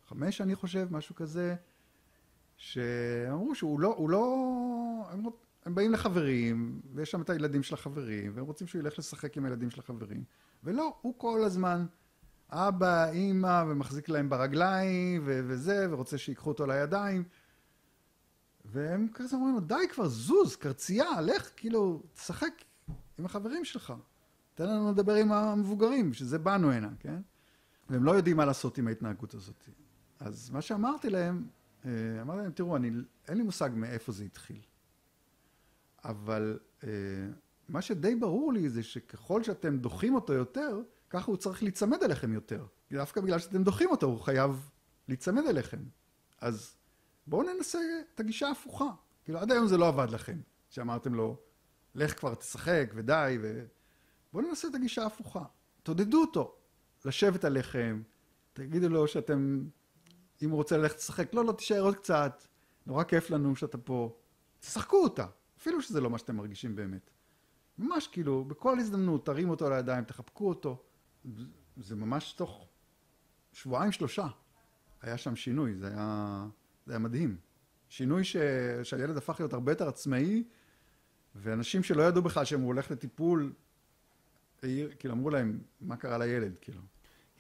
חמש, 0.09 0.40
אני 0.40 0.55
חושב, 0.55 0.88
משהו 0.90 1.14
כזה. 1.14 1.55
שאמרו 2.57 3.55
שהוא 3.55 3.81
לא, 3.81 3.94
הוא 3.96 4.11
לא, 4.11 4.37
הם, 5.11 5.25
הם 5.64 5.75
באים 5.75 5.92
לחברים, 5.92 6.81
ויש 6.94 7.11
שם 7.11 7.22
את 7.22 7.31
הילדים 7.31 7.62
של 7.62 7.75
החברים, 7.75 8.33
והם 8.35 8.44
רוצים 8.44 8.66
שהוא 8.66 8.81
ילך 8.81 8.99
לשחק 8.99 9.37
עם 9.37 9.44
הילדים 9.44 9.70
של 9.70 9.81
החברים, 9.81 10.25
ולא, 10.64 10.99
הוא 11.01 11.14
כל 11.18 11.44
הזמן 11.44 11.87
אבא, 12.51 13.11
אימא, 13.11 13.64
ומחזיק 13.68 14.09
להם 14.09 14.29
ברגליים, 14.29 15.22
ו- 15.25 15.40
וזה, 15.46 15.87
ורוצה 15.90 16.18
שיקחו 16.18 16.51
אותו 16.51 16.66
לידיים. 16.66 17.25
והם 18.64 19.09
כזה 19.14 19.37
אומרים 19.37 19.55
לו, 19.55 19.61
די 19.61 19.88
כבר, 19.90 20.09
זוז, 20.09 20.57
קרצייה, 20.57 21.20
לך, 21.20 21.51
כאילו, 21.57 22.03
תשחק 22.14 22.64
עם 23.18 23.25
החברים 23.25 23.64
שלך. 23.64 23.92
תן 24.57 24.69
לנו 24.69 24.90
לדבר 24.90 25.14
עם 25.14 25.33
המבוגרים, 25.33 26.12
שזה 26.12 26.38
באנו 26.38 26.73
הנה, 26.73 26.90
כן? 27.01 27.21
והם 27.91 28.05
לא 28.05 28.12
יודעים 28.12 28.37
מה 28.37 28.45
לעשות 28.45 28.78
עם 28.78 28.89
ההתנהגות 28.89 29.35
הזאת. 29.35 29.64
אז 30.20 30.51
מה 30.51 30.62
שאמרתי 30.62 31.11
להם, 31.11 31.47
אה, 31.85 31.91
אמרתי 32.22 32.41
להם, 32.43 32.53
תראו, 32.53 32.76
אני, 32.76 32.91
אין 33.28 33.37
לי 33.37 33.43
מושג 33.43 33.70
מאיפה 33.74 34.12
זה 34.12 34.24
התחיל. 34.24 34.61
אבל 36.05 36.59
אה, 36.85 36.89
מה 37.68 37.83
שדי 37.83 38.14
ברור 38.14 38.53
לי 38.53 38.68
זה 38.68 38.83
שככל 38.83 39.43
שאתם 39.43 39.78
דוחים 39.78 40.14
אותו 40.14 40.33
יותר, 40.33 40.80
ככה 41.11 41.30
הוא 41.30 41.37
צריך 41.37 41.62
להיצמד 41.62 42.03
אליכם 42.03 42.33
יותר. 42.33 42.66
דווקא 42.93 43.20
בגלל 43.20 43.39
שאתם 43.39 43.62
דוחים 43.62 43.91
אותו, 43.91 44.07
הוא 44.07 44.20
חייב 44.20 44.70
להיצמד 45.09 45.47
אליכם. 45.47 45.80
אז 46.41 46.76
בואו 47.26 47.43
ננסה 47.43 47.78
את 48.14 48.20
הגישה 48.20 48.49
ההפוכה. 48.49 48.91
כאילו, 49.24 49.39
עד 49.39 49.53
היום 49.53 49.66
זה 49.66 49.76
לא 49.76 49.89
עבד 49.89 50.11
לכם, 50.11 50.41
שאמרתם 50.68 51.14
לו, 51.14 51.41
לך 51.95 52.18
כבר 52.18 52.35
תשחק 52.35 52.91
ודי, 52.95 53.39
ו... 53.43 53.66
בואו 54.33 54.49
ננסה 54.49 54.68
את 54.68 54.74
הגישה 54.74 55.03
ההפוכה. 55.03 55.45
תעודדו 55.83 56.20
אותו 56.20 56.55
לשבת 57.05 57.45
עליכם, 57.45 58.03
תגידו 58.53 58.89
לו 58.89 59.09
שאתם 59.09 59.64
אם 60.43 60.51
הוא 60.51 60.57
רוצה 60.57 60.77
ללכת 60.77 60.97
לשחק, 60.97 61.35
לא, 61.35 61.45
לא, 61.45 61.53
תישאר 61.53 61.81
עוד 61.81 61.97
קצת, 61.97 62.45
נורא 62.87 63.05
כיף 63.05 63.31
לנו 63.31 63.57
שאתה 63.57 63.79
פה. 63.79 64.16
תשחקו 64.61 64.97
אותה, 64.97 65.27
אפילו 65.59 65.83
שזה 65.83 66.01
לא 66.01 66.11
מה 66.11 66.18
שאתם 66.18 66.37
מרגישים 66.37 66.77
באמת. 66.77 67.11
ממש 67.79 68.07
כאילו, 68.07 68.45
בכל 68.45 68.79
הזדמנות, 68.79 69.27
תרים 69.27 69.51
אותו 69.51 69.70
לידיים, 69.70 70.05
תחבקו 70.05 70.49
אותו. 70.49 70.83
זה 71.77 71.97
ממש 71.97 72.33
תוך 72.33 72.68
שבועיים 73.53 73.93
שלושה 73.93 74.27
היה 75.03 75.18
שם 75.18 75.37
שינוי, 75.37 75.74
זה 75.74 75.89
היה, 75.89 76.47
זה 76.87 76.93
היה 76.93 76.99
מדהים. 76.99 77.37
שינוי 77.89 78.24
ש... 78.24 78.37
שהילד 78.83 79.16
הפך 79.16 79.37
להיות 79.39 79.53
הרבה 79.53 79.72
יותר 79.72 79.89
עצמאי, 79.89 80.45
ואנשים 81.35 81.83
שלא 81.83 82.03
ידעו 82.03 82.22
בכלל 82.22 82.45
שהם 82.45 82.61
הולך 82.61 82.91
לטיפול, 82.91 83.53
כאילו 84.98 85.14
אמרו 85.14 85.30
להם, 85.30 85.59
מה 85.80 85.96
קרה 85.96 86.18
לילד, 86.18 86.57
כאילו. 86.61 86.80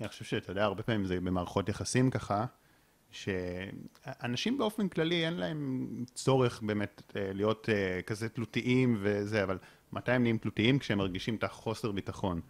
אני 0.00 0.08
חושב 0.08 0.24
שאתה 0.24 0.50
יודע, 0.50 0.64
הרבה 0.64 0.82
פעמים 0.82 1.04
זה 1.04 1.20
במערכות 1.20 1.68
יחסים 1.68 2.10
ככה, 2.10 2.44
שאנשים 3.10 4.58
באופן 4.58 4.88
כללי 4.88 5.26
אין 5.26 5.34
להם 5.34 5.88
צורך 6.14 6.62
באמת 6.62 7.02
אה, 7.16 7.32
להיות 7.32 7.68
אה, 7.68 8.00
כזה 8.02 8.28
תלותיים 8.28 8.96
וזה, 9.00 9.42
אבל 9.44 9.58
מתי 9.92 10.12
הם 10.12 10.22
נהיים 10.22 10.38
תלותיים? 10.38 10.78
כשהם 10.78 10.98
מרגישים 10.98 11.36
את 11.36 11.44
החוסר 11.44 11.92
ביטחון. 11.92 12.40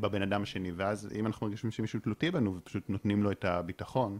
בבן 0.00 0.22
אדם 0.22 0.42
השני, 0.42 0.72
ואז 0.72 1.08
אם 1.14 1.26
אנחנו 1.26 1.46
מרגישים 1.46 1.70
שמישהו 1.70 2.00
תלותי 2.00 2.30
בנו 2.30 2.56
ופשוט 2.56 2.90
נותנים 2.90 3.22
לו 3.22 3.30
את 3.30 3.44
הביטחון, 3.44 4.18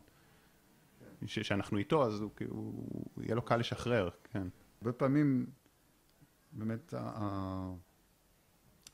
ש- 1.27 1.39
שאנחנו 1.39 1.79
איתו, 1.79 2.07
אז 2.07 2.21
הוא, 2.21 2.31
הוא, 2.49 2.75
הוא 3.15 3.25
יהיה 3.25 3.35
לו 3.35 3.43
קל 3.43 3.57
לשחרר, 3.57 4.09
כן. 4.25 4.49
הרבה 4.81 4.93
פעמים, 4.93 5.47
באמת, 6.53 6.95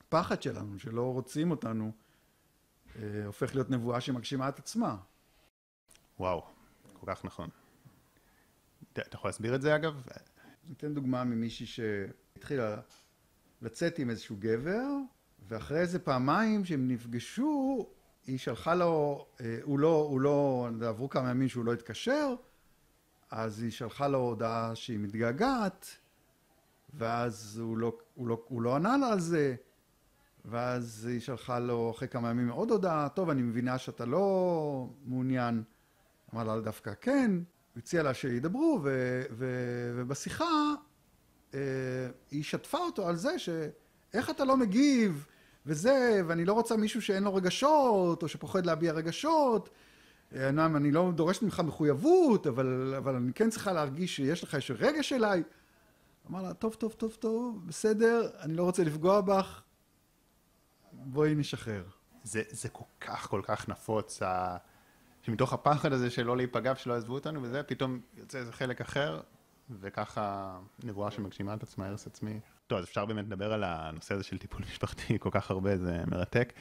הפחד 0.07 0.41
שלנו, 0.41 0.79
שלא 0.79 1.13
רוצים 1.13 1.51
אותנו, 1.51 1.91
אה, 2.95 3.25
הופך 3.25 3.55
להיות 3.55 3.69
נבואה 3.69 4.01
שמגשימה 4.01 4.49
את 4.49 4.59
עצמה. 4.59 4.97
וואו, 6.19 6.45
כל 6.93 7.05
כך 7.15 7.25
נכון. 7.25 7.49
אתה 8.93 9.01
יכול 9.13 9.27
להסביר 9.27 9.55
את 9.55 9.61
זה 9.61 9.75
אגב? 9.75 10.03
ניתן 10.69 10.93
דוגמה 10.93 11.23
ממישהי 11.23 11.65
שהתחילה 11.65 12.77
לצאת 13.61 13.99
עם 13.99 14.09
איזשהו 14.09 14.35
גבר, 14.39 14.85
ואחרי 15.47 15.79
איזה 15.79 15.99
פעמיים 15.99 16.65
שהם 16.65 16.87
נפגשו, 16.87 17.87
היא 18.27 18.37
שלחה 18.37 18.75
לו, 18.75 19.25
אה, 19.41 19.59
הוא 19.63 19.79
לא, 19.79 20.07
הוא 20.09 20.21
לא, 20.21 20.69
עברו 20.81 21.09
כמה 21.09 21.29
ימים 21.29 21.47
שהוא 21.47 21.65
לא 21.65 21.73
התקשר, 21.73 22.33
אז 23.31 23.61
היא 23.61 23.71
שלחה 23.71 24.07
לו 24.07 24.19
הודעה 24.19 24.75
שהיא 24.75 24.99
מתגעגעת, 24.99 25.87
ואז 26.93 27.59
הוא 27.59 27.77
לא, 27.77 27.97
הוא 28.15 28.27
לא, 28.27 28.45
הוא 28.47 28.61
לא 28.61 28.75
ענה 28.75 28.97
לה 28.97 29.11
על 29.11 29.19
זה, 29.19 29.55
ואז 30.45 31.05
היא 31.05 31.19
שלחה 31.19 31.59
לו 31.59 31.91
אחרי 31.91 32.07
כמה 32.07 32.29
ימים 32.29 32.49
עוד 32.49 32.71
הודעה, 32.71 33.09
טוב, 33.09 33.29
אני 33.29 33.41
מבינה 33.41 33.77
שאתה 33.77 34.05
לא 34.05 34.89
מעוניין. 35.05 35.63
אמר 36.33 36.43
לה 36.43 36.61
דווקא 36.61 36.91
כן, 37.01 37.31
הציע 37.77 38.03
לה 38.03 38.13
שידברו, 38.13 38.79
ו, 38.83 39.21
ו, 39.31 39.45
ובשיחה 39.95 40.73
אה, 41.53 41.59
היא 42.31 42.43
שתפה 42.43 42.77
אותו 42.77 43.07
על 43.07 43.15
זה 43.15 43.39
ש... 43.39 43.49
איך 44.13 44.29
אתה 44.29 44.45
לא 44.45 44.57
מגיב, 44.57 45.25
וזה, 45.65 46.21
ואני 46.27 46.45
לא 46.45 46.53
רוצה 46.53 46.77
מישהו 46.77 47.01
שאין 47.01 47.23
לו 47.23 47.35
רגשות, 47.35 48.23
או 48.23 48.27
שפוחד 48.27 48.65
להביע 48.65 48.93
רגשות. 48.93 49.69
אמנם 50.33 50.75
אני 50.75 50.91
לא 50.91 51.11
דורשת 51.15 51.41
ממך 51.41 51.59
מחויבות, 51.59 52.47
אבל, 52.47 52.93
אבל 52.97 53.15
אני 53.15 53.33
כן 53.33 53.49
צריכה 53.49 53.73
להרגיש 53.73 54.15
שיש 54.15 54.43
לך 54.43 54.55
איזה 54.55 54.73
רגש 54.79 55.13
אליי. 55.13 55.43
אמר 56.29 56.41
לה, 56.41 56.53
טוב, 56.53 56.73
טוב, 56.73 56.93
טוב, 56.93 57.17
טוב, 57.19 57.67
בסדר, 57.67 58.29
אני 58.39 58.53
לא 58.53 58.63
רוצה 58.63 58.83
לפגוע 58.83 59.21
בך, 59.21 59.61
בואי 61.11 61.35
נשחרר. 61.35 61.83
זה, 62.23 62.41
זה 62.49 62.69
כל 62.69 62.83
כך 63.01 63.27
כל 63.27 63.41
כך 63.43 63.69
נפוץ, 63.69 64.21
ה... 64.21 64.57
שמתוך 65.21 65.53
הפחד 65.53 65.93
הזה 65.93 66.09
של 66.09 66.23
לא 66.23 66.37
להיפגע 66.37 66.73
ושלא 66.75 66.93
יעזבו 66.93 67.13
אותנו 67.13 67.43
וזה, 67.43 67.63
פתאום 67.63 67.99
יוצא 68.17 68.37
איזה 68.37 68.51
חלק 68.51 68.81
אחר, 68.81 69.21
וככה 69.69 70.57
נבואה 70.83 71.11
שמגשימה 71.11 71.53
את 71.53 71.63
עצמה, 71.63 71.87
הרס 71.87 72.07
עצמי. 72.07 72.39
טוב, 72.67 72.79
אז 72.79 72.85
אפשר 72.85 73.05
באמת 73.05 73.25
לדבר 73.25 73.53
על 73.53 73.63
הנושא 73.63 74.13
הזה 74.13 74.23
של 74.23 74.37
טיפול 74.37 74.61
משפחתי 74.61 75.17
כל 75.19 75.29
כך 75.31 75.51
הרבה, 75.51 75.77
זה 75.77 76.03
מרתק. 76.07 76.53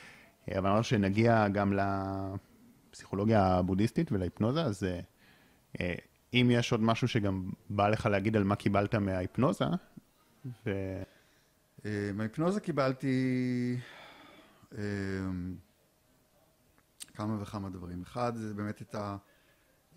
אבל 0.48 0.58
אמרנו 0.58 0.84
שנגיע 0.84 1.48
גם 1.48 1.78
לפסיכולוגיה 2.90 3.46
הבודהיסטית 3.46 4.12
ולהיפנוזה, 4.12 4.62
אז 4.62 4.86
אה, 5.80 5.94
אם 6.34 6.48
יש 6.52 6.72
עוד 6.72 6.82
משהו 6.82 7.08
שגם 7.08 7.50
בא 7.70 7.88
לך 7.88 8.06
להגיד 8.06 8.36
על 8.36 8.44
מה 8.44 8.56
קיבלת 8.56 8.94
מההיפנוזה, 8.94 9.64
ו... 10.66 10.70
אה, 11.84 12.10
מההיפנוזה 12.14 12.60
קיבלתי 12.60 13.76
אה, 13.76 14.05
כמה 17.14 17.42
וכמה 17.42 17.70
דברים. 17.70 18.02
אחד, 18.02 18.36
זה 18.36 18.54
באמת 18.54 18.82
את 18.82 18.94
ה... 18.94 19.16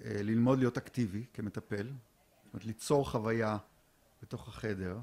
ללמוד 0.06 0.60
להיות 0.60 0.78
אקטיבי 0.78 1.26
כמטפל, 1.34 1.88
זאת 1.88 2.54
אומרת, 2.54 2.66
ליצור 2.66 3.10
חוויה 3.10 3.58
בתוך 4.22 4.48
החדר. 4.48 5.00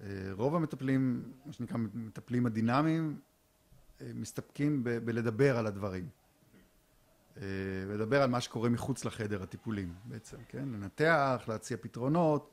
אה, 0.00 0.06
רוב 0.32 0.54
המטפלים, 0.54 1.32
מה 1.46 1.52
שנקרא 1.52 1.76
מטפלים 1.94 2.46
הדינמיים, 2.46 3.20
אה, 4.00 4.10
מסתפקים 4.14 4.84
ב- 4.84 4.98
בלדבר 4.98 5.58
על 5.58 5.66
הדברים. 5.66 6.08
אה, 7.36 7.42
לדבר 7.88 8.22
על 8.22 8.30
מה 8.30 8.40
שקורה 8.40 8.68
מחוץ 8.68 9.04
לחדר 9.04 9.42
הטיפולים 9.42 9.94
בעצם, 10.04 10.36
כן? 10.48 10.68
לנתח, 10.68 11.44
להציע 11.48 11.76
פתרונות. 11.80 12.50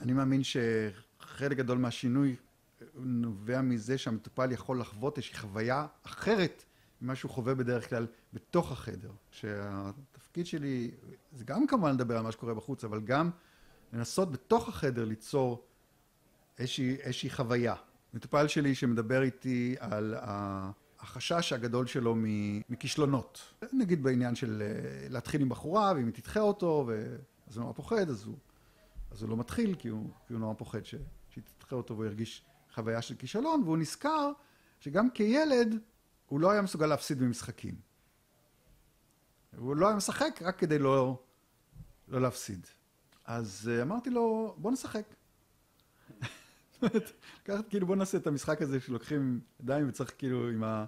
אני 0.00 0.12
מאמין 0.12 0.40
שחלק 0.44 1.56
גדול 1.56 1.78
מהשינוי 1.78 2.36
נובע 2.94 3.62
מזה 3.62 3.98
שהמטופל 3.98 4.52
יכול 4.52 4.80
לחוות 4.80 5.16
איזושהי 5.16 5.38
חוויה 5.38 5.86
אחרת 6.02 6.64
ממה 7.00 7.14
שהוא 7.14 7.30
חווה 7.30 7.54
בדרך 7.54 7.88
כלל 7.88 8.06
בתוך 8.32 8.72
החדר. 8.72 9.10
שהתפקיד 9.30 10.46
שלי 10.46 10.90
זה 11.32 11.44
גם 11.44 11.66
כמובן 11.66 11.94
לדבר 11.94 12.16
על 12.16 12.22
מה 12.22 12.32
שקורה 12.32 12.54
בחוץ, 12.54 12.84
אבל 12.84 13.00
גם 13.00 13.30
לנסות 13.92 14.32
בתוך 14.32 14.68
החדר 14.68 15.04
ליצור 15.04 15.64
איזושהי, 16.58 16.96
איזושהי 16.96 17.30
חוויה. 17.30 17.74
מטופל 18.14 18.48
שלי 18.48 18.74
שמדבר 18.74 19.22
איתי 19.22 19.76
על 19.80 20.14
החשש 20.98 21.52
הגדול 21.52 21.86
שלו 21.86 22.14
מכישלונות. 22.68 23.54
נגיד 23.72 24.02
בעניין 24.02 24.34
של 24.34 24.62
אה, 24.62 25.08
להתחיל 25.08 25.40
עם 25.40 25.48
בחורה, 25.48 25.92
ואם 25.96 26.06
היא 26.06 26.14
תדחה 26.14 26.40
אותו, 26.40 26.90
אז 27.46 27.56
הוא 27.56 27.62
נורא 27.62 27.74
פוחד, 27.74 28.10
אז 28.10 28.24
הוא, 28.24 28.36
אז 29.10 29.22
הוא 29.22 29.30
לא 29.30 29.36
מתחיל, 29.36 29.74
כי 29.74 29.88
הוא, 29.88 30.10
כי 30.26 30.32
הוא 30.32 30.40
נורא 30.40 30.54
פוחד 30.54 30.84
שהיא 30.84 31.44
תדחה 31.58 31.76
אותו 31.76 31.94
והוא 31.94 32.04
ירגיש 32.04 32.44
חוויה 32.74 33.02
של 33.02 33.14
כישלון, 33.14 33.62
והוא 33.62 33.78
נזכר 33.78 34.32
שגם 34.80 35.10
כילד 35.10 35.78
הוא 36.26 36.40
לא 36.40 36.50
היה 36.50 36.62
מסוגל 36.62 36.86
להפסיד 36.86 37.18
במשחקים. 37.18 37.74
הוא 39.56 39.76
לא 39.76 39.86
היה 39.86 39.96
משחק 39.96 40.40
רק 40.42 40.58
כדי 40.58 40.78
לא, 40.78 41.22
לא 42.08 42.20
להפסיד. 42.20 42.66
אז 43.24 43.70
אה, 43.72 43.82
אמרתי 43.82 44.10
לו, 44.10 44.54
בוא 44.58 44.72
נשחק. 44.72 45.04
לקחת, 47.42 47.68
כאילו 47.68 47.86
בוא 47.86 47.96
נעשה 47.96 48.18
את 48.18 48.26
המשחק 48.26 48.62
הזה 48.62 48.80
שלוקחים 48.80 49.40
ידיים 49.60 49.88
וצריך 49.88 50.12
כאילו 50.18 50.48
עם, 50.48 50.64
ה, 50.64 50.84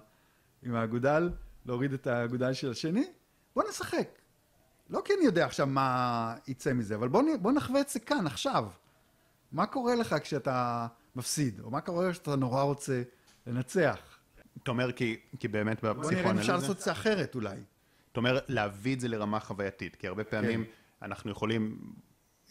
עם 0.63 0.75
האגודל, 0.75 1.29
להוריד 1.65 1.93
את 1.93 2.07
האגודל 2.07 2.53
של 2.53 2.71
השני, 2.71 3.05
בוא 3.55 3.63
נשחק. 3.69 4.09
לא 4.89 5.01
כי 5.05 5.13
אני 5.13 5.25
יודע 5.25 5.45
עכשיו 5.45 5.67
מה 5.67 6.35
יצא 6.47 6.73
מזה, 6.73 6.95
אבל 6.95 7.07
בוא, 7.07 7.23
בוא 7.41 7.51
נחווה 7.51 7.81
את 7.81 7.89
זה 7.89 7.99
כאן, 7.99 8.27
עכשיו. 8.27 8.69
מה 9.51 9.65
קורה 9.65 9.95
לך 9.95 10.15
כשאתה 10.21 10.87
מפסיד, 11.17 11.59
או 11.59 11.69
מה 11.69 11.81
קורה 11.81 12.11
כשאתה 12.11 12.35
נורא 12.35 12.63
רוצה 12.63 13.01
לנצח? 13.47 14.17
אתה 14.63 14.71
אומר 14.71 14.91
כי, 14.91 15.19
כי 15.39 15.47
באמת 15.47 15.83
בפסיכואנליזה... 15.83 16.11
בוא 16.11 16.21
נראה 16.21 16.31
אם 16.31 16.37
אפשר 16.37 16.55
לעשות 16.55 16.77
את 16.77 16.81
זה 16.81 16.91
אחרת 16.91 17.35
אולי. 17.35 17.57
אתה 18.11 18.19
אומר 18.19 18.39
להביא 18.47 18.95
את 18.95 18.99
זה 18.99 19.07
לרמה 19.07 19.39
חווייתית, 19.39 19.95
כי 19.95 20.07
הרבה 20.07 20.23
פעמים 20.23 20.63
כן. 20.63 20.69
אנחנו 21.01 21.31
יכולים 21.31 21.77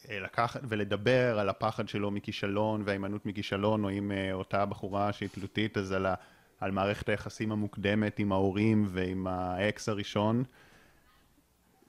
אה, 0.09 0.21
לקחת 0.21 0.61
ולדבר 0.69 1.39
על 1.39 1.49
הפחד 1.49 1.89
שלו 1.89 2.11
מכישלון 2.11 2.83
וההימנעות 2.85 3.27
מכישלון, 3.27 3.85
או 3.85 3.89
עם 3.89 4.13
אה, 4.13 4.33
אותה 4.33 4.67
בחורה 4.67 5.13
שהיא 5.13 5.29
תלותית, 5.29 5.79
אז 5.79 5.93
על, 5.93 6.07
ה, 6.07 6.15
על 6.61 6.71
מערכת 6.71 7.09
היחסים 7.09 7.53
המוקדמת 7.53 8.19
עם 8.19 8.33
ההורים 8.33 8.87
ועם 8.89 9.27
האקס 9.27 9.89
הראשון, 9.89 10.45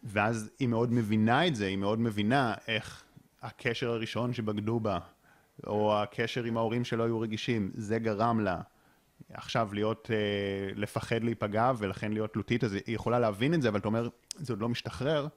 ואז 0.03 0.49
היא 0.59 0.67
מאוד 0.67 0.93
מבינה 0.93 1.47
את 1.47 1.55
זה, 1.55 1.67
היא 1.67 1.77
מאוד 1.77 1.99
מבינה 1.99 2.53
איך 2.67 3.03
הקשר 3.41 3.89
הראשון 3.91 4.33
שבגדו 4.33 4.79
בה, 4.79 4.99
או 5.67 6.01
הקשר 6.01 6.43
עם 6.43 6.57
ההורים 6.57 6.85
שלא 6.85 7.03
היו 7.03 7.19
רגישים, 7.19 7.71
זה 7.73 7.99
גרם 7.99 8.39
לה 8.39 8.61
עכשיו 9.33 9.69
להיות, 9.73 10.09
אה, 10.13 10.73
לפחד 10.75 11.23
להיפגע 11.23 11.71
ולכן 11.77 12.11
להיות 12.11 12.33
תלותית, 12.33 12.63
אז 12.63 12.73
היא 12.73 12.81
יכולה 12.87 13.19
להבין 13.19 13.53
את 13.53 13.61
זה, 13.61 13.69
אבל 13.69 13.79
אתה 13.79 13.87
אומר, 13.87 14.09
זה 14.35 14.53
עוד 14.53 14.61
לא 14.61 14.69
משתחרר. 14.69 15.27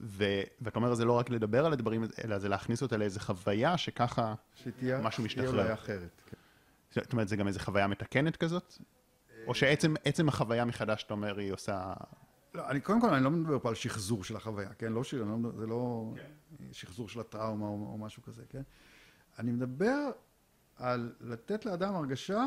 ו- 0.00 0.42
ואתה 0.60 0.78
אומר, 0.78 0.94
זה 0.94 1.04
לא 1.04 1.12
רק 1.12 1.30
לדבר 1.30 1.66
על 1.66 1.72
הדברים, 1.72 2.04
אלא 2.24 2.38
זה 2.38 2.48
להכניס 2.48 2.82
אותה 2.82 2.96
לאיזו 2.96 3.20
חוויה 3.20 3.78
שככה 3.78 4.34
שתהיה, 4.54 5.00
משהו 5.00 5.24
משתחרר. 5.24 5.46
שתהיה 5.46 5.62
אולי 5.62 5.72
אחרת. 5.72 6.22
כן. 6.30 7.00
זאת 7.00 7.12
אומרת, 7.12 7.28
זה 7.28 7.36
גם 7.36 7.48
איזו 7.48 7.60
חוויה 7.60 7.86
מתקנת 7.86 8.36
כזאת? 8.36 8.78
או 9.46 9.54
שעצם 9.54 10.28
החוויה 10.28 10.64
מחדש, 10.64 11.02
אתה 11.04 11.14
אומר, 11.14 11.38
היא 11.38 11.52
עושה... 11.52 11.92
לא, 12.54 12.68
אני 12.68 12.80
קודם 12.80 13.00
כל, 13.00 13.14
אני 13.14 13.24
לא 13.24 13.30
מדבר 13.30 13.58
פה 13.58 13.68
על 13.68 13.74
שחזור 13.74 14.24
של 14.24 14.36
החוויה, 14.36 14.68
כן? 14.78 14.92
לא 14.92 15.04
שיר, 15.04 15.24
לא, 15.24 15.50
זה 15.56 15.66
לא 15.66 16.12
כן. 16.16 16.64
שחזור 16.72 17.08
של 17.08 17.20
הטראומה 17.20 17.66
או, 17.66 17.88
או 17.92 17.98
משהו 17.98 18.22
כזה, 18.22 18.42
כן? 18.50 18.62
אני 19.38 19.52
מדבר 19.52 20.10
על 20.76 21.12
לתת 21.20 21.66
לאדם 21.66 21.94
הרגשה 21.94 22.44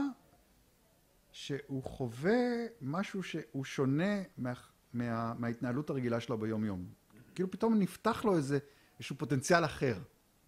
שהוא 1.31 1.83
חווה 1.83 2.41
משהו 2.81 3.23
שהוא 3.23 3.65
שונה 3.65 4.21
מה, 4.37 4.53
מה, 4.93 5.33
מההתנהלות 5.37 5.89
הרגילה 5.89 6.19
שלו 6.19 6.37
ביום-יום. 6.37 6.85
כאילו 7.35 7.51
פתאום 7.51 7.79
נפתח 7.79 8.25
לו 8.25 8.37
איזה, 8.37 8.59
איזשהו 8.99 9.15
פוטנציאל 9.17 9.65
אחר. 9.65 9.97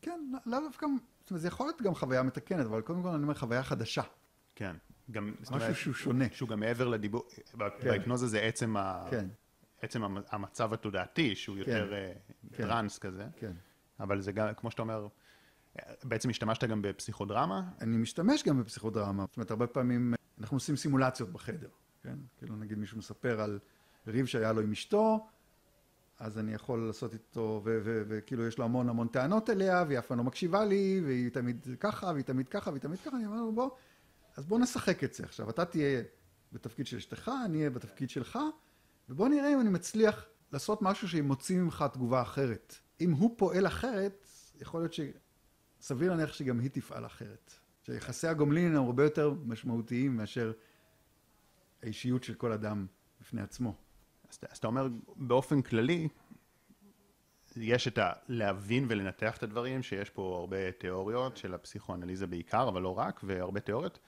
כן, 0.02 0.32
לאו 0.46 0.60
דווקא 0.60 0.86
זאת 1.22 1.32
אומרת, 1.32 1.42
זה 1.42 1.48
יכול 1.48 1.68
להיות 1.68 1.82
גם 1.82 1.96
חוויה 1.96 2.24
מתקנת, 2.24 2.66
אבל 2.66 2.82
קודם 2.82 3.04
כל 3.04 3.08
אני 3.10 3.24
אומר 3.24 3.34
חוויה 3.34 3.64
חדשה. 3.64 4.02
כן. 4.56 4.76
גם, 5.12 5.34
משהו 5.42 5.54
אומרת, 5.56 5.76
שהוא 5.76 5.94
שונה. 5.94 6.26
שהוא 6.32 6.50
גם 6.50 6.60
מעבר 6.60 6.88
לדיבור, 6.88 7.24
בהיפנוזה 7.84 8.28
זה 8.28 8.39
עצם, 8.42 8.78
ה, 8.78 9.08
כן, 9.12 9.28
עצם 9.82 10.04
המ- 10.04 10.24
המצב 10.30 10.74
התודעתי, 10.74 11.36
שהוא 11.36 11.58
יותר 11.58 11.94
אה, 11.94 12.14
כן. 12.52 12.58
טראנס 12.64 12.98
כזה, 13.00 13.28
כן. 13.38 13.52
אבל 14.00 14.22
זה 14.22 14.32
גם, 14.32 14.54
כמו 14.58 14.72
שאתה 14.72 14.82
אומר, 14.82 15.08
בעצם 16.03 16.30
השתמשת 16.30 16.63
גם 16.63 16.82
בפסיכודרמה, 16.82 17.69
אני 17.82 17.97
משתמש 17.97 18.43
גם 18.43 18.59
בפסיכודרמה. 18.59 19.26
זאת 19.28 19.38
אומרת, 19.38 19.51
הרבה 19.51 19.67
פעמים 19.67 20.13
אנחנו 20.39 20.57
עושים 20.57 20.76
סימולציות 20.76 21.30
בחדר, 21.30 21.69
כן? 22.03 22.15
כאילו, 22.38 22.55
נגיד 22.55 22.78
מישהו 22.78 22.97
מספר 22.97 23.41
על 23.41 23.59
ריב 24.07 24.26
שהיה 24.26 24.53
לו 24.53 24.61
עם 24.61 24.72
אשתו, 24.72 25.28
אז 26.19 26.38
אני 26.38 26.53
יכול 26.53 26.88
לעשות 26.88 27.13
איתו, 27.13 27.61
וכאילו 28.07 28.47
יש 28.47 28.57
לו 28.57 28.65
המון 28.65 28.89
המון 28.89 29.07
טענות 29.07 29.49
אליה, 29.49 29.84
והיא 29.88 29.99
אף 29.99 30.05
פעם 30.05 30.17
לא 30.17 30.24
מקשיבה 30.24 30.65
לי, 30.65 31.01
והיא 31.05 31.30
תמיד 31.30 31.67
ככה, 31.80 32.07
והיא 32.07 32.24
תמיד 32.24 32.47
ככה, 32.47 32.69
והיא 32.69 32.82
תמיד 32.82 32.99
ככה, 32.99 33.17
אני 33.17 33.26
אומר 33.26 33.41
לו, 33.41 33.51
בוא, 33.51 33.69
אז 34.38 34.45
בוא 34.45 34.59
נשחק 34.59 35.03
את 35.03 35.13
זה 35.13 35.24
עכשיו. 35.24 35.49
אתה 35.49 35.65
תהיה 35.65 36.03
בתפקיד 36.51 36.88
של 36.88 36.97
אשתך, 36.97 37.32
אני 37.45 37.57
אהיה 37.57 37.69
בתפקיד 37.69 38.09
שלך, 38.09 38.39
ובוא 39.09 39.28
נראה 39.30 39.53
אם 39.53 39.61
אני 39.61 39.69
מצליח 39.69 40.26
לעשות 40.51 40.82
משהו 40.82 41.07
שמוציא 41.07 41.59
ממך 41.59 41.86
תגובה 41.93 42.22
אחרת. 42.22 42.76
אם 43.01 43.11
הוא 43.11 43.36
פועל 43.38 43.67
אחרת, 43.67 44.26
יכול 44.61 44.82
להיות 44.82 44.93
שסביר 45.82 46.09
להניח 46.11 46.34
שגם 46.34 46.59
היא 46.59 46.69
תפעל 46.69 47.05
אחרת. 47.05 47.53
שיחסי 47.86 48.27
הגומלין 48.27 48.75
הם 48.75 48.84
הרבה 48.84 49.03
יותר 49.03 49.34
משמעותיים 49.45 50.17
מאשר 50.17 50.51
האישיות 51.84 52.23
של 52.23 52.34
כל 52.34 52.51
אדם 52.51 52.86
בפני 53.21 53.41
עצמו. 53.41 53.75
אז, 54.29 54.39
אז 54.51 54.57
אתה 54.57 54.67
אומר, 54.67 54.88
באופן 55.15 55.61
כללי, 55.61 56.07
יש 57.55 57.88
את 57.88 57.99
הלהבין 58.01 58.86
ולנתח 58.89 59.38
את 59.38 59.43
הדברים, 59.43 59.84
שיש 59.84 60.09
פה 60.09 60.38
הרבה 60.39 60.71
תיאוריות 60.71 61.38
של 61.38 61.53
הפסיכואנליזה 61.53 62.27
בעיקר, 62.27 62.69
אבל 62.69 62.82
לא 62.82 62.97
רק, 62.97 63.21
והרבה 63.23 63.59
תיאוריות, 63.59 63.99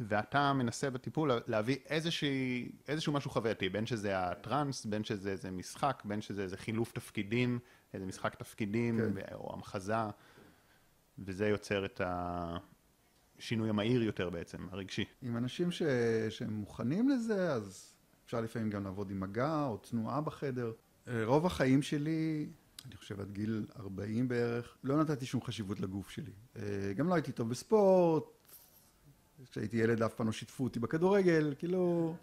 ואתה 0.00 0.52
מנסה 0.52 0.90
בטיפול 0.90 1.30
להביא 1.46 1.76
איזושהי, 1.86 2.72
איזשהו 2.88 3.12
משהו 3.12 3.30
חווייתי, 3.30 3.68
בין 3.68 3.86
שזה 3.86 4.18
הטראנס, 4.18 4.86
בין 4.86 5.04
שזה 5.04 5.30
איזה 5.30 5.50
משחק, 5.50 6.02
בין 6.04 6.20
שזה 6.20 6.42
איזה 6.42 6.56
חילוף 6.56 6.92
תפקידים, 6.92 7.58
איזה 7.94 8.06
משחק 8.06 8.34
תפקידים, 8.34 8.98
כן. 8.98 9.34
או 9.34 9.54
המחזה, 9.54 9.96
וזה 11.18 11.48
יוצר 11.48 11.84
את 11.84 12.00
השינוי 13.38 13.68
המהיר 13.68 14.02
יותר 14.02 14.30
בעצם, 14.30 14.66
הרגשי. 14.70 15.04
עם 15.22 15.36
אנשים 15.36 15.70
ש... 15.70 15.82
שהם 16.30 16.52
מוכנים 16.52 17.08
לזה, 17.08 17.52
אז 17.52 17.94
אפשר 18.26 18.40
לפעמים 18.40 18.70
גם 18.70 18.84
לעבוד 18.84 19.10
עם 19.10 19.20
מגע 19.20 19.64
או 19.64 19.76
תנועה 19.76 20.20
בחדר. 20.20 20.72
אה, 21.08 21.24
רוב 21.24 21.46
החיים 21.46 21.82
שלי, 21.82 22.46
אני 22.86 22.96
חושב 22.96 23.20
עד 23.20 23.32
גיל 23.32 23.66
40 23.76 24.28
בערך, 24.28 24.76
לא 24.84 24.96
נתתי 24.96 25.26
שום 25.26 25.42
חשיבות 25.42 25.80
לגוף 25.80 26.10
שלי. 26.10 26.32
אה, 26.56 26.92
גם 26.96 27.08
לא 27.08 27.14
הייתי 27.14 27.32
טוב 27.32 27.48
בספורט, 27.48 28.24
כשהייתי 29.50 29.76
ילד 29.76 30.02
אף 30.02 30.14
פעם 30.14 30.26
לא 30.26 30.32
שיתפו 30.32 30.64
אותי 30.64 30.80
בכדורגל, 30.80 31.54
כאילו... 31.58 32.14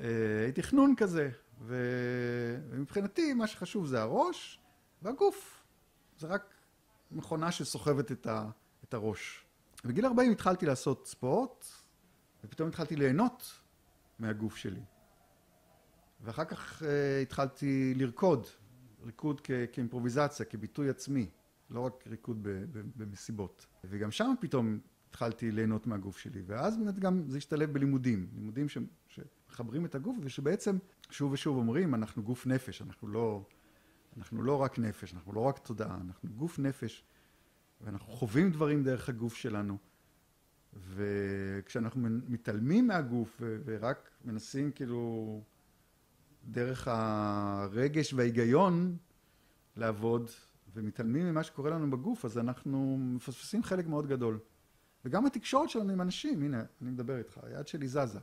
אה, 0.00 0.06
הייתי 0.44 0.62
חנון 0.62 0.94
כזה. 0.96 1.30
ומבחינתי 1.66 3.34
מה 3.34 3.46
שחשוב 3.46 3.86
זה 3.86 4.00
הראש 4.02 4.58
והגוף. 5.02 5.62
זה 6.18 6.26
רק 6.26 6.54
מכונה 7.12 7.52
שסוחבת 7.52 8.12
את, 8.12 8.26
ה... 8.26 8.50
את 8.84 8.94
הראש. 8.94 9.44
בגיל 9.84 10.06
40 10.06 10.32
התחלתי 10.32 10.66
לעשות 10.66 11.06
ספורט, 11.06 11.66
ופתאום 12.44 12.68
התחלתי 12.68 12.96
ליהנות 12.96 13.60
מהגוף 14.18 14.56
שלי. 14.56 14.80
ואחר 16.20 16.44
כך 16.44 16.82
uh, 16.82 16.84
התחלתי 17.22 17.94
לרקוד, 17.96 18.46
ריקוד 19.04 19.40
כ- 19.44 19.50
כאימפרוביזציה, 19.72 20.46
כביטוי 20.46 20.88
עצמי, 20.88 21.30
לא 21.70 21.80
רק 21.80 22.04
ריקוד 22.06 22.42
ב- 22.42 22.48
ב- 22.48 22.82
במסיבות. 22.96 23.66
וגם 23.84 24.10
שם 24.10 24.34
פתאום 24.40 24.78
התחלתי 25.10 25.50
ליהנות 25.52 25.86
מהגוף 25.86 26.18
שלי, 26.18 26.42
ואז 26.46 26.76
באמת 26.76 26.98
גם 26.98 27.22
זה 27.28 27.36
השתלב 27.38 27.72
בלימודים, 27.72 28.28
לימודים 28.34 28.68
ש- 28.68 28.78
שמחברים 29.08 29.84
את 29.84 29.94
הגוף, 29.94 30.16
ושבעצם 30.20 30.78
שוב 31.10 31.32
ושוב 31.32 31.56
אומרים, 31.56 31.94
אנחנו 31.94 32.22
גוף 32.22 32.46
נפש, 32.46 32.82
אנחנו 32.82 33.08
לא, 33.08 33.44
אנחנו 34.16 34.42
לא 34.42 34.62
רק 34.62 34.78
נפש, 34.78 35.14
אנחנו 35.14 35.32
לא 35.32 35.40
רק 35.40 35.58
תודעה, 35.58 35.98
אנחנו 36.06 36.28
גוף 36.28 36.58
נפש, 36.58 37.04
ואנחנו 37.80 38.12
חווים 38.12 38.50
דברים 38.50 38.84
דרך 38.84 39.08
הגוף 39.08 39.34
שלנו. 39.34 39.78
וכשאנחנו 40.94 42.08
מתעלמים 42.28 42.86
מהגוף 42.86 43.42
ורק 43.64 44.10
מנסים 44.24 44.72
כאילו 44.72 45.42
דרך 46.44 46.88
הרגש 46.90 48.14
וההיגיון 48.14 48.96
לעבוד 49.76 50.30
ומתעלמים 50.74 51.26
ממה 51.26 51.42
שקורה 51.42 51.70
לנו 51.70 51.90
בגוף, 51.90 52.24
אז 52.24 52.38
אנחנו 52.38 52.98
מפספסים 53.00 53.62
חלק 53.62 53.86
מאוד 53.86 54.06
גדול. 54.06 54.38
וגם 55.04 55.26
התקשורת 55.26 55.70
שלנו 55.70 55.92
עם 55.92 56.00
אנשים, 56.00 56.42
הנה, 56.42 56.62
אני 56.82 56.90
מדבר 56.90 57.18
איתך, 57.18 57.40
היד 57.42 57.66
שלי 57.66 57.88
זזה. 57.88 58.18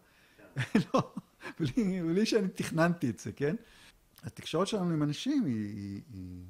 לא, 0.94 1.14
בלי, 1.60 2.02
בלי 2.02 2.26
שאני 2.26 2.48
תכננתי 2.48 3.10
את 3.10 3.20
זה, 3.20 3.32
כן? 3.32 3.56
התקשורת 4.24 4.68
שלנו 4.68 4.94
עם 4.94 5.04
אנשים 5.04 5.46
היא, 5.46 5.56
היא, 5.56 6.02
היא, 6.14 6.44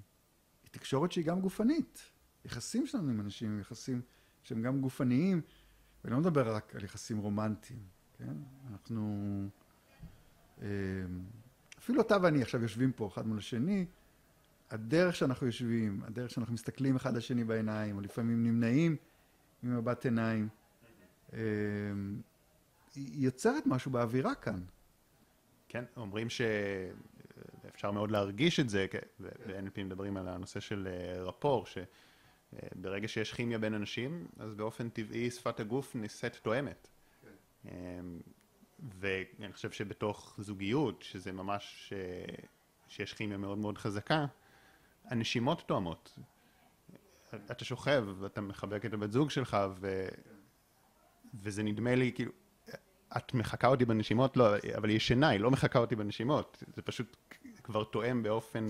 היא 0.64 0.70
תקשורת 0.72 1.12
שהיא 1.12 1.26
גם 1.26 1.42
גופנית. 1.42 2.02
יחסים 2.46 2.88
שלנו 2.88 3.10
עם 3.10 3.22
אנשים 3.22 3.52
הם 3.52 3.60
יחסים 3.60 4.02
שהם 4.44 4.62
גם 4.62 4.82
גופניים, 4.82 5.42
ואני 6.04 6.14
לא 6.14 6.20
מדבר 6.20 6.56
רק 6.56 6.76
על 6.76 6.84
יחסים 6.84 7.18
רומנטיים, 7.18 7.80
כן? 8.18 8.34
אנחנו... 8.72 9.48
אה, 10.62 10.68
אפילו 11.78 12.02
אתה 12.02 12.18
ואני 12.22 12.42
עכשיו 12.42 12.62
יושבים 12.62 12.92
פה 12.92 13.08
אחד 13.08 13.28
מול 13.28 13.38
השני, 13.38 13.86
הדרך 14.70 15.16
שאנחנו 15.16 15.48
יושבים, 15.48 16.04
הדרך 16.04 16.30
שאנחנו 16.30 16.54
מסתכלים 16.54 16.96
אחד 16.96 17.18
לשני 17.18 17.44
בעיניים, 17.44 17.96
או 17.96 18.02
לפעמים 18.02 18.44
נמנעים 18.44 18.96
ממבט 19.64 20.06
עיניים, 20.06 20.48
אה, 21.34 21.40
היא 22.96 23.26
יוצרת 23.26 23.68
משהו 23.68 23.92
באווירה 23.92 24.36
כאן. 24.36 24.60
כן, 25.68 25.84
אומרים 25.98 26.28
שאפשר 27.80 27.92
מאוד 27.92 28.12
להרגיש 28.12 28.60
את 28.60 28.70
זה, 28.70 28.86
ו-NLP 29.20 29.84
מדברים 29.84 30.18
על 30.18 30.28
הנושא 30.28 30.60
של 30.60 30.88
אה, 30.92 31.24
רפור, 31.24 31.66
שברגע 31.66 33.08
שיש 33.08 33.34
כימיה 33.34 33.60
בין 33.60 33.74
אנשים, 33.74 34.28
אז 34.40 34.56
באופן 34.56 34.90
טבעי 34.90 35.32
שפת 35.32 35.60
הגוף 35.60 35.96
נעשית 35.96 36.36
תואמת. 36.36 36.88
אמ, 37.66 37.72
ואני 39.00 39.54
חושב 39.54 39.72
שבתוך 39.72 40.36
זוגיות, 40.42 41.02
שזה 41.02 41.32
ממש, 41.32 41.94
אה, 41.96 42.36
שיש 42.88 43.14
כימיה 43.14 43.38
מאוד 43.38 43.58
מאוד 43.58 43.78
חזקה, 43.78 44.26
הנשימות 45.06 45.62
תואמות. 45.62 46.20
אתה 47.52 47.66
שוכב, 47.66 48.06
ואתה 48.20 48.42
מחבק 48.42 48.86
את 48.86 48.94
הבת 48.94 49.12
זוג 49.12 49.30
שלך, 49.30 49.58
ו... 49.80 50.08
וזה 51.34 51.64
נדמה 51.64 51.96
לי, 51.96 52.12
כאילו, 52.16 52.32
את 53.18 53.34
מחקה 53.34 53.68
אותי 53.68 53.86
בנשימות? 53.86 54.38
לא, 54.38 54.56
אבל 54.78 54.90
היא 54.90 54.98
ישנה, 54.98 55.30
היא 55.30 55.40
לא 55.40 55.52
מחקה 55.52 55.80
אותי 55.80 55.96
בנשימות. 55.96 56.64
זה 56.76 56.82
פשוט 56.82 57.18
כבר 57.70 57.84
תואם 57.84 58.24
באופן 58.24 58.68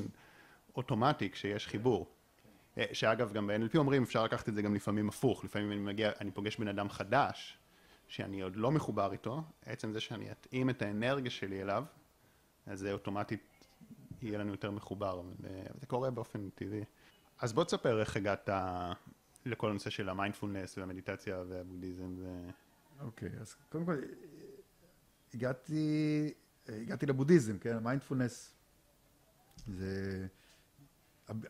אוטומטי 0.75 1.29
כשיש 1.29 1.67
חיבור. 1.67 2.07
אה, 2.77 2.85
שאגב, 2.93 3.33
גם 3.33 3.47
ב-NLP 3.47 3.77
אומרים, 3.77 4.03
אפשר 4.03 4.23
לקחת 4.23 4.49
את 4.49 4.53
זה 4.55 4.61
גם 4.61 4.75
לפעמים 4.75 5.09
הפוך. 5.09 5.43
לפעמים 5.43 5.71
אני 5.71 5.79
מגיע, 5.79 6.11
אני 6.21 6.31
פוגש 6.31 6.57
בן 6.57 6.67
אדם 6.67 6.89
חדש, 6.89 7.57
שאני 8.07 8.41
עוד 8.41 8.55
לא 8.55 8.71
מחובר 8.71 9.11
איתו, 9.11 9.43
עצם 9.65 9.93
זה 9.93 9.99
שאני 9.99 10.31
אתאים 10.31 10.69
את 10.69 10.81
האנרגיה 10.81 11.31
שלי 11.31 11.61
אליו, 11.61 11.83
אז 12.65 12.79
זה 12.79 12.93
אוטומטית 12.93 13.65
יהיה 14.21 14.37
לנו 14.37 14.51
יותר 14.51 14.71
מחובר. 14.71 15.21
וזה 15.39 15.85
קורה 15.87 16.11
באופן 16.11 16.49
טבעי. 16.49 16.83
אז 17.39 17.53
בוא 17.53 17.63
תספר 17.63 17.99
איך 17.99 18.15
הגעת 18.15 18.49
לכל 19.45 19.69
הנושא 19.69 19.89
של 19.89 20.09
המיינדפולנס 20.09 20.77
והמדיטציה 20.77 21.43
והבודהיזם. 21.49 22.15
ו... 22.17 22.49
אוקיי, 23.01 23.29
אז 23.41 23.55
קודם 23.69 23.85
כל, 23.85 23.95
הגעתי, 25.33 26.33
הגעתי 26.67 27.05
לבודהיזם, 27.05 27.57
כן? 27.57 27.75
המיינדפולנס, 27.75 28.58
זה... 29.73 30.27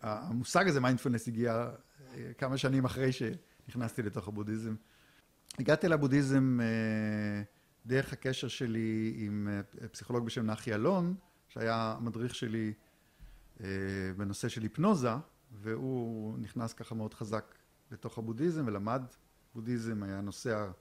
המושג 0.02 0.68
הזה, 0.68 0.80
מיינדפולנס, 0.80 1.28
הגיע 1.28 1.70
אה, 2.14 2.32
כמה 2.38 2.58
שנים 2.58 2.86
אחרי 2.86 3.10
שנכנסתי 3.12 4.02
לתוך 4.02 4.28
הבודהיזם. 4.28 4.76
הגעתי 5.60 5.88
לבודהיזם 5.88 6.60
אה, 6.62 7.44
דרך 7.86 8.14
הקשר 8.14 8.48
שלי 8.48 9.14
עם 9.18 9.48
אה, 9.52 9.88
פסיכולוג 9.88 10.26
בשם 10.26 10.46
נחי 10.46 10.74
אלון, 10.74 11.16
שהיה 11.48 11.96
המדריך 11.98 12.36
שלי 12.36 12.74
בנושא 14.18 14.50
של 14.50 14.62
היפנוזה, 14.62 15.10
והוא 15.52 16.38
נכנס 16.40 16.74
ככה 16.74 16.96
מאוד 16.96 17.14
חזק 17.14 17.56
לתוך 17.92 18.18
הבודהיזם 18.18 18.64
ולמד 18.68 19.02
בודהיזם, 19.56 20.04
היה 20.04 20.22
נוסע 20.22 20.72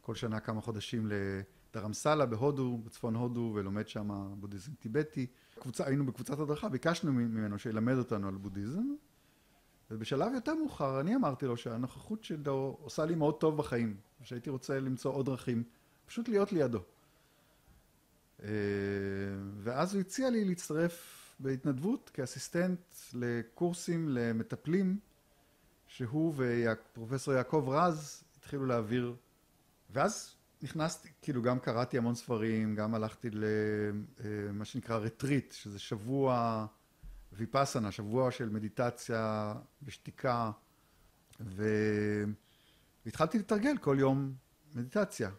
כל 0.00 0.14
שנה 0.14 0.40
כמה 0.40 0.60
חודשים 0.60 1.06
לדרמסלה 1.72 2.26
בהודו, 2.26 2.78
בצפון 2.78 3.14
הודו, 3.14 3.52
ולומד 3.54 3.88
שם 3.88 4.34
בודהיזם 4.40 4.72
טיבטי. 4.74 5.26
קבוצה, 5.60 5.86
היינו 5.86 6.06
בקבוצת 6.06 6.38
הדרכה, 6.38 6.68
ביקשנו 6.68 7.12
ממנו 7.12 7.58
שילמד 7.58 7.94
אותנו 7.94 8.28
על 8.28 8.34
בודהיזם, 8.34 8.86
ובשלב 9.90 10.32
יותר 10.34 10.54
מאוחר 10.54 11.00
אני 11.00 11.16
אמרתי 11.16 11.46
לו 11.46 11.56
שהנוכחות 11.56 12.24
שלו 12.24 12.78
עושה 12.82 13.04
לי 13.04 13.14
מאוד 13.14 13.40
טוב 13.40 13.56
בחיים, 13.56 13.96
שהייתי 14.22 14.50
רוצה 14.50 14.80
למצוא 14.80 15.12
עוד 15.12 15.26
דרכים, 15.26 15.64
פשוט 16.06 16.28
להיות 16.28 16.52
לידו. 16.52 16.80
ואז 19.58 19.94
הוא 19.94 20.00
הציע 20.00 20.30
לי 20.30 20.44
להצטרף 20.44 21.18
בהתנדבות 21.38 22.10
כאסיסטנט 22.14 22.80
לקורסים 23.14 24.08
למטפלים 24.08 24.98
שהוא 25.86 26.34
ופרופסור 26.36 27.34
יעקב 27.34 27.66
רז 27.68 28.24
התחילו 28.38 28.66
להעביר, 28.66 29.14
ואז 29.90 30.34
נכנסתי, 30.62 31.08
כאילו 31.22 31.42
גם 31.42 31.58
קראתי 31.58 31.98
המון 31.98 32.14
ספרים, 32.14 32.74
גם 32.74 32.94
הלכתי 32.94 33.28
למה 33.30 34.64
שנקרא 34.64 34.96
רטריט, 34.96 35.52
שזה 35.52 35.78
שבוע 35.78 36.66
ויפאסנה, 37.32 37.92
שבוע 37.92 38.30
של 38.30 38.48
מדיטציה 38.48 39.54
ושתיקה, 39.82 40.50
והתחלתי 43.04 43.38
לתרגל 43.38 43.78
כל 43.78 43.96
יום 43.98 44.34
מדיטציה. 44.74 45.30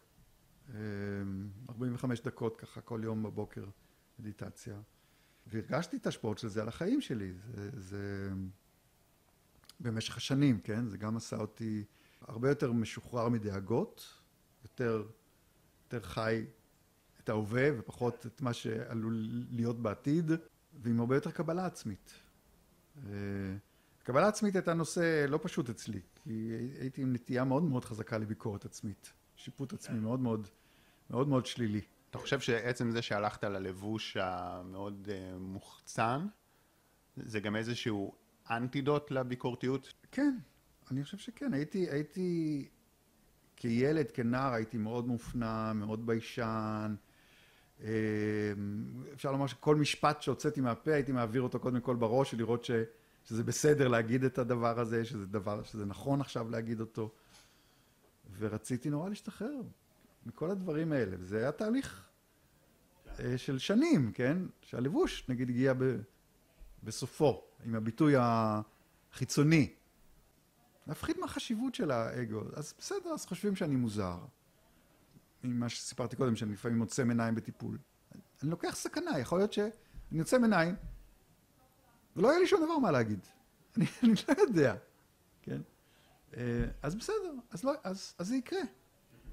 45 1.69 2.21
דקות 2.21 2.57
ככה 2.57 2.82
כל 2.82 3.01
יום 3.03 3.24
בבוקר 3.24 3.65
מדיטציה. 4.19 4.82
והרגשתי 5.47 5.97
את 5.97 6.05
ההשפעות 6.05 6.38
של 6.38 6.47
זה 6.47 6.61
על 6.61 6.67
החיים 6.67 7.01
שלי. 7.01 7.34
זה, 7.34 7.69
זה 7.78 8.30
במשך 9.80 10.17
השנים, 10.17 10.59
כן? 10.59 10.88
זה 10.88 10.97
גם 10.97 11.17
עשה 11.17 11.38
אותי 11.38 11.84
הרבה 12.21 12.49
יותר 12.49 12.71
משוחרר 12.71 13.30
מדאגות, 13.30 14.22
יותר, 14.64 15.03
יותר 15.84 16.07
חי 16.07 16.45
את 17.24 17.30
ההווה 17.30 17.70
ופחות 17.80 18.26
את 18.26 18.41
מה 18.41 18.53
שעלול 18.53 19.28
להיות 19.51 19.82
בעתיד, 19.82 20.32
ועם 20.82 20.99
הרבה 20.99 21.16
יותר 21.16 21.32
קבלה 21.32 21.66
עצמית. 21.66 22.14
קבלה 24.03 24.28
עצמית 24.28 24.55
הייתה 24.55 24.74
נושא 24.74 25.26
לא 25.30 25.39
פשוט 25.41 25.70
אצלי, 25.70 25.99
כי 26.16 26.51
הייתי 26.80 27.01
עם 27.01 27.14
נטייה 27.14 27.43
מאוד 27.43 27.64
מאוד 27.64 27.86
חזקה 27.86 28.18
לביקורת 28.18 28.66
עצמית. 28.66 29.14
שיפוט 29.36 29.74
עצמי 29.74 29.99
מאוד 29.99 30.20
מאוד, 30.20 30.47
מאוד 31.09 31.28
מאוד 31.28 31.45
שלילי. 31.45 31.82
אתה 32.09 32.18
חושב 32.18 32.39
שעצם 32.39 32.91
זה 32.91 33.01
שהלכת 33.01 33.43
ללבוש 33.43 34.18
המאוד 34.18 35.07
uh, 35.07 35.39
מוחצן, 35.39 36.28
זה 37.18 37.39
גם 37.39 37.55
איזשהו 37.55 38.14
אנטידוט 38.49 39.11
לביקורתיות? 39.11 39.93
כן, 40.11 40.38
אני 40.91 41.03
חושב 41.03 41.18
שכן. 41.18 41.53
הייתי, 41.53 41.89
הייתי 41.89 42.70
כילד, 43.55 44.11
כנער, 44.11 44.53
הייתי 44.53 44.77
מאוד 44.77 45.07
מופנם, 45.07 45.75
מאוד 45.79 46.05
ביישן. 46.05 46.95
אה, 47.83 47.89
אפשר 49.13 49.31
לומר 49.31 49.47
שכל 49.47 49.75
משפט 49.75 50.21
שהוצאתי 50.21 50.61
מהפה, 50.61 50.93
הייתי 50.93 51.11
מעביר 51.11 51.41
אותו 51.41 51.59
קודם 51.59 51.81
כל 51.81 51.95
בראש, 51.95 52.33
לראות 52.33 52.63
ש, 52.63 52.71
שזה 53.25 53.43
בסדר 53.43 53.87
להגיד 53.87 54.23
את 54.23 54.37
הדבר 54.37 54.79
הזה, 54.79 55.05
שזה 55.05 55.25
דבר, 55.25 55.63
שזה 55.63 55.85
נכון 55.85 56.21
עכשיו 56.21 56.49
להגיד 56.49 56.79
אותו. 56.79 57.11
ורציתי 58.37 58.89
נורא 58.89 59.09
להשתחרר 59.09 59.61
מכל 60.25 60.51
הדברים 60.51 60.91
האלה. 60.91 61.15
וזה 61.19 61.37
היה 61.37 61.51
תהליך 61.51 62.07
אה, 63.19 63.37
של 63.37 63.59
שנים, 63.59 64.11
כן? 64.11 64.37
שהלבוש, 64.61 65.29
נגיד, 65.29 65.49
הגיע 65.49 65.73
ב, 65.73 65.97
בסופו, 66.83 67.43
עם 67.65 67.75
הביטוי 67.75 68.13
החיצוני. 68.17 69.73
להפחית 70.88 71.17
מהחשיבות 71.17 71.75
של 71.75 71.91
האגו. 71.91 72.41
אז 72.55 72.73
בסדר, 72.77 73.09
אז 73.09 73.25
חושבים 73.25 73.55
שאני 73.55 73.75
מוזר. 73.75 74.17
ממה 75.43 75.69
שסיפרתי 75.69 76.15
קודם, 76.15 76.36
שאני 76.36 76.53
לפעמים 76.53 76.79
עוצם 76.79 77.09
עיניים 77.09 77.36
בטיפול. 77.36 77.77
אני 78.43 78.51
לוקח 78.51 78.75
סכנה, 78.75 79.19
יכול 79.19 79.39
להיות 79.39 79.53
שאני 79.53 80.19
עוצם 80.19 80.43
עיניים, 80.43 80.75
ולא 82.15 82.27
יהיה 82.27 82.39
לי 82.39 82.47
שום 82.47 82.65
דבר 82.65 82.77
מה 82.77 82.91
להגיד. 82.91 83.19
אני, 83.77 83.86
אני 84.03 84.13
לא 84.27 84.41
יודע, 84.41 84.75
כן? 85.41 85.61
אה, 86.38 86.65
אז 86.81 86.95
בסדר, 86.95 87.34
אז, 87.51 87.63
לא, 87.63 87.73
אז, 87.84 88.15
אז 88.17 88.27
זה 88.27 88.36
יקרה. 88.36 88.61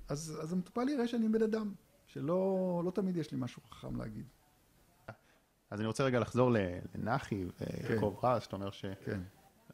אז, 0.09 0.39
אז 0.43 0.53
המטופל 0.53 0.89
יראה 0.89 1.09
שאני 1.09 1.29
בן 1.29 1.43
אדם, 1.43 1.73
שלא 2.07 2.83
לא 2.85 2.91
תמיד 2.91 3.17
יש 3.17 3.31
לי 3.31 3.39
משהו 3.41 3.63
חכם 3.63 3.97
להגיד. 3.97 4.27
אז 5.71 5.81
אני 5.81 5.87
רוצה 5.87 6.05
רגע 6.05 6.21
לחזור 6.21 6.51
לנחי 6.95 7.45
ויעקב 7.61 8.15
כן. 8.21 8.27
רז, 8.27 8.43
שאתה 8.43 8.57
אומר 8.57 8.71
ש... 8.71 8.85
כן. 9.05 9.21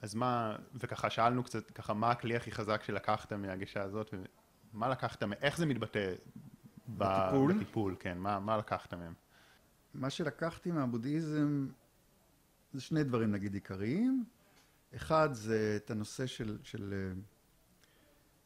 אז 0.03 0.15
מה, 0.15 0.57
וככה 0.75 1.11
שאלנו 1.11 1.45
קצת, 1.45 1.71
ככה, 1.71 1.95
מה 1.95 2.11
הכלי 2.11 2.37
הכי 2.37 2.53
חזק 2.53 2.83
שלקחת 2.83 3.33
מהגישה 3.33 3.83
הזאת, 3.83 4.15
ומה 4.75 4.89
לקחת, 4.89 5.23
איך 5.43 5.57
זה 5.57 5.67
מתבטא 5.67 6.15
בטיפול? 6.89 7.55
בטיפול, 7.55 7.97
כן, 7.99 8.19
מה, 8.19 8.41
מה 8.41 8.57
לקחת 8.57 8.95
מהם? 8.95 9.15
מה 9.95 10.11
שלקחתי 10.11 10.71
מהבודהיזם 10.71 11.69
זה 12.73 12.81
שני 12.81 13.05
דברים 13.05 13.33
נגיד 13.33 13.55
עיקריים. 13.55 14.25
אחד 14.97 15.33
זה 15.33 15.79
את 15.85 15.91
הנושא 15.91 16.27
של, 16.27 16.59
של 16.63 17.13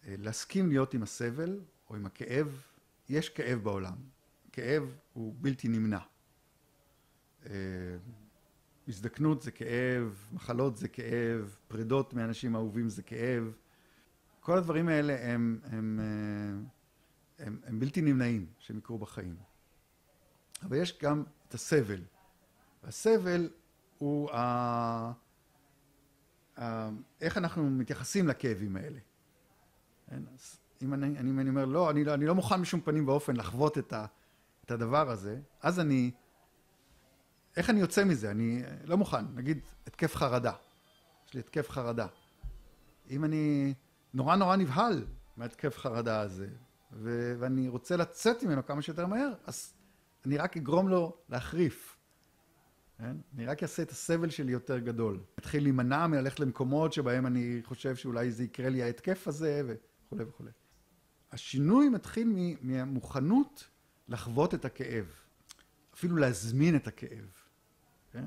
אה, 0.07 0.15
להסכים 0.19 0.69
להיות 0.69 0.95
עם 0.95 1.03
הסבל 1.03 1.61
או 1.91 1.97
עם 1.97 2.07
הכאב. 2.07 2.63
יש 3.09 3.29
כאב 3.29 3.59
בעולם. 3.59 3.97
כאב 4.53 4.97
הוא 5.13 5.35
בלתי 5.39 5.69
נמנע. 5.69 5.99
הזדקנות 8.91 9.43
זה 9.43 9.51
כאב, 9.51 10.29
מחלות 10.33 10.77
זה 10.77 10.89
כאב, 10.89 11.57
פרידות 11.69 12.15
מאנשים 12.15 12.57
אהובים 12.57 12.89
זה 12.89 13.03
כאב. 13.03 13.53
כל 14.41 14.59
הדברים 14.59 14.89
האלה 14.89 15.33
הם, 15.33 15.61
הם, 15.65 16.01
אה, 16.01 17.47
הם, 17.47 17.61
הם 17.65 17.81
בלתי 17.81 18.03
נמנעים 18.03 18.47
שהם 18.59 18.79
יקרו 18.79 18.99
בחיים. 18.99 19.37
אבל 20.63 20.77
יש 20.77 20.99
גם 21.03 21.25
את 21.49 21.55
הסבל. 21.55 22.03
והסבל 22.85 23.51
הוא 23.99 24.31
ה... 24.31 25.13
איך 27.21 27.37
אנחנו 27.37 27.71
מתייחסים 27.71 28.29
לכאבים 28.29 28.77
האלה. 28.77 28.99
כן, 30.07 30.23
אז 30.35 30.59
אם 30.83 30.95
אני, 30.95 31.07
אני, 31.07 31.41
אני 31.41 31.49
אומר, 31.49 31.65
לא 31.65 31.91
אני, 31.91 32.05
לא, 32.05 32.15
אני 32.15 32.27
לא 32.27 32.35
מוכן 32.35 32.63
בשום 32.63 32.81
פנים 32.81 33.09
ואופן 33.09 33.37
לחוות 33.37 33.79
את, 33.79 33.93
ה, 33.93 34.07
את 34.65 34.71
הדבר 34.71 35.11
הזה, 35.11 35.41
אז 35.63 35.81
אני, 35.81 36.11
איך 37.57 37.71
אני 37.71 37.81
יוצא 37.81 38.05
מזה? 38.05 38.31
אני 38.31 38.63
לא 38.85 38.97
מוכן, 38.97 39.25
נגיד 39.35 39.61
התקף 39.87 40.17
חרדה, 40.17 40.53
יש 41.29 41.35
לי 41.35 41.41
התקף 41.41 41.71
חרדה. 41.71 42.07
אם 43.11 43.25
אני 43.25 43.75
נורא 44.15 44.37
נורא 44.37 44.57
נבהל 44.57 45.07
מהתקף 45.37 45.79
חרדה 45.79 46.21
הזה, 46.21 46.49
ו- 46.93 47.35
ואני 47.39 47.69
רוצה 47.69 47.97
לצאת 47.97 48.43
ממנו 48.43 48.67
כמה 48.67 48.83
שיותר 48.83 49.07
מהר, 49.07 49.33
אז 49.47 49.75
אני 50.27 50.37
רק 50.37 50.57
אגרום 50.57 50.89
לו 50.89 51.17
להחריף. 51.29 51.97
כן? 52.99 53.17
אני 53.35 53.47
רק 53.47 53.63
אעשה 53.63 53.83
את 53.83 53.91
הסבל 53.91 54.31
שלי 54.31 54.53
יותר 54.53 54.79
גדול. 54.79 55.21
אתחיל 55.39 55.63
להימנע 55.63 56.07
מללכת 56.07 56.41
למקומות 56.41 56.93
שבהם 56.93 57.27
אני 57.27 57.61
חושב 57.65 57.97
שאולי 57.97 58.31
זה 58.31 58.45
יקרה 58.45 58.69
לי 58.69 58.83
ההתקף 58.83 59.29
הזה 59.29 59.63
וכולי 59.67 60.25
וכולי. 60.25 60.51
השינוי 61.33 61.89
מתחיל 61.89 62.57
מהמוכנות 62.63 63.69
לחוות 64.09 64.55
את 64.55 64.65
הכאב, 64.65 65.07
אפילו 65.95 66.17
להזמין 66.17 66.77
את 66.77 66.87
הכאב. 66.87 67.40
כן? 68.13 68.25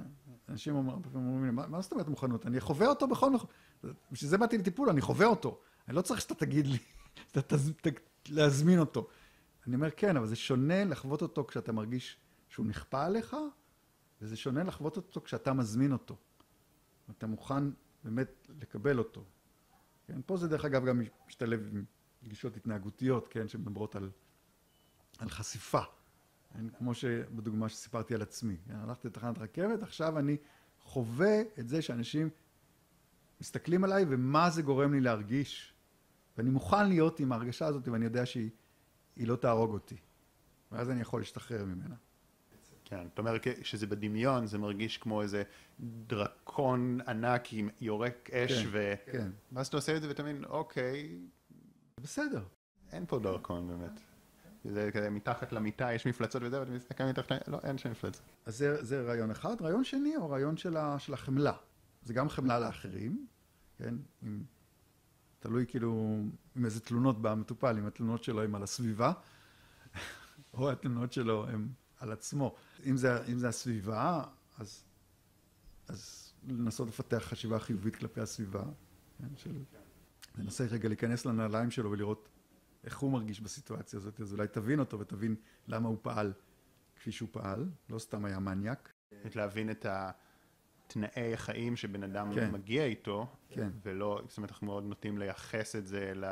אנשים 0.50 0.76
אומרים 0.76 1.46
לי, 1.46 1.52
מה, 1.52 1.68
מה 1.68 1.82
זאת 1.82 1.92
אומרת 1.92 2.08
מוכנות? 2.08 2.46
אני 2.46 2.60
חווה 2.60 2.88
אותו 2.88 3.08
בכל 3.08 3.30
נכון. 3.30 3.50
בשביל 4.12 4.30
זה 4.30 4.38
באתי 4.38 4.58
לטיפול, 4.58 4.90
אני 4.90 5.02
חווה 5.02 5.26
אותו. 5.26 5.60
אני 5.88 5.96
לא 5.96 6.02
צריך 6.02 6.22
שאתה 6.22 6.36
תגיד 6.36 6.68
לי, 6.68 6.78
שאתה 7.34 7.56
להזמין 8.30 8.80
אותו. 8.80 9.08
אני 9.68 9.76
אומר, 9.76 9.90
כן, 9.98 10.18
אבל 10.18 10.28
זה 10.28 10.36
שונה 10.36 10.84
לחוות 10.84 11.22
אותו 11.22 11.46
כשאתה 11.46 11.72
מרגיש 11.72 12.18
שהוא 12.50 12.66
נכפה 12.66 13.06
עליך, 13.06 13.36
וזה 14.22 14.36
שונה 14.36 14.64
לחוות 14.64 14.98
אותו 14.98 15.22
כשאתה 15.22 15.54
מזמין 15.54 15.92
אותו. 15.92 16.16
אתה 17.10 17.28
מוכן 17.28 17.64
באמת 18.04 18.48
לקבל 18.62 18.98
אותו. 18.98 19.24
כן? 20.08 20.22
פה 20.26 20.38
זה 20.38 20.48
דרך 20.48 20.66
אגב 20.66 20.86
גם 20.86 21.02
משתלב 21.28 21.68
עם 21.72 21.84
גישות 22.24 22.58
התנהגותיות, 22.58 23.28
כן? 23.28 23.48
שמדברות 23.48 23.96
על, 23.96 24.10
על 25.20 25.30
חשיפה. 25.30 25.82
כן? 26.54 26.70
כמו 26.78 26.94
שבדוגמה 26.94 27.70
שסיפרתי 27.70 28.16
על 28.16 28.22
עצמי. 28.22 28.58
כן? 28.68 28.76
הלכתי 28.76 29.08
לתחנת 29.08 29.38
רכבת, 29.38 29.84
עכשיו 29.84 30.20
אני 30.20 30.38
חווה 30.80 31.42
את 31.60 31.68
זה 31.68 31.82
שאנשים 31.82 32.30
מסתכלים 33.42 33.84
עליי 33.84 34.06
ומה 34.10 34.50
זה 34.50 34.62
גורם 34.62 34.94
לי 34.94 35.02
להרגיש. 35.02 35.74
ואני 36.38 36.50
מוכן 36.50 36.90
להיות 36.90 37.20
עם 37.20 37.32
ההרגשה 37.32 37.66
הזאת 37.66 37.88
ואני 37.88 38.06
יודע 38.06 38.26
שהיא 38.26 38.50
לא 39.18 39.36
תהרוג 39.36 39.74
אותי. 39.74 39.98
ואז 40.72 40.90
אני 40.90 41.02
יכול 41.02 41.22
להשתחרר 41.22 41.66
ממנה. 41.66 41.96
כן, 42.86 43.08
זאת 43.10 43.20
אומרת 43.20 43.48
שזה 43.62 43.88
בדמיון, 43.88 44.46
זה 44.46 44.58
מרגיש 44.58 44.98
כמו 44.98 45.22
איזה 45.22 45.44
דרקון 45.80 47.00
ענק 47.08 47.54
עם 47.54 47.70
יורק 47.82 48.30
אש, 48.30 48.64
כן, 48.64 48.70
ו... 48.72 48.94
כן. 49.12 49.32
ואז 49.52 49.68
אתה 49.68 49.78
עושה 49.78 49.96
את 49.98 50.02
זה 50.02 50.08
ואתה 50.08 50.24
מבין, 50.24 50.46
אוקיי... 50.46 51.20
בסדר. 52.02 52.44
אין 52.92 53.06
פה 53.08 53.20
דרקון 53.20 53.68
באמת. 53.68 54.13
זה 54.64 54.90
כזה 54.94 55.10
מתחת 55.10 55.52
למיטה, 55.52 55.94
יש 55.94 56.08
מפלצות 56.08 56.42
וזה, 56.46 56.60
ואתה 56.60 56.72
מסתכל 56.72 57.04
מתחת 57.04 57.48
לא, 57.48 57.60
אין 57.64 57.78
שם 57.78 57.92
מפלצות. 57.92 58.22
אז 58.46 58.58
זה, 58.58 58.84
זה 58.84 59.02
רעיון 59.02 59.32
אחד. 59.32 59.62
רעיון 59.62 59.84
שני 59.84 60.16
הוא 60.16 60.30
רעיון 60.30 60.58
של, 60.58 60.78
ה, 60.78 61.00
של 61.00 61.14
החמלה. 61.14 61.54
זה 62.04 62.14
גם 62.14 62.30
חמלה 62.30 62.60
לאחרים, 62.60 63.28
כן? 63.78 63.96
עם, 64.22 64.44
תלוי 65.40 65.66
כאילו 65.68 66.18
עם 66.56 66.66
איזה 66.66 66.80
תלונות 66.80 67.22
במטופל, 67.22 67.78
אם 67.78 67.86
התלונות 67.86 68.24
שלו 68.24 68.44
הן 68.44 68.56
על 68.56 68.64
הסביבה, 68.64 69.14
או 70.54 70.72
התלונות 70.72 71.14
שלו 71.14 71.48
הן 71.48 71.68
על 72.00 72.12
עצמו. 72.12 72.56
אם 72.86 72.98
זה, 72.98 73.26
אם 73.26 73.38
זה 73.38 73.48
הסביבה, 73.48 74.24
אז, 74.58 74.84
אז 75.88 76.34
לנסות 76.48 76.88
לפתח 76.88 77.18
חשיבה 77.18 77.60
חיובית 77.60 77.96
כלפי 77.96 78.22
הסביבה, 78.22 78.64
כן, 79.18 79.28
של... 79.38 79.64
לנסה 80.38 80.66
רגע 80.66 80.88
להיכנס 80.88 81.26
לנעליים 81.26 81.72
שלו 81.72 81.92
ולראות 81.92 82.30
איך 82.84 82.98
הוא 82.98 83.12
מרגיש 83.12 83.42
בסיטואציה 83.42 83.98
הזאת, 84.00 84.22
אז 84.22 84.34
אולי 84.34 84.48
תבין 84.48 84.80
אותו 84.80 85.00
ותבין 85.00 85.36
למה 85.68 85.90
הוא 85.90 85.98
פעל 86.02 86.34
כפי 86.96 87.12
שהוא 87.12 87.30
פעל, 87.32 87.70
לא 87.90 88.00
סתם 88.00 88.26
היה 88.26 88.40
מניאק. 88.40 88.94
להבין 89.36 89.72
את 89.72 89.86
תנאי 90.88 91.34
החיים 91.34 91.76
שבן 91.76 92.04
אדם 92.04 92.34
כן. 92.36 92.52
מגיע 92.52 92.86
איתו, 92.86 93.28
כן. 93.50 93.70
ולא, 93.84 94.22
זאת 94.28 94.38
אומרת, 94.38 94.52
אנחנו 94.52 94.68
מאוד 94.68 94.84
נוטים 94.84 95.18
לייחס 95.18 95.76
את 95.76 95.88
זה, 95.88 96.12
ל, 96.16 96.26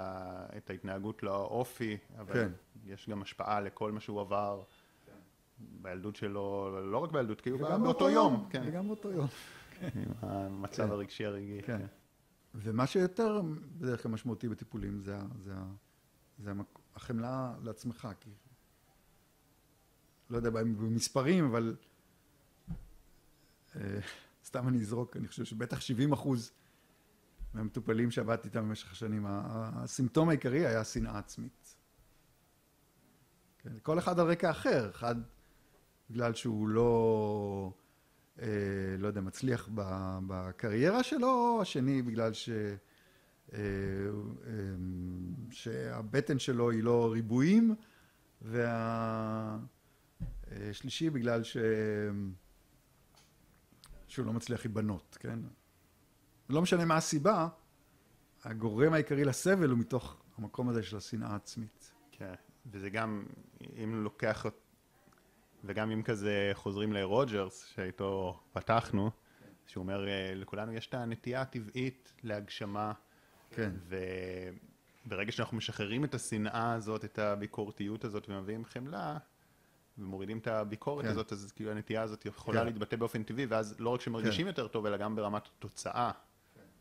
את 0.58 0.70
ההתנהגות 0.70 1.24
לאופי, 1.24 1.98
אבל 2.20 2.34
כן. 2.34 2.52
יש 2.86 3.10
גם 3.10 3.22
השפעה 3.22 3.62
לכל 3.62 3.92
מה 3.92 4.00
שהוא 4.00 4.22
עבר 4.22 4.64
בילדות 5.58 6.16
שלו, 6.16 6.78
לא 6.92 6.98
רק 6.98 7.12
בילדות, 7.12 7.42
כי 7.42 7.50
הוא 7.50 7.60
בא 7.60 7.66
וגם 7.66 7.84
באותו 7.84 8.10
יום, 8.10 8.48
כן, 8.50 8.64
וגם 8.66 8.88
באותו 8.88 9.12
יום. 9.12 9.28
עם 9.82 10.12
המצב 10.22 10.86
כן. 10.86 10.92
הרגשי 10.92 11.26
הרגעי. 11.26 11.62
כן. 11.62 11.86
ומה 12.56 12.88
שיותר 12.88 13.42
בדרך 13.78 14.04
כלל 14.04 14.12
משמעותי 14.12 14.50
בטיפולים 14.50 15.00
זה, 15.00 15.18
זה, 15.40 15.54
זה 16.42 16.52
החמלה 16.96 17.54
לעצמך. 17.64 18.08
כי... 18.20 18.30
לא 20.30 20.38
יודע 20.38 20.50
במספרים, 20.50 21.46
אבל 21.46 21.76
אה, 23.76 24.00
סתם 24.46 24.68
אני 24.68 24.80
אזרוק, 24.80 25.18
אני 25.18 25.28
חושב 25.28 25.46
שבטח 25.46 25.82
70 25.82 26.12
אחוז 26.12 26.52
מהמטופלים 27.54 28.12
שעבדתי 28.12 28.48
איתם 28.48 28.62
במשך 28.62 28.92
השנים, 28.92 29.26
הסימפטום 29.28 30.30
העיקרי 30.30 30.66
היה 30.66 30.84
שנאה 30.84 31.18
עצמית. 31.18 31.76
כן, 33.60 33.74
כל 33.84 34.00
אחד 34.00 34.20
על 34.20 34.28
רקע 34.28 34.52
אחר, 34.52 34.90
אחד 34.90 35.16
בגלל 36.10 36.34
שהוא 36.34 36.68
לא, 36.68 37.74
אה, 38.42 38.48
לא 39.00 39.08
יודע, 39.08 39.22
מצליח 39.22 39.70
בקריירה 40.28 41.04
שלו, 41.04 41.60
השני 41.62 42.02
בגלל 42.02 42.34
ש... 42.34 42.50
אה, 43.54 43.60
אה, 43.60 44.52
שהבטן 45.52 46.40
שלו 46.40 46.72
היא 46.72 46.84
לא 46.84 47.12
ריבועים, 47.12 47.76
והשלישי 50.52 51.10
בגלל 51.10 51.44
ש... 51.44 51.58
שהוא 54.08 54.26
לא 54.26 54.34
מצליח 54.34 54.66
להיבנות, 54.66 55.18
כן? 55.20 55.40
לא 56.50 56.62
משנה 56.62 56.86
מה 56.86 56.98
הסיבה, 56.98 57.48
הגורם 58.44 58.94
העיקרי 58.94 59.26
לסבל 59.26 59.70
הוא 59.70 59.78
מתוך 59.78 60.22
המקום 60.38 60.70
הזה 60.70 60.84
של 60.84 60.98
השנאה 60.98 61.28
העצמית. 61.28 61.92
כן, 62.12 62.34
וזה 62.66 62.90
גם, 62.90 63.26
אם 63.84 64.04
לוקח, 64.04 64.46
וגם 65.64 65.92
אם 65.92 66.04
כזה 66.04 66.52
חוזרים 66.54 66.94
לרוג'רס, 66.94 67.66
שאיתו 67.66 68.40
פתחנו, 68.54 69.12
שהוא 69.66 69.82
אומר, 69.82 70.08
אה, 70.08 70.32
לכולנו 70.36 70.74
יש 70.74 70.88
את 70.88 70.94
הנטייה 70.94 71.42
הטבעית 71.42 72.14
להגשמה, 72.24 72.94
כן. 73.52 73.72
וברגע 75.06 75.32
שאנחנו 75.32 75.58
משחררים 75.58 76.04
את 76.04 76.16
השנאה 76.16 76.74
הזאת, 76.74 77.06
את 77.06 77.20
הביקורתיות 77.20 78.04
הזאת, 78.04 78.30
ומביאים 78.30 78.66
חמלה, 78.66 79.18
ומורידים 79.98 80.38
את 80.38 80.48
הביקורת 80.48 81.06
כן. 81.06 81.12
הזאת, 81.12 81.32
אז 81.32 81.52
כאילו 81.52 81.72
הנטייה 81.72 82.02
הזאת 82.02 82.26
יכולה 82.26 82.60
כן. 82.60 82.66
להתבטא 82.66 82.96
באופן 82.96 83.24
טבעי, 83.24 83.46
ואז 83.46 83.76
לא 83.80 83.90
רק 83.90 84.02
שמרגישים 84.02 84.48
יותר 84.48 84.68
טוב, 84.68 84.86
אלא 84.86 84.98
גם 84.98 85.16
ברמת 85.16 85.48
התוצאה, 85.48 86.12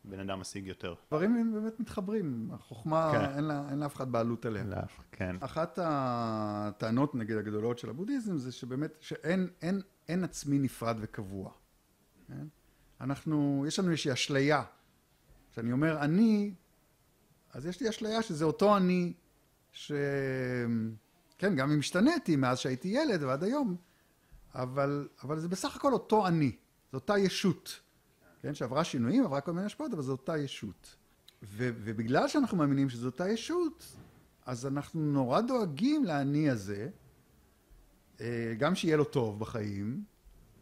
בן 0.05 0.21
אדם 0.21 0.41
משיג 0.41 0.67
יותר. 0.67 0.95
דברים 1.09 1.37
הם 1.37 1.53
באמת 1.53 1.81
מתחברים, 1.81 2.51
החוכמה 2.53 3.13
כן. 3.13 3.37
אין, 3.37 3.45
לה, 3.45 3.63
אין 3.71 3.79
לאף 3.79 3.97
אחד 3.97 4.13
בעלות 4.13 4.47
עליה. 4.47 4.65
לאף, 4.65 5.01
כן. 5.13 5.37
אחת 5.41 5.79
הטענות 5.83 7.15
נגיד 7.15 7.37
הגדולות 7.37 7.79
של 7.79 7.91
הבודהיזם 7.91 8.39
זה 8.39 8.53
שבאמת 8.53 8.97
שאין 9.01 9.49
אין, 9.63 9.81
אין 10.09 10.25
עצמי 10.25 10.59
נפרד 10.59 10.97
וקבוע. 11.01 11.51
כן? 12.29 12.47
אנחנו, 13.01 13.65
יש 13.69 13.79
לנו 13.79 13.91
איזושהי 13.91 14.13
אשליה. 14.13 14.63
כשאני 15.53 15.73
אומר 15.73 15.99
אני, 16.01 16.55
אז 17.53 17.67
יש 17.67 17.81
לי 17.81 17.89
אשליה 17.89 18.23
שזה 18.23 18.45
אותו 18.45 18.77
אני, 18.77 19.13
ש... 19.73 19.93
כן, 21.39 21.57
גם 21.57 21.71
אם 21.71 21.79
השתניתי 21.79 22.37
מאז 22.37 22.59
שהייתי 22.59 22.89
ילד 22.89 23.23
ועד 23.23 23.45
היום, 23.45 23.77
אבל, 24.55 25.09
אבל 25.23 25.41
זה 25.41 25.49
בסך 25.49 25.77
הכל 25.77 25.93
אותו 25.93 26.27
אני, 26.27 26.57
זו 26.93 26.99
אותה 26.99 27.19
ישות. 27.19 27.81
כן, 28.43 28.55
שעברה 28.55 28.85
שינויים, 28.85 29.25
עברה 29.25 29.41
כל 29.41 29.53
מיני 29.53 29.67
השפעות, 29.67 29.93
אבל 29.93 30.03
זו 30.03 30.13
אותה 30.13 30.39
ישות. 30.39 30.97
ו, 31.43 31.71
ובגלל 31.85 32.29
שאנחנו 32.29 32.57
מאמינים 32.57 32.89
שזו 32.89 33.07
אותה 33.07 33.29
ישות, 33.29 33.97
אז 34.47 34.67
אנחנו 34.67 35.01
נורא 35.01 35.41
דואגים 35.41 36.05
לאני 36.05 36.51
הזה, 36.51 36.89
אה, 38.21 38.55
גם 38.59 38.75
שיהיה 38.75 38.97
לו 38.97 39.05
טוב 39.05 39.41
בחיים, 39.41 40.05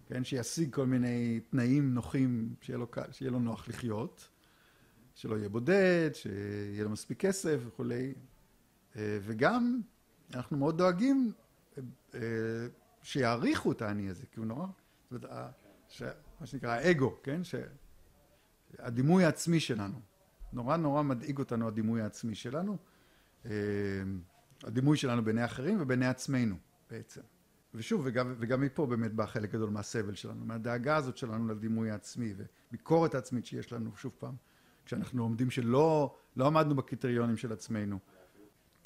כן, 0.07 0.25
שישיג 0.25 0.75
כל 0.75 0.87
מיני 0.87 1.41
תנאים 1.51 1.95
נוחים, 1.95 2.55
שיהיה 2.61 2.79
לו, 2.79 2.87
שיהיה 3.11 3.31
לו 3.31 3.39
נוח 3.39 3.69
לחיות, 3.69 4.29
שלא 5.19 5.37
יהיה 5.37 5.49
בודד, 5.49 6.11
שיהיה 6.13 6.85
לו 6.85 6.91
מספיק 6.91 7.21
כסף 7.21 7.61
וכולי, 7.67 8.15
אה, 8.97 9.19
וגם 9.23 9.81
אנחנו 10.35 10.57
מאוד 10.57 10.79
דואגים 10.79 11.33
אה, 12.15 12.21
שיעריכו 13.03 13.73
את 13.73 13.83
האני 13.83 14.09
הזה, 14.09 14.27
כי 14.27 14.41
הוא 14.41 14.47
נורא, 14.47 14.67
זאת 15.11 15.25
אומרת, 15.25 15.51
ש- 15.89 16.03
מה 16.41 16.47
שנקרא 16.47 16.71
האגו, 16.71 17.17
כן, 17.23 17.45
ש- 17.45 17.55
הדימוי 18.79 19.25
העצמי 19.25 19.61
שלנו, 19.61 20.01
נורא 20.53 20.77
נורא 20.77 21.03
מדאיג 21.03 21.39
אותנו 21.39 21.69
הדימוי 21.69 22.03
העצמי 22.03 22.35
שלנו, 22.35 22.77
אה, 23.47 23.51
הדימוי 24.65 24.97
שלנו 24.97 25.25
בעיני 25.25 25.45
אחרים 25.45 25.81
ובעיני 25.81 26.07
עצמנו 26.07 26.57
בעצם. 26.91 27.21
ושוב, 27.75 28.03
וגם, 28.05 28.35
וגם 28.39 28.61
מפה 28.61 28.87
באמת 28.87 29.13
בא 29.13 29.27
חלק 29.27 29.51
גדול 29.53 29.71
מהסבל 29.71 30.15
שלנו, 30.15 30.45
מהדאגה 30.45 30.97
הזאת 30.97 31.17
שלנו 31.17 31.49
לדימוי 31.49 31.91
העצמי 31.91 32.35
וביקורת 32.37 33.15
העצמית 33.15 33.47
שיש 33.47 33.73
לנו, 33.73 33.97
שוב 33.97 34.13
פעם, 34.19 34.35
כשאנחנו 34.89 35.23
עומדים 35.23 35.51
שלא 35.51 36.17
לא 36.37 36.47
עמדנו 36.47 36.75
בקריטריונים 36.75 37.37
של 37.37 37.53
עצמנו. 37.53 37.99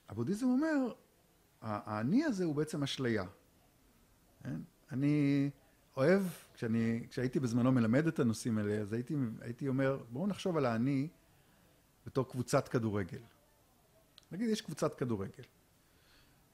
הבודהיזם 0.08 0.46
אומר, 0.46 0.92
האני 1.60 2.24
הזה 2.24 2.44
הוא 2.44 2.54
בעצם 2.54 2.82
אשליה. 2.82 3.24
כן? 4.42 4.60
אני 4.92 5.50
אוהב, 5.96 6.22
כשאני, 6.54 7.06
כשהייתי 7.10 7.40
בזמנו 7.40 7.72
מלמד 7.72 8.06
את 8.06 8.18
הנושאים 8.18 8.58
האלה, 8.58 8.80
אז 8.80 8.92
הייתי, 8.92 9.14
הייתי 9.40 9.68
אומר, 9.68 10.02
בואו 10.10 10.26
נחשוב 10.26 10.56
על 10.56 10.66
האני 10.66 11.08
בתור 12.06 12.28
קבוצת 12.28 12.68
כדורגל. 12.68 13.22
נגיד 14.32 14.48
יש 14.48 14.60
קבוצת 14.60 14.94
כדורגל. 14.94 15.44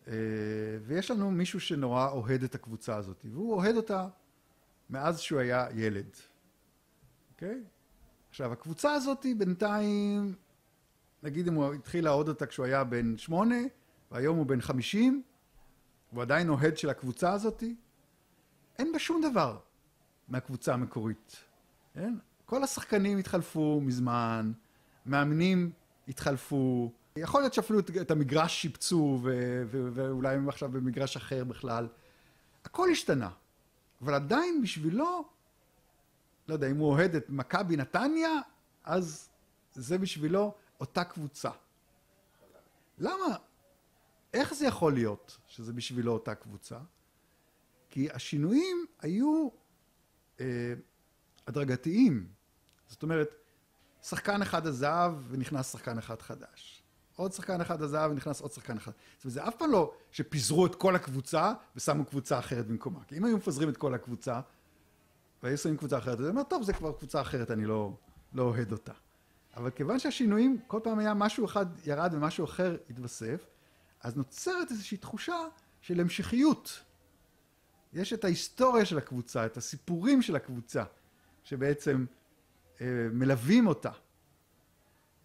אה, 0.08 0.12
ויש 0.86 1.10
לנו 1.10 1.30
מישהו 1.30 1.60
שנורא 1.60 2.08
אוהד 2.08 2.42
את 2.42 2.54
הקבוצה 2.54 2.96
הזאת, 2.96 3.24
והוא 3.32 3.54
אוהד 3.54 3.76
אותה 3.76 4.08
מאז 4.90 5.20
שהוא 5.20 5.40
היה 5.40 5.66
ילד. 5.74 6.16
אוקיי? 7.32 7.64
עכשיו, 8.30 8.52
הקבוצה 8.52 8.92
הזאת 8.92 9.26
בינתיים, 9.38 10.34
נגיד 11.22 11.48
אם 11.48 11.54
הוא 11.54 11.74
התחיל 11.74 12.04
לאהוד 12.04 12.28
אותה 12.28 12.46
כשהוא 12.46 12.66
היה 12.66 12.84
בן 12.84 13.16
שמונה, 13.16 13.56
והיום 14.10 14.38
הוא 14.38 14.46
בן 14.46 14.60
חמישים, 14.60 15.22
הוא 16.10 16.22
עדיין 16.22 16.48
אוהד 16.48 16.78
של 16.78 16.90
הקבוצה 16.90 17.32
הזאת, 17.32 17.64
אין 18.78 18.92
בה 18.92 18.98
שום 18.98 19.22
דבר 19.30 19.58
מהקבוצה 20.28 20.74
המקורית. 20.74 21.36
כן? 21.94 22.14
כל 22.44 22.64
השחקנים 22.64 23.18
התחלפו 23.18 23.80
מזמן, 23.84 24.52
מאמנים 25.06 25.70
התחלפו, 26.08 26.92
יכול 27.16 27.40
להיות 27.40 27.54
שאפילו 27.54 27.78
את 27.78 28.10
המגרש 28.10 28.62
שיפצו 28.62 29.20
ו- 29.22 29.62
ו- 29.66 29.88
ואולי 29.92 30.34
הם 30.34 30.48
עכשיו 30.48 30.68
במגרש 30.68 31.16
אחר 31.16 31.44
בכלל. 31.44 31.88
הכל 32.64 32.88
השתנה, 32.90 33.30
אבל 34.02 34.14
עדיין 34.14 34.62
בשבילו, 34.62 35.24
לא 36.48 36.54
יודע, 36.54 36.70
אם 36.70 36.76
הוא 36.76 36.88
אוהד 36.88 37.14
את 37.14 37.30
מכבי 37.30 37.76
נתניה, 37.76 38.30
אז 38.84 39.28
זה 39.74 39.98
בשבילו 39.98 40.54
אותה 40.80 41.04
קבוצה. 41.04 41.50
למה? 42.98 43.36
איך 44.34 44.54
זה 44.54 44.66
יכול 44.66 44.92
להיות 44.92 45.38
שזה 45.46 45.72
בשבילו 45.72 46.12
אותה 46.12 46.34
קבוצה? 46.34 46.78
כי 47.90 48.10
השינויים 48.10 48.86
היו 49.00 49.48
אה, 50.40 50.74
הדרגתיים. 51.46 52.28
זאת 52.88 53.02
אומרת, 53.02 53.34
שחקן 54.02 54.42
אחד 54.42 54.66
עזב 54.66 55.14
ונכנס 55.28 55.72
שחקן 55.72 55.98
אחד 55.98 56.22
חדש. 56.22 56.82
עוד 57.16 57.32
שחקן 57.32 57.60
אחד 57.60 57.82
עזב 57.82 58.08
ונכנס 58.10 58.40
עוד 58.40 58.52
שחקן 58.52 58.76
אחד. 58.76 58.92
זאת 59.16 59.24
אומרת, 59.24 59.34
זה 59.34 59.48
אף 59.48 59.54
פעם 59.56 59.70
לא 59.70 59.94
שפיזרו 60.10 60.66
את 60.66 60.74
כל 60.74 60.96
הקבוצה 60.96 61.52
ושמו 61.76 62.04
קבוצה 62.04 62.38
אחרת 62.38 62.66
במקומה. 62.66 63.04
כי 63.04 63.18
אם 63.18 63.24
היו 63.24 63.36
מפזרים 63.36 63.68
את 63.68 63.76
כל 63.76 63.94
הקבוצה 63.94 64.40
והיו 65.42 65.58
שמים 65.58 65.76
קבוצה 65.76 65.98
אחרת, 65.98 66.18
אז 66.18 66.24
אני 66.24 66.30
אומר, 66.30 66.42
טוב, 66.42 66.62
זה 66.62 66.72
כבר 66.72 66.92
קבוצה 66.92 67.20
אחרת, 67.20 67.50
אני 67.50 67.64
לא, 67.64 67.92
לא 68.32 68.42
אוהד 68.42 68.72
אותה. 68.72 68.92
אבל 69.56 69.70
כיוון 69.70 69.98
שהשינויים, 69.98 70.58
כל 70.66 70.80
פעם 70.82 70.98
היה 70.98 71.14
משהו 71.14 71.44
אחד 71.44 71.66
ירד 71.86 72.14
ומשהו 72.14 72.44
אחר 72.44 72.76
התווסף, 72.90 73.46
אז 74.02 74.16
נוצרת 74.16 74.70
איזושהי 74.70 74.96
תחושה 74.96 75.36
של 75.80 76.00
המשכיות. 76.00 76.80
יש 77.92 78.12
את 78.12 78.24
ההיסטוריה 78.24 78.84
של 78.84 78.98
הקבוצה, 78.98 79.46
את 79.46 79.56
הסיפורים 79.56 80.22
של 80.22 80.36
הקבוצה, 80.36 80.84
שבעצם 81.44 82.04
אה, 82.80 82.86
מלווים 83.12 83.66
אותה. 83.66 83.90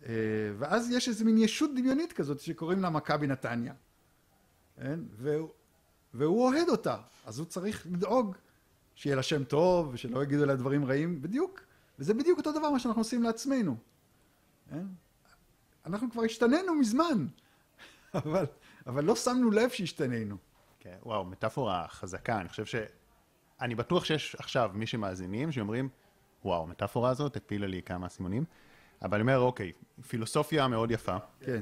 אה, 0.06 0.14
ואז 0.58 0.92
יש 0.92 1.10
איזו 1.10 1.26
מין 1.26 1.38
ישות 1.38 1.72
דמיונית 1.76 2.14
כזאת 2.14 2.40
שקוראים 2.40 2.82
לה 2.82 2.90
מכבי 2.90 3.28
נתניה. 3.28 3.74
כן? 4.76 5.00
והוא, 5.12 5.50
והוא 6.14 6.44
אוהד 6.44 6.70
אותה, 6.70 6.98
אז 7.26 7.40
הוא 7.40 7.48
צריך 7.48 7.88
לדאוג 7.92 8.36
שיהיה 8.96 9.16
לה 9.16 9.24
שם 9.24 9.44
טוב 9.44 9.90
ושלא 9.94 10.24
יגידו 10.24 10.46
לה 10.46 10.56
דברים 10.56 10.86
רעים, 10.86 11.22
בדיוק. 11.22 11.62
וזה 12.00 12.14
בדיוק 12.14 12.38
אותו 12.38 12.52
דבר 12.52 12.70
מה 12.70 12.80
שאנחנו 12.80 13.02
עושים 13.02 13.24
לעצמנו. 13.24 13.76
כן? 14.70 14.86
אנחנו 15.86 16.12
כבר 16.12 16.24
השתננו 16.24 16.76
מזמן, 16.76 17.28
אבל, 18.14 18.46
אבל 18.88 19.04
לא 19.04 19.16
שמנו 19.16 19.52
לב 19.52 19.70
שהשתננו. 19.70 20.38
כן, 20.80 20.98
וואו, 21.04 21.26
מטאפורה 21.26 21.88
חזקה. 21.88 22.42
אני 22.42 22.50
חושב 22.50 22.66
ש... 22.66 22.76
אני 23.62 23.76
בטוח 23.76 24.06
שיש 24.06 24.36
עכשיו 24.40 24.72
מי 24.74 24.88
שמאזינים 24.88 25.52
שאומרים, 25.52 25.90
וואו, 26.46 26.64
המטאפורה 26.64 27.10
הזאת 27.10 27.38
הפילה 27.38 27.68
לי 27.68 27.82
כמה 27.82 28.10
סימונים. 28.10 28.46
אבל 29.02 29.14
אני 29.14 29.22
אומר, 29.22 29.40
אוקיי, 29.40 29.72
פילוסופיה 30.08 30.68
מאוד 30.68 30.92
יפה. 30.92 31.18
כן. 31.40 31.62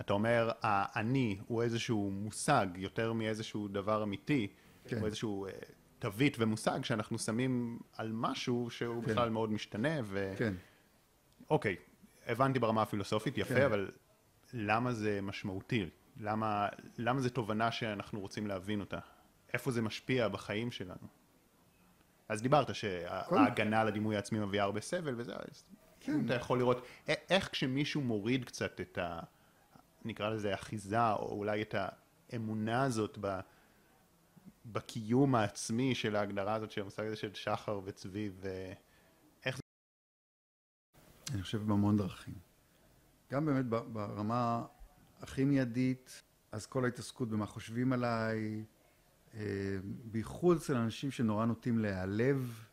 אתה 0.00 0.12
אומר, 0.12 0.50
האני 0.62 1.38
הוא 1.46 1.62
איזשהו 1.62 2.10
מושג 2.10 2.66
יותר 2.74 3.12
מאיזשהו 3.12 3.68
דבר 3.68 4.02
אמיתי, 4.02 4.48
כן. 4.84 4.98
הוא 4.98 5.06
איזשהו 5.06 5.46
אה, 5.46 5.50
תווית 6.02 6.36
ומושג 6.38 6.84
שאנחנו 6.84 7.18
שמים 7.18 7.78
על 7.96 8.12
משהו 8.12 8.70
שהוא 8.70 9.04
כן. 9.04 9.10
בכלל 9.10 9.30
מאוד 9.30 9.52
משתנה, 9.52 10.00
ו... 10.04 10.34
כן. 10.38 10.54
אוקיי, 11.50 11.76
הבנתי 12.26 12.58
ברמה 12.58 12.82
הפילוסופית, 12.82 13.38
יפה, 13.38 13.54
כן. 13.54 13.64
אבל 13.64 13.90
למה 14.52 14.92
זה 14.92 15.20
משמעותי? 15.22 15.90
למה, 16.20 16.68
למה 16.98 17.20
זו 17.20 17.28
תובנה 17.28 17.72
שאנחנו 17.72 18.20
רוצים 18.20 18.46
להבין 18.46 18.80
אותה? 18.80 18.98
איפה 19.52 19.70
זה 19.70 19.82
משפיע 19.82 20.28
בחיים 20.28 20.70
שלנו? 20.70 21.06
אז 22.28 22.42
דיברת 22.42 22.74
שההגנה 22.74 23.80
על 23.80 23.88
הדימוי 23.88 24.16
העצמי 24.16 24.38
מביאה 24.38 24.64
הרבה 24.64 24.80
סבל 24.80 25.14
וזה, 25.16 25.32
אז 25.34 25.64
כן. 26.00 26.26
אתה 26.26 26.34
יכול 26.34 26.58
לראות 26.58 26.86
איך 27.08 27.48
כשמישהו 27.52 28.00
מוריד 28.00 28.44
קצת 28.44 28.80
את 28.80 28.98
ה... 28.98 29.20
נקרא 30.04 30.30
לזה 30.30 30.54
אחיזה, 30.54 31.12
או 31.12 31.38
אולי 31.38 31.62
את 31.62 31.74
האמונה 32.32 32.82
הזאת 32.82 33.18
ב... 33.20 33.40
בקיום 34.66 35.34
העצמי 35.34 35.94
של 35.94 36.16
ההגדרה 36.16 36.54
הזאת, 36.54 36.70
של 36.70 36.80
המושג 36.80 37.06
הזה 37.06 37.16
של 37.16 37.34
שחר 37.34 37.80
וצבי, 37.84 38.30
ואיך 38.40 39.56
זה... 39.56 39.62
אני 41.32 41.42
חושב 41.42 41.62
בהמון 41.62 41.96
דרכים. 41.96 42.34
גם 43.32 43.46
באמת 43.46 43.64
ברמה 43.66 44.64
הכי 45.20 45.44
מיידית, 45.44 46.22
אז 46.52 46.66
כל 46.66 46.84
ההתעסקות 46.84 47.28
במה 47.28 47.46
חושבים 47.46 47.92
עליי, 47.92 48.64
אה, 49.34 49.76
בייחוד 50.04 50.56
אצל 50.56 50.76
אנשים 50.76 51.10
שנורא 51.10 51.44
נוטים 51.44 51.78
להיעלב, 51.78 52.64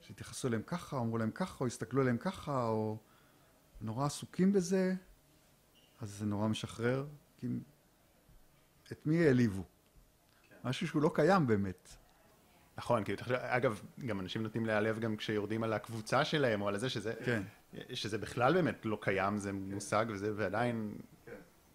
שהתייחסו 0.00 0.48
אליהם 0.48 0.62
ככה, 0.66 0.98
אמרו 0.98 1.18
להם 1.18 1.30
ככה, 1.30 1.56
או 1.60 1.66
הסתכלו 1.66 2.00
עליהם 2.00 2.18
ככה, 2.18 2.66
או 2.68 2.98
נורא 3.80 4.06
עסוקים 4.06 4.52
בזה, 4.52 4.94
אז 6.00 6.10
זה 6.10 6.26
נורא 6.26 6.48
משחרר, 6.48 7.06
כי 7.36 7.46
את 8.92 9.06
מי 9.06 9.26
העליבו? 9.26 9.64
משהו 10.66 10.88
שהוא 10.88 11.02
לא 11.02 11.10
קיים 11.14 11.46
באמת. 11.46 11.96
נכון, 12.78 13.04
כי 13.04 13.16
תחשוב, 13.16 13.36
אגב, 13.36 13.80
גם 14.06 14.20
אנשים 14.20 14.42
נוטים 14.42 14.66
להיעלב 14.66 14.98
גם 14.98 15.16
כשיורדים 15.16 15.62
על 15.62 15.72
הקבוצה 15.72 16.24
שלהם, 16.24 16.62
או 16.62 16.68
על 16.68 16.78
זה 16.78 16.88
שזה... 16.88 17.14
כן. 17.24 17.42
שזה 17.92 18.18
בכלל 18.18 18.54
באמת 18.54 18.86
לא 18.86 18.98
קיים, 19.00 19.38
זה 19.38 19.52
מושג 19.52 20.06
וזה, 20.08 20.32
ועדיין... 20.36 20.94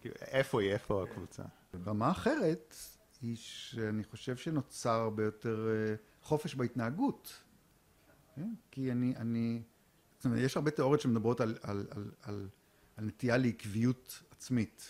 כאילו, 0.00 0.14
איפה 0.20 0.60
היא, 0.60 0.72
איפה 0.72 1.04
הקבוצה? 1.04 1.42
רמה 1.86 2.10
אחרת 2.10 2.76
היא 3.22 3.36
שאני 3.36 4.04
חושב 4.04 4.36
שנוצר 4.36 5.00
הרבה 5.00 5.24
יותר 5.24 5.68
אה, 5.68 5.94
חופש 6.22 6.54
בהתנהגות. 6.54 7.42
כן? 8.36 8.54
כי 8.70 8.92
אני, 8.92 9.14
אני, 9.16 9.62
זאת 10.16 10.24
אומרת, 10.24 10.40
יש 10.40 10.56
הרבה 10.56 10.70
תיאוריות 10.70 11.00
שמדברות 11.00 11.40
על, 11.40 11.58
על, 11.62 11.86
על, 11.90 12.10
על, 12.22 12.48
על 12.96 13.04
נטייה 13.04 13.36
לעקביות 13.36 14.22
עצמית. 14.30 14.88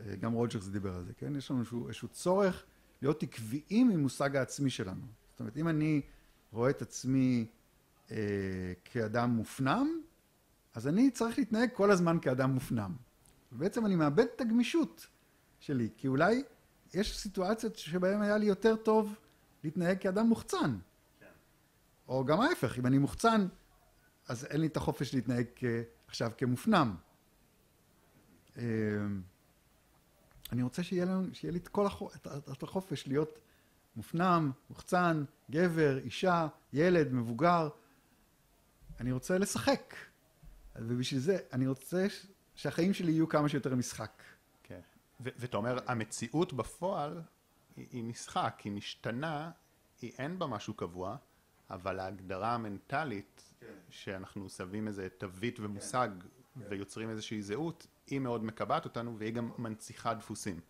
אה, 0.00 0.16
גם 0.16 0.32
רוג'רס 0.32 0.68
דיבר 0.68 0.94
על 0.94 1.04
זה, 1.04 1.12
כן? 1.14 1.36
יש 1.36 1.50
לנו 1.50 1.60
איזשהו, 1.60 1.86
איזשהו 1.86 2.08
צורך 2.08 2.64
להיות 3.02 3.22
עקביים 3.22 3.90
עם 3.90 4.00
מושג 4.00 4.36
העצמי 4.36 4.70
שלנו. 4.70 5.06
זאת 5.30 5.40
אומרת, 5.40 5.56
אם 5.56 5.68
אני 5.68 6.00
רואה 6.52 6.70
את 6.70 6.82
עצמי 6.82 7.46
אה, 8.10 8.16
כאדם 8.84 9.30
מופנם, 9.30 9.88
אז 10.74 10.88
אני 10.88 11.10
צריך 11.10 11.38
להתנהג 11.38 11.68
כל 11.74 11.90
הזמן 11.90 12.18
כאדם 12.22 12.50
מופנם. 12.50 12.96
ובעצם 13.52 13.86
אני 13.86 13.96
מאבד 13.96 14.26
את 14.36 14.40
הגמישות 14.40 15.06
שלי, 15.60 15.88
כי 15.96 16.08
אולי 16.08 16.42
יש 16.94 17.18
סיטואציות 17.18 17.76
שבהן 17.76 18.22
היה 18.22 18.38
לי 18.38 18.46
יותר 18.46 18.76
טוב 18.76 19.14
להתנהג 19.64 19.98
כאדם 20.00 20.26
מוחצן. 20.26 20.78
או 22.08 22.24
גם 22.24 22.40
ההפך, 22.40 22.78
אם 22.78 22.86
אני 22.86 22.98
מוחצן, 22.98 23.46
אז 24.28 24.44
אין 24.44 24.60
לי 24.60 24.66
את 24.66 24.76
החופש 24.76 25.14
להתנהג 25.14 25.46
כ... 25.56 25.64
עכשיו 26.06 26.30
כמופנם. 26.38 26.96
אה, 28.56 28.62
אני 30.52 30.62
רוצה 30.62 30.82
שיהיה, 30.82 31.04
לנו, 31.04 31.34
שיהיה 31.34 31.52
לי 31.52 31.58
את 31.58 31.68
כל 31.68 31.86
החופש, 31.86 32.16
את, 32.16 32.26
את, 32.26 32.48
את 32.52 32.62
החופש 32.62 33.06
להיות 33.06 33.38
מופנם, 33.96 34.52
מוחצן, 34.70 35.24
גבר, 35.50 35.98
אישה, 35.98 36.48
ילד, 36.72 37.12
מבוגר. 37.12 37.68
אני 39.00 39.12
רוצה 39.12 39.38
לשחק. 39.38 39.94
ובשביל 40.76 41.20
זה 41.20 41.38
אני 41.52 41.66
רוצה 41.66 42.08
ש- 42.10 42.26
שהחיים 42.54 42.94
שלי 42.94 43.12
יהיו 43.12 43.28
כמה 43.28 43.48
שיותר 43.48 43.74
משחק. 43.74 44.22
כן. 44.62 44.80
ואתה 45.20 45.56
אומר, 45.56 45.78
המציאות 45.86 46.52
בפועל 46.52 47.22
היא, 47.76 47.86
היא 47.90 48.04
משחק, 48.04 48.60
היא 48.64 48.72
משתנה, 48.72 49.50
היא 50.00 50.12
אין 50.18 50.38
בה 50.38 50.46
משהו 50.46 50.74
קבוע, 50.74 51.16
אבל 51.70 52.00
ההגדרה 52.00 52.54
המנטלית, 52.54 53.54
שאנחנו 53.88 54.48
שמים 54.48 54.88
איזה 54.88 55.08
תווית 55.18 55.60
ומושג 55.60 56.08
ויוצרים 56.68 57.10
איזושהי 57.10 57.42
זהות, 57.42 57.86
היא 58.10 58.18
מאוד 58.18 58.44
מקבעת 58.44 58.84
אותנו 58.84 59.18
והיא 59.18 59.32
גם 59.32 59.50
מנציחה 59.58 60.14
דפוסים. 60.14 60.60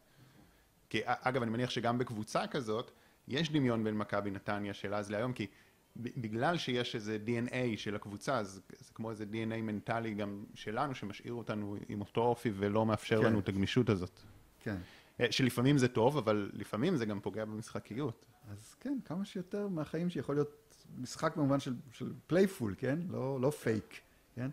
כי 0.88 1.01
אגב, 1.05 1.43
אני 1.43 1.51
מניח 1.51 1.70
שגם 1.70 1.99
בקבוצה 1.99 2.47
כזאת, 2.47 2.91
יש 3.28 3.53
דמיון 3.53 3.84
בין 3.84 3.99
מכבי 3.99 4.30
נתניה 4.30 4.74
של 4.74 4.95
אז 4.95 5.11
להיום, 5.11 5.32
כי 5.32 5.47
בגלל 5.97 6.59
שיש 6.59 6.95
איזה 6.95 7.18
DNA 7.26 7.76
של 7.76 7.97
הקבוצה, 7.97 8.38
אז 8.38 8.61
זה 8.78 8.93
כמו 8.95 9.11
איזה 9.11 9.24
DNA 9.24 9.57
מנטלי 9.62 10.14
גם 10.14 10.45
שלנו, 10.55 10.95
שמשאיר 10.95 11.32
אותנו 11.32 11.76
עם 11.88 12.01
אותו 12.01 12.20
אופי 12.20 12.51
ולא 12.55 12.86
מאפשר 12.86 13.20
כן. 13.20 13.26
לנו 13.26 13.41
את 13.41 13.49
הגמישות 13.49 13.88
הזאת. 13.88 14.20
כן. 14.61 14.76
אה, 15.20 15.32
שלפעמים 15.32 15.78
זה 15.78 15.88
טוב, 15.88 16.16
אבל 16.16 16.51
לפעמים 16.53 16.97
זה 16.97 17.07
גם 17.07 17.20
פוגע 17.20 17.45
במשחקיות. 17.45 18.26
אז 18.51 18.74
כן, 18.80 18.99
כמה 19.05 19.24
שיותר 19.24 19.68
מהחיים 19.68 20.11
שיכול 20.11 20.34
להיות 20.34 20.84
משחק 20.99 21.36
במובן 21.36 21.61
של, 21.61 21.74
של 21.93 22.12
playful, 22.26 22.74
כן? 22.78 22.99
לא, 23.09 23.41
לא 23.41 23.51
פייק, 23.51 24.01
כן? 24.34 24.51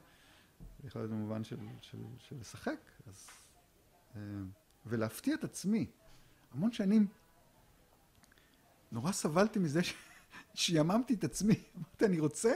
יכול 0.83 1.01
להיות 1.01 1.11
במובן 1.11 1.43
של, 1.43 1.57
של, 1.81 1.97
של 2.17 2.35
לשחק. 2.39 2.79
אז, 3.07 3.27
אה, 4.15 4.21
ולהפתיע 4.85 5.35
את 5.35 5.43
עצמי. 5.43 5.85
המון 6.51 6.71
שנים 6.71 7.07
נורא 8.91 9.11
סבלתי 9.11 9.59
מזה 9.59 9.83
ש... 9.83 9.93
שיממתי 10.53 11.13
את 11.13 11.23
עצמי. 11.23 11.53
אמרתי, 11.77 12.05
אני 12.05 12.19
רוצה 12.19 12.53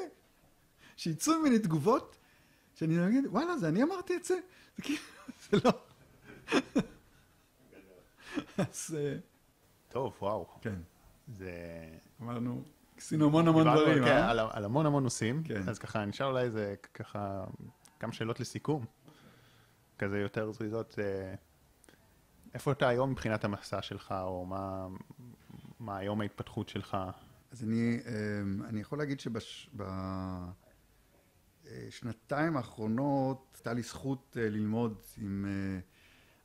שיצאו 0.98 1.40
ממני 1.40 1.60
תגובות 1.60 2.18
שאני 2.76 3.08
אגיד, 3.08 3.28
וואלה, 3.28 3.58
זה 3.58 3.70
אני 3.70 3.84
אמרתי 3.84 4.16
את 4.16 4.24
זה? 4.24 4.36
זה 4.78 4.84
כאילו, 4.84 5.00
זה 5.50 5.58
לא... 5.66 5.72
אז 8.58 8.98
אה, 8.98 9.16
טוב, 9.90 10.18
וואו. 10.22 10.48
כן, 10.62 10.82
זה... 11.28 11.52
אמרנו, 12.22 12.64
עשינו 12.98 13.26
המון 13.26 13.48
המון 13.48 13.64
דברים, 13.64 14.04
כן, 14.04 14.12
אה? 14.12 14.30
על, 14.30 14.40
על 14.40 14.66
המון 14.66 14.86
המון 14.86 15.04
נושאים, 15.04 15.44
כן. 15.44 15.70
אז 15.70 15.80
ככה 15.80 16.06
נשאר 16.06 16.28
אולי 16.28 16.44
איזה 16.44 16.76
ככה 16.94 17.44
כמה 18.02 18.14
שאלות 18.14 18.40
לסיכום, 18.40 18.86
כזה 19.98 20.20
יותר 20.20 20.52
זריזות. 20.52 21.00
אה, 21.00 21.36
איפה 22.54 22.72
אתה 22.72 22.88
היום 22.88 23.12
מבחינת 23.12 23.44
המסע 23.44 23.82
שלך, 23.82 24.16
או 24.22 24.46
מה, 24.46 24.88
מה 25.80 25.98
היום 25.98 26.22
ההתפתחות 26.22 26.70
שלך? 26.70 26.98
אז 27.52 27.64
אני, 27.64 28.00
אמ, 28.06 28.64
אני 28.64 28.82
יכול 28.82 28.98
להגיד 28.98 29.20
שבשנתיים 31.60 32.58
האחרונות 32.58 33.52
הייתה 33.54 33.74
לי 33.74 33.82
זכות 33.82 34.38
אה, 34.40 34.50
ללמוד 34.50 35.02
עם 35.18 35.46
אה, 35.50 35.80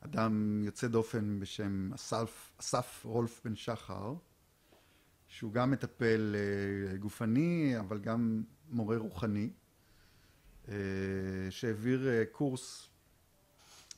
אדם 0.00 0.62
יוצא 0.64 0.88
דופן 0.88 1.40
בשם 1.40 1.92
אסף, 1.94 2.52
אסף 2.60 3.04
רולף 3.04 3.40
בן 3.44 3.56
שחר, 3.56 4.14
שהוא 5.26 5.52
גם 5.52 5.70
מטפל 5.70 6.36
אה, 6.36 6.96
גופני, 6.96 7.74
אבל 7.78 7.98
גם 7.98 8.42
מורה 8.68 8.96
רוחני, 8.96 9.44
אה, 9.44 9.65
שהעביר 11.50 12.08
אה, 12.08 12.24
קורס 12.32 12.88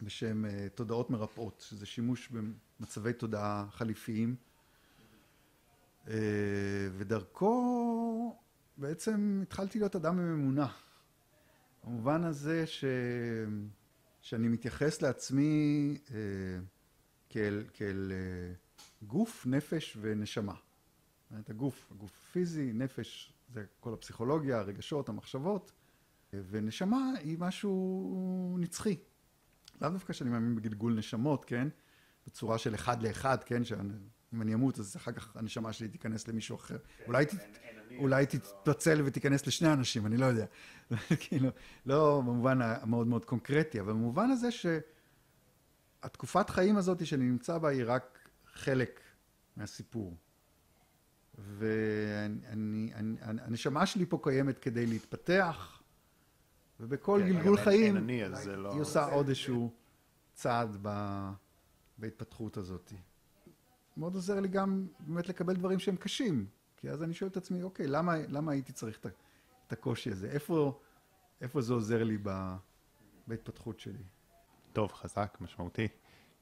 בשם 0.03 0.45
אה, 0.45 0.69
תודעות 0.75 1.11
מרפאות, 1.11 1.65
שזה 1.69 1.87
שימוש 1.87 2.29
במצבי 2.81 3.13
תודעה 3.13 3.67
חליפיים. 3.71 4.37
אה, 6.09 6.15
ודרכו 6.97 8.37
בעצם 8.77 9.41
התחלתי 9.43 9.79
להיות 9.79 9.97
אדם 9.97 10.19
עם 10.19 10.33
אמונה. 10.35 10.69
במובן 11.85 12.25
הזה 12.25 12.67
ש... 12.67 12.85
שאני 14.29 14.49
מתייחס 14.49 15.03
לעצמי 15.03 15.99
אה, 16.11 16.17
כאל, 17.31 17.65
כאל 17.75 18.13
אה, 18.13 18.53
גוף, 19.07 19.47
נפש 19.47 19.97
ונשמה. 20.01 20.55
אומרת, 21.31 21.51
הגוף, 21.51 21.89
הגוף 21.91 22.11
הפיזי, 22.29 22.73
נפש 22.73 23.33
זה 23.55 23.65
כל 23.81 23.95
הפסיכולוגיה, 23.95 24.59
הרגשות, 24.59 25.09
המחשבות, 25.09 25.73
אה, 25.73 25.78
ונשמה 26.33 27.13
היא 27.21 27.37
משהו 27.39 28.57
נצחי. 28.61 28.97
לאו 29.81 29.91
דווקא 29.91 30.13
שאני 30.13 30.31
מאמין 30.31 30.55
בגלגול 30.55 30.95
נשמות, 30.95 31.45
כן? 31.45 31.69
בצורה 32.27 32.59
של 32.59 32.75
אחד 32.75 33.03
לאחד, 33.03 33.45
כן? 33.45 33.65
שאם 33.65 34.43
אני 34.43 34.55
אמות, 34.55 34.79
אז 34.79 34.97
אחר 34.97 35.13
כך 35.13 35.37
הנשמה 35.37 35.73
שלי 35.73 35.89
תיכנס 35.89 36.29
למישהו 36.29 36.57
אחר. 36.57 36.79
אולי, 37.07 37.27
ת... 37.27 37.31
אולי 37.99 38.27
תתפצל 38.27 39.03
ותיכנס 39.05 39.47
לשני 39.47 39.73
אנשים, 39.73 40.07
אני 40.07 40.17
לא 40.17 40.27
יודע. 40.27 40.47
כאילו, 41.21 41.51
לא 41.87 42.23
במובן 42.27 42.63
המאוד 42.63 43.07
מאוד 43.07 43.25
קונקרטי, 43.25 43.81
אבל 43.81 43.93
במובן 43.93 44.31
הזה 44.31 44.49
שהתקופת 46.01 46.51
חיים 46.51 46.77
הזאת 46.77 47.07
שאני 47.07 47.25
נמצא 47.25 47.59
בה 47.59 47.69
היא 47.69 47.83
רק 47.87 48.29
חלק 48.53 49.01
מהסיפור. 49.57 50.17
והנשמה 53.39 53.87
שלי 53.87 54.07
פה 54.07 54.21
קיימת 54.23 54.59
כדי 54.59 54.87
להתפתח, 54.87 55.78
ובכל 56.81 57.21
כן, 57.23 57.29
גלגול 57.29 57.57
חיים, 57.57 58.09
לא... 58.47 58.73
היא 58.73 58.81
עושה 58.81 59.05
עוד 59.05 59.29
איזשהו 59.29 59.73
צעד. 60.35 60.87
בהתפתחות 61.99 62.57
הזאת. 62.57 62.93
מאוד 63.97 64.15
עוזר 64.15 64.41
לי 64.41 64.49
גם 64.49 64.87
באמת 64.99 65.29
לקבל 65.29 65.55
דברים 65.55 65.79
שהם 65.79 65.97
קשים, 65.97 66.47
כי 66.77 66.91
אז 66.91 67.03
אני 67.03 67.15
שואל 67.15 67.31
את 67.31 67.37
עצמי, 67.37 67.63
אוקיי, 67.63 67.87
למה, 67.87 68.17
למה 68.29 68.53
הייתי 68.53 68.73
צריך 68.73 68.99
את, 68.99 69.07
את 69.67 69.73
הקושי 69.73 70.11
הזה? 70.11 70.31
איפה, 70.31 70.81
איפה 71.41 71.61
זה 71.61 71.75
עוזר 71.75 72.05
לי 72.05 72.19
ב, 72.23 72.55
בהתפתחות 73.27 73.81
שלי? 73.81 74.03
טוב, 74.73 74.93
חזק, 74.93 75.39
משמעותי. 75.41 75.89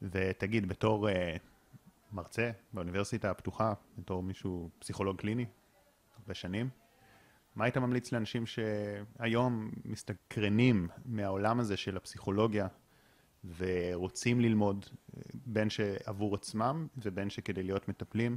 ותגיד, 0.03 0.69
בתור 0.69 1.09
uh, 1.09 1.13
מרצה 2.13 2.51
באוניברסיטה 2.73 3.31
הפתוחה, 3.31 3.73
בתור 3.99 4.23
מישהו 4.23 4.71
פסיכולוג 4.79 5.17
קליני, 5.17 5.47
הרבה 6.19 6.35
שנים, 6.35 6.69
מה 7.57 7.65
היית 7.65 7.77
ממליץ 7.77 8.13
לאנשים 8.13 8.45
שהיום 8.47 9.71
מסתקרנים 9.85 10.89
מהעולם 11.05 11.61
הזה 11.61 11.77
של 11.77 11.97
הפסיכולוגיה 11.97 12.67
ורוצים 13.59 14.41
ללמוד, 14.41 14.87
בין 15.35 15.71
שעבור 15.71 16.35
עצמם 16.35 16.87
ובין 17.03 17.31
שכדי 17.31 17.63
להיות 17.63 17.89
מטפלים? 17.89 18.37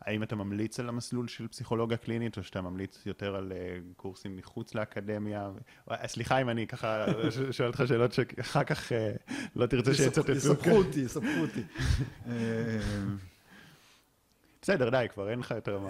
האם 0.00 0.22
אתה 0.22 0.36
ממליץ 0.36 0.80
על 0.80 0.88
המסלול 0.88 1.28
של 1.28 1.48
פסיכולוגיה 1.48 1.96
קלינית, 1.96 2.38
או 2.38 2.42
שאתה 2.42 2.62
ממליץ 2.62 3.06
יותר 3.06 3.36
על 3.36 3.52
uh, 3.52 3.94
קורסים 3.96 4.36
מחוץ 4.36 4.74
לאקדמיה? 4.74 5.50
סליחה 6.06 6.40
אם 6.40 6.48
אני 6.48 6.66
ככה 6.66 7.06
שואל 7.50 7.68
אותך 7.68 7.82
שאלות 7.86 8.12
שאחר 8.12 8.64
כך 8.64 8.92
לא 9.56 9.66
תרצה 9.66 9.94
שיצטטו. 9.94 10.32
יספחו 10.32 10.70
אותי, 10.70 11.00
יספחו 11.00 11.40
אותי. 11.40 11.62
בסדר, 14.66 14.90
די, 14.90 15.06
כבר 15.12 15.30
אין 15.30 15.38
לך 15.38 15.50
יותר 15.50 15.78
מה... 15.78 15.88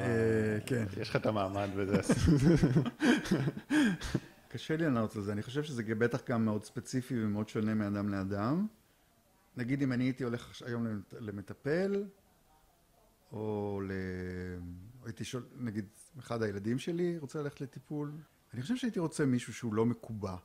כן. 0.66 0.84
יש 1.00 1.10
לך 1.10 1.16
את 1.16 1.26
המעמד 1.26 1.68
וזה. 1.74 2.00
קשה 4.48 4.76
לי 4.76 4.84
לענות 4.84 5.16
על 5.16 5.22
זה, 5.22 5.32
אני 5.32 5.42
חושב 5.42 5.62
שזה 5.62 5.82
בטח 5.82 6.20
גם 6.28 6.44
מאוד 6.44 6.64
ספציפי 6.64 7.24
ומאוד 7.24 7.48
שונה 7.48 7.74
מאדם 7.74 8.08
לאדם. 8.08 8.66
נגיד 9.56 9.82
אם 9.82 9.92
אני 9.92 10.04
הייתי 10.04 10.24
הולך 10.24 10.62
היום 10.66 11.02
למטפל, 11.12 12.04
או 13.32 13.80
ל... 13.84 13.92
הייתי 15.04 15.24
שואל, 15.24 15.42
נגיד, 15.56 15.86
אחד 16.18 16.42
הילדים 16.42 16.78
שלי 16.78 17.18
רוצה 17.18 17.42
ללכת 17.42 17.60
לטיפול, 17.60 18.12
אני 18.54 18.62
חושב 18.62 18.76
שהייתי 18.76 19.00
רוצה 19.00 19.26
מישהו 19.26 19.54
שהוא 19.54 19.74
לא 19.74 19.86
מקובע 19.86 20.36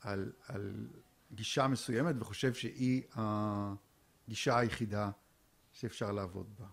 על, 0.00 0.32
על 0.46 0.88
גישה 1.32 1.68
מסוימת 1.68 2.14
וחושב 2.18 2.54
שהיא 2.54 3.02
הגישה 3.14 4.58
היחידה 4.58 5.10
שאפשר 5.72 6.12
לעבוד 6.12 6.46
בה. 6.58 6.66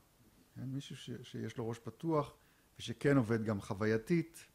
כן? 0.55 0.63
מישהו 0.63 0.95
ש, 0.95 1.09
שיש 1.23 1.57
לו 1.57 1.69
ראש 1.69 1.79
פתוח 1.79 2.33
ושכן 2.79 3.17
עובד 3.17 3.43
גם 3.43 3.61
חווייתית 3.61 4.45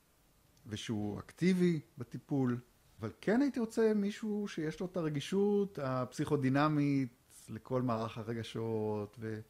ושהוא 0.67 1.19
אקטיבי 1.19 1.81
בטיפול, 1.99 2.61
אבל 3.01 3.13
כן 3.21 3.43
הייתי 3.43 3.61
רוצה 3.61 3.93
מישהו 3.95 4.49
שיש 4.49 4.81
לו 4.81 4.87
את 4.87 4.97
הרגישות 4.97 5.79
הפסיכודינמית 5.83 7.09
לכל 7.49 7.83
מערך 7.83 8.19
הרגשות 8.19 9.17
ו... 9.21 9.41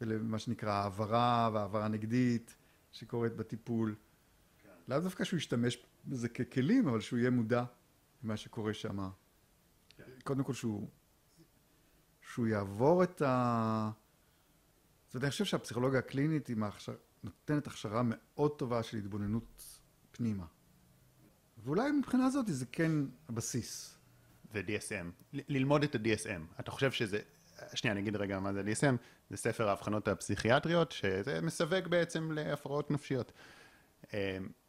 ולמה 0.00 0.38
שנקרא 0.38 0.72
העברה 0.72 1.50
והעברה 1.52 1.88
נגדית 1.88 2.56
שקורית 2.92 3.36
בטיפול. 3.36 3.94
כן. 4.62 4.68
לאו 4.88 5.00
דווקא 5.00 5.24
שהוא 5.24 5.38
ישתמש 5.38 5.86
בזה 6.06 6.28
ככלים, 6.28 6.88
אבל 6.88 7.00
שהוא 7.00 7.18
יהיה 7.18 7.30
מודע 7.30 7.64
למה 8.22 8.36
שקורה 8.36 8.74
שם. 8.74 9.08
כן. 9.96 10.04
קודם 10.24 10.44
כל 10.44 10.52
שהוא, 10.52 10.88
שהוא 12.20 12.46
יעבור 12.46 13.02
את 13.02 13.22
ה... 13.22 13.90
זאת 15.14 15.16
אומרת, 15.16 15.24
אני 15.24 15.30
חושב 15.30 15.44
שהפסיכולוגיה 15.44 15.98
הקלינית 15.98 16.46
היא 16.46 16.56
מהכשר... 16.56 16.94
נותנת 17.24 17.66
הכשרה 17.66 18.02
מאוד 18.04 18.58
טובה 18.58 18.82
של 18.82 18.96
התבוננות 18.96 19.80
פנימה. 20.10 20.44
ואולי 21.64 21.92
מבחינה 21.92 22.26
הזאת 22.26 22.46
זה 22.48 22.66
כן 22.66 22.90
הבסיס. 23.28 23.98
ו-DSM, 24.52 25.36
ללמוד 25.48 25.82
את 25.82 25.94
ה-DSM, 25.94 26.60
אתה 26.60 26.70
חושב 26.70 26.92
שזה, 26.92 27.20
שנייה, 27.74 27.92
אני 27.92 28.00
אגיד 28.00 28.16
רגע 28.16 28.40
מה 28.40 28.52
זה 28.52 28.62
DSM, 28.62 28.96
זה 29.30 29.36
ספר 29.36 29.68
האבחנות 29.68 30.08
הפסיכיאטריות, 30.08 30.92
שזה 30.92 31.40
מסווג 31.40 31.88
בעצם 31.88 32.32
להפרעות 32.32 32.90
נפשיות. 32.90 33.32
אמ, 34.12 34.18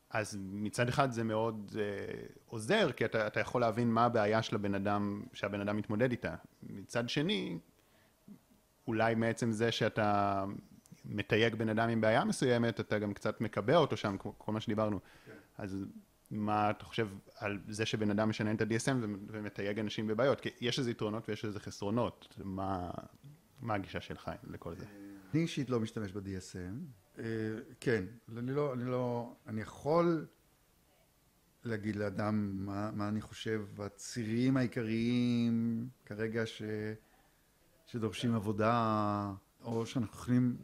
אז 0.10 0.38
מצד 0.42 0.90
אחד 0.90 1.12
זה 1.12 1.24
מאוד 1.24 1.72
uh, 1.74 2.40
עוזר, 2.46 2.92
כי 2.92 3.06
אתה, 3.06 3.28
אתה 3.28 3.40
יכול 3.40 3.62
להבין 3.62 3.88
מה 3.88 4.06
הבעיה 4.06 4.42
של 4.42 4.56
הבן 4.56 4.76
אדם, 4.76 5.24
שהבן 5.34 5.62
אדם 5.62 5.78
מתמודד 5.78 6.12
איתה. 6.12 6.36
מצד 6.64 7.10
שני, 7.10 7.60
אולי 8.88 9.16
מעצם 9.16 9.52
זה 9.52 9.72
שאתה 9.72 10.44
מתייג 11.06 11.56
בן 11.56 11.70
אדם 11.70 11.90
עם 11.90 12.02
בעיה 12.02 12.26
מסוימת, 12.26 12.80
אתה 12.80 13.00
גם 13.00 13.14
קצת 13.14 13.42
מקבע 13.42 13.78
אותו 13.78 13.98
שם, 13.98 14.18
כל 14.18 14.52
מה 14.52 14.62
שדיברנו. 14.62 15.00
כן. 15.26 15.32
אז 15.58 15.78
מה 16.32 16.70
אתה 16.70 16.86
חושב 16.86 17.08
על 17.36 17.60
זה 17.68 17.86
שבן 17.86 18.10
אדם 18.10 18.30
משנה 18.30 18.52
את 18.52 18.62
ה-DSM 18.62 19.06
ומתייג 19.28 19.80
אנשים 19.80 20.08
בבעיות? 20.08 20.42
כי 20.42 20.50
יש 20.62 20.80
לזה 20.80 20.92
יתרונות 20.92 21.30
ויש 21.30 21.46
לזה 21.46 21.60
חסרונות. 21.60 22.36
מה, 22.44 22.92
מה 23.62 23.74
הגישה 23.74 24.02
שלך 24.02 24.32
לכל 24.44 24.76
זה? 24.76 24.86
אני 25.34 25.42
אישית 25.42 25.70
לא 25.70 25.80
משתמש 25.80 26.12
ב-DSM. 26.12 27.20
אה, 27.20 27.24
כן, 27.80 28.04
אני 28.38 28.52
לא, 28.52 28.74
אני 28.74 28.86
לא, 28.86 29.34
אני 29.48 29.62
יכול 29.62 30.26
להגיד 31.64 31.96
לאדם 31.96 32.66
מה, 32.66 32.92
מה 32.92 33.08
אני 33.08 33.22
חושב, 33.22 33.66
הצירים 33.78 34.58
העיקריים 34.58 35.88
כרגע 36.06 36.46
ש, 36.46 36.62
שדורשים 37.96 38.36
עבודה, 38.36 39.34
או 39.64 39.86
שאנחנו 39.86 40.18
יכולים 40.18 40.58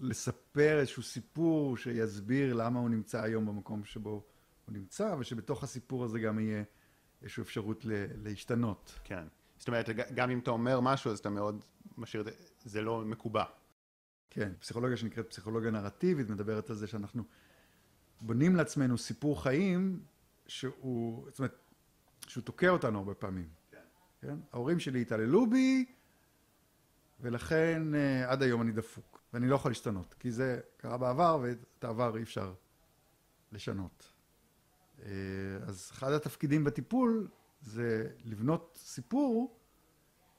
לספר 0.00 0.78
איזשהו 0.80 1.02
סיפור 1.02 1.76
שיסביר 1.76 2.54
למה 2.54 2.80
הוא 2.80 2.90
נמצא 2.90 3.22
היום 3.22 3.46
במקום 3.46 3.84
שבו 3.84 4.10
הוא 4.66 4.74
נמצא, 4.74 5.16
ושבתוך 5.18 5.62
הסיפור 5.62 6.04
הזה 6.04 6.18
גם 6.18 6.38
יהיה 6.38 6.62
איזושהי 7.22 7.42
אפשרות 7.42 7.86
להשתנות. 8.22 9.00
כן. 9.04 9.24
זאת 9.58 9.68
אומרת, 9.68 9.88
גם 10.14 10.30
אם 10.30 10.38
אתה 10.38 10.50
אומר 10.50 10.80
משהו, 10.80 11.10
אז 11.10 11.18
אתה 11.18 11.30
מאוד 11.30 11.64
משאיר 11.96 12.20
את 12.20 12.26
זה, 12.26 12.32
זה 12.64 12.82
לא 12.82 13.04
מקובע. 13.04 13.44
כן, 14.30 14.52
פסיכולוגיה 14.58 14.96
שנקראת 14.96 15.30
פסיכולוגיה 15.30 15.70
נרטיבית, 15.70 16.30
מדברת 16.30 16.70
על 16.70 16.76
זה 16.76 16.86
שאנחנו 16.86 17.22
בונים 18.20 18.56
לעצמנו 18.56 18.98
סיפור 18.98 19.42
חיים 19.42 20.00
שהוא, 20.46 21.30
זאת 21.30 21.38
אומרת, 21.38 21.56
שהוא 22.26 22.44
תוקע 22.44 22.68
אותנו 22.68 22.98
הרבה 22.98 23.14
פעמים. 23.14 23.48
כן. 23.70 23.78
כן? 24.20 24.36
ההורים 24.52 24.80
שלי 24.80 25.00
התעללו 25.00 25.50
בי, 25.50 25.84
ולכן 27.24 27.82
uh, 27.92 28.30
עד 28.30 28.42
היום 28.42 28.62
אני 28.62 28.72
דפוק, 28.72 29.22
ואני 29.32 29.48
לא 29.48 29.54
יכול 29.54 29.70
להשתנות, 29.70 30.14
כי 30.14 30.30
זה 30.30 30.60
קרה 30.76 30.98
בעבר, 30.98 31.38
ואת 31.42 31.84
העבר 31.84 32.16
אי 32.16 32.22
אפשר 32.22 32.54
לשנות. 33.52 34.12
Uh, 34.98 35.02
אז 35.66 35.90
אחד 35.92 36.12
התפקידים 36.12 36.64
בטיפול 36.64 37.28
זה 37.60 38.10
לבנות 38.24 38.78
סיפור, 38.82 39.58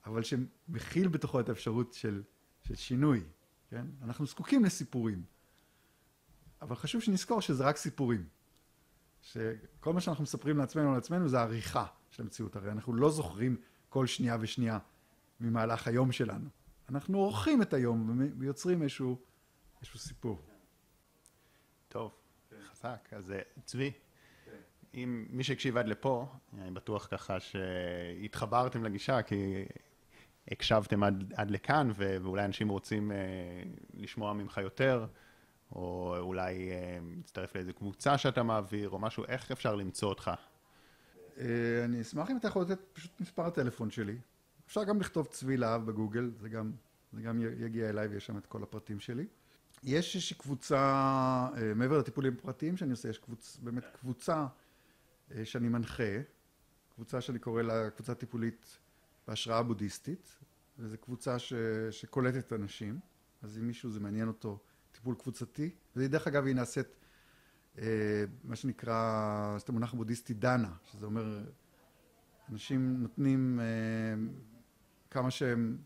אבל 0.05 0.23
שמכיל 0.23 1.07
בתוכו 1.07 1.39
את 1.39 1.49
האפשרות 1.49 1.93
של, 1.93 2.23
של 2.61 2.75
שינוי, 2.75 3.23
כן? 3.69 3.85
אנחנו 4.01 4.25
זקוקים 4.25 4.65
לסיפורים, 4.65 5.23
אבל 6.61 6.75
חשוב 6.75 7.01
שנזכור 7.01 7.41
שזה 7.41 7.63
רק 7.63 7.77
סיפורים. 7.77 8.27
שכל 9.21 9.93
מה 9.93 10.01
שאנחנו 10.01 10.23
מספרים 10.23 10.57
לעצמנו 10.57 10.93
לעצמנו 10.93 11.29
זה 11.29 11.39
עריכה 11.39 11.85
של 12.09 12.23
המציאות, 12.23 12.55
הרי 12.55 12.71
אנחנו 12.71 12.93
לא 12.93 13.11
זוכרים 13.11 13.57
כל 13.89 14.07
שנייה 14.07 14.37
ושנייה 14.39 14.79
ממהלך 15.39 15.87
היום 15.87 16.11
שלנו. 16.11 16.49
אנחנו 16.89 17.17
עורכים 17.17 17.61
את 17.61 17.73
היום 17.73 18.19
ויוצרים 18.37 18.81
איזשהו, 18.81 19.17
איזשהו 19.81 19.99
סיפור. 19.99 20.41
טוב, 21.87 22.11
חזק. 22.71 23.07
אז 23.11 23.31
אה, 23.31 23.39
צבי, 23.65 23.91
אם 24.95 25.25
מי 25.29 25.43
שהקשיב 25.43 25.77
עד 25.77 25.87
לפה, 25.87 26.27
אני 26.57 26.71
בטוח 26.71 27.07
ככה 27.11 27.39
שהתחברתם 27.39 28.83
לגישה, 28.83 29.21
כי 29.21 29.65
הקשבתם 30.51 31.03
עד, 31.03 31.33
עד 31.35 31.51
לכאן, 31.51 31.91
ואולי 31.95 32.45
אנשים 32.45 32.69
רוצים 32.69 33.11
אה, 33.11 33.17
לשמוע 33.93 34.33
ממך 34.33 34.57
יותר, 34.57 35.05
או 35.71 36.15
אולי 36.19 36.71
אה, 36.71 36.97
להצטרף 37.15 37.55
לאיזה 37.55 37.73
קבוצה 37.73 38.17
שאתה 38.17 38.43
מעביר, 38.43 38.89
או 38.89 38.99
משהו, 38.99 39.23
איך 39.27 39.51
אפשר 39.51 39.75
למצוא 39.75 40.09
אותך? 40.09 40.31
אה, 41.37 41.45
אני 41.85 42.01
אשמח 42.01 42.31
אם 42.31 42.37
אתה 42.37 42.47
יכול 42.47 42.61
לתת 42.61 42.79
פשוט 42.93 43.21
מספר 43.21 43.45
הטלפון 43.45 43.91
שלי. 43.91 44.17
אפשר 44.67 44.83
גם 44.83 44.99
לכתוב 44.99 45.27
צבי 45.27 45.57
להב 45.57 45.85
בגוגל, 45.85 46.31
זה 46.41 46.49
גם, 46.49 46.71
זה 47.13 47.21
גם 47.21 47.41
יגיע 47.41 47.89
אליי 47.89 48.07
ויש 48.07 48.25
שם 48.25 48.37
את 48.37 48.45
כל 48.45 48.63
הפרטים 48.63 48.99
שלי. 48.99 49.27
יש 49.83 50.15
איזושהי 50.15 50.35
קבוצה, 50.37 50.77
אה, 51.57 51.73
מעבר 51.75 51.97
לטיפולים 51.97 52.35
הפרטיים 52.39 52.77
שאני 52.77 52.91
עושה, 52.91 53.09
יש 53.09 53.17
קבוצ, 53.17 53.57
באמת 53.63 53.83
קבוצה 53.99 54.45
אה, 55.31 55.45
שאני 55.45 55.69
מנחה, 55.69 56.21
קבוצה 56.95 57.21
שאני 57.21 57.39
קורא 57.39 57.61
לה 57.61 57.89
קבוצה 57.89 58.15
טיפולית 58.15 58.77
בהשראה 59.27 59.63
בודהיסטית, 59.63 60.37
וזו 60.79 60.97
קבוצה 60.97 61.39
ש, 61.39 61.53
שקולטת 61.91 62.53
אנשים, 62.53 62.99
אז 63.41 63.57
אם 63.57 63.67
מישהו 63.67 63.91
זה 63.91 63.99
מעניין 63.99 64.27
אותו, 64.27 64.59
טיפול 64.91 65.15
קבוצתי, 65.15 65.69
ודרך 65.95 66.27
אגב 66.27 66.45
היא 66.45 66.55
נעשית 66.55 66.87
אה, 67.77 68.25
מה 68.43 68.55
שנקרא, 68.55 69.55
זאת 69.57 69.69
המונח 69.69 69.93
הבודהיסטי 69.93 70.33
דנה, 70.33 70.73
שזה 70.83 71.05
אומר 71.05 71.43
אנשים 72.51 73.01
נותנים 73.01 73.59
כמה 75.15 75.31
שהם, 75.31 75.77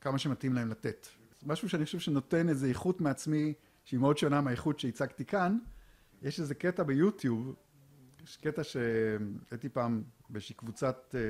כמה 0.00 0.18
שמתאים 0.18 0.52
להם 0.52 0.68
לתת. 0.68 1.06
משהו 1.46 1.68
שאני 1.68 1.84
חושב 1.84 1.98
שנותן 1.98 2.48
איזו 2.48 2.66
איכות 2.66 3.00
מעצמי 3.00 3.54
שהיא 3.84 4.00
מאוד 4.00 4.18
שונה 4.18 4.40
מהאיכות 4.40 4.80
שהצגתי 4.80 5.24
כאן, 5.24 5.58
יש 6.22 6.40
איזה 6.40 6.54
קטע 6.54 6.82
ביוטיוב, 6.82 7.54
יש 8.24 8.36
קטע 8.36 8.64
שהייתי 8.64 9.68
פעם 9.68 10.02
באיזושהי 10.28 10.54
קבוצת, 10.54 11.14
אה, 11.14 11.20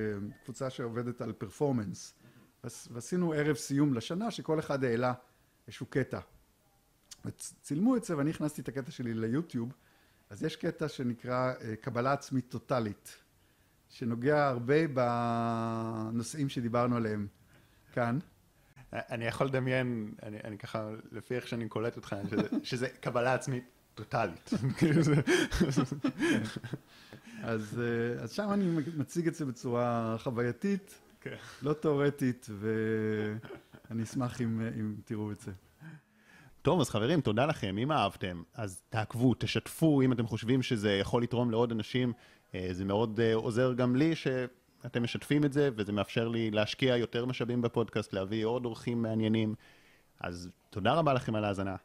קבוצה 0.44 0.70
שעובדת 0.70 1.20
על 1.20 1.32
פרפורמנס, 1.32 2.14
ועשינו 2.90 3.32
ערב 3.32 3.56
סיום 3.56 3.94
לשנה 3.94 4.30
שכל 4.30 4.58
אחד 4.58 4.84
העלה 4.84 5.14
איזשהו 5.66 5.86
קטע. 5.86 6.20
וצילמו 7.24 7.96
את 7.96 8.04
זה 8.04 8.16
ואני 8.16 8.30
הכנסתי 8.30 8.60
את 8.60 8.68
הקטע 8.68 8.90
שלי 8.90 9.14
ליוטיוב, 9.14 9.72
אז 10.30 10.42
יש 10.42 10.56
קטע 10.56 10.88
שנקרא 10.88 11.52
אה, 11.60 11.76
קבלה 11.76 12.12
עצמית 12.12 12.48
טוטאלית, 12.48 13.16
שנוגע 13.88 14.48
הרבה 14.48 14.88
בנושאים 14.88 16.48
שדיברנו 16.48 16.96
עליהם 16.96 17.26
כאן. 17.92 18.18
אני 18.92 19.24
יכול 19.24 19.46
לדמיין, 19.46 20.14
אני, 20.22 20.36
אני 20.44 20.58
ככה, 20.58 20.90
לפי 21.12 21.34
איך 21.34 21.48
שאני 21.48 21.68
קולט 21.68 21.96
אותך, 21.96 22.16
שזה, 22.30 22.48
שזה 22.62 22.88
קבלה 22.88 23.34
עצמית 23.34 23.64
טוטאלית. 23.94 24.50
אז, 27.42 27.80
אה, 27.80 28.22
אז 28.22 28.32
שם 28.32 28.52
אני 28.52 28.70
מציג 28.96 29.26
את 29.26 29.34
זה 29.34 29.44
בצורה 29.44 30.16
חווייתית, 30.18 30.98
כן. 31.20 31.36
לא 31.62 31.72
תיאורטית, 31.72 32.46
ואני 32.58 34.02
אשמח 34.02 34.40
אם, 34.40 34.60
אם 34.80 34.94
תראו 35.04 35.32
את 35.32 35.40
זה. 35.40 35.52
טוב, 36.62 36.80
אז 36.80 36.90
חברים, 36.90 37.20
תודה 37.20 37.46
לכם. 37.46 37.78
אם 37.78 37.92
אהבתם, 37.92 38.42
אז 38.54 38.82
תעקבו, 38.88 39.34
תשתפו, 39.38 40.02
אם 40.02 40.12
אתם 40.12 40.26
חושבים 40.26 40.62
שזה 40.62 40.92
יכול 40.92 41.22
לתרום 41.22 41.50
לעוד 41.50 41.72
אנשים. 41.72 42.12
אה, 42.54 42.68
זה 42.70 42.84
מאוד 42.84 43.20
אה, 43.20 43.34
עוזר 43.34 43.72
גם 43.72 43.96
לי 43.96 44.14
שאתם 44.14 45.02
משתפים 45.02 45.44
את 45.44 45.52
זה, 45.52 45.70
וזה 45.76 45.92
מאפשר 45.92 46.28
לי 46.28 46.50
להשקיע 46.50 46.96
יותר 46.96 47.26
משאבים 47.26 47.62
בפודקאסט, 47.62 48.12
להביא 48.12 48.44
עוד 48.44 48.64
אורחים 48.64 49.02
מעניינים. 49.02 49.54
אז 50.20 50.50
תודה 50.70 50.94
רבה 50.94 51.12
לכם 51.12 51.34
על 51.34 51.44
ההאזנה. 51.44 51.76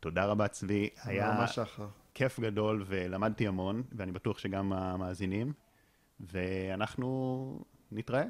תודה 0.00 0.24
רבה, 0.24 0.48
צבי. 0.48 0.88
היה 1.04 1.46
שחר. 1.46 1.86
כיף 2.14 2.40
גדול 2.40 2.84
ולמדתי 2.86 3.46
המון, 3.46 3.82
ואני 3.92 4.12
בטוח 4.12 4.38
שגם 4.38 4.72
המאזינים. 4.72 5.52
ואנחנו 6.20 7.64
נתראה. 7.92 8.24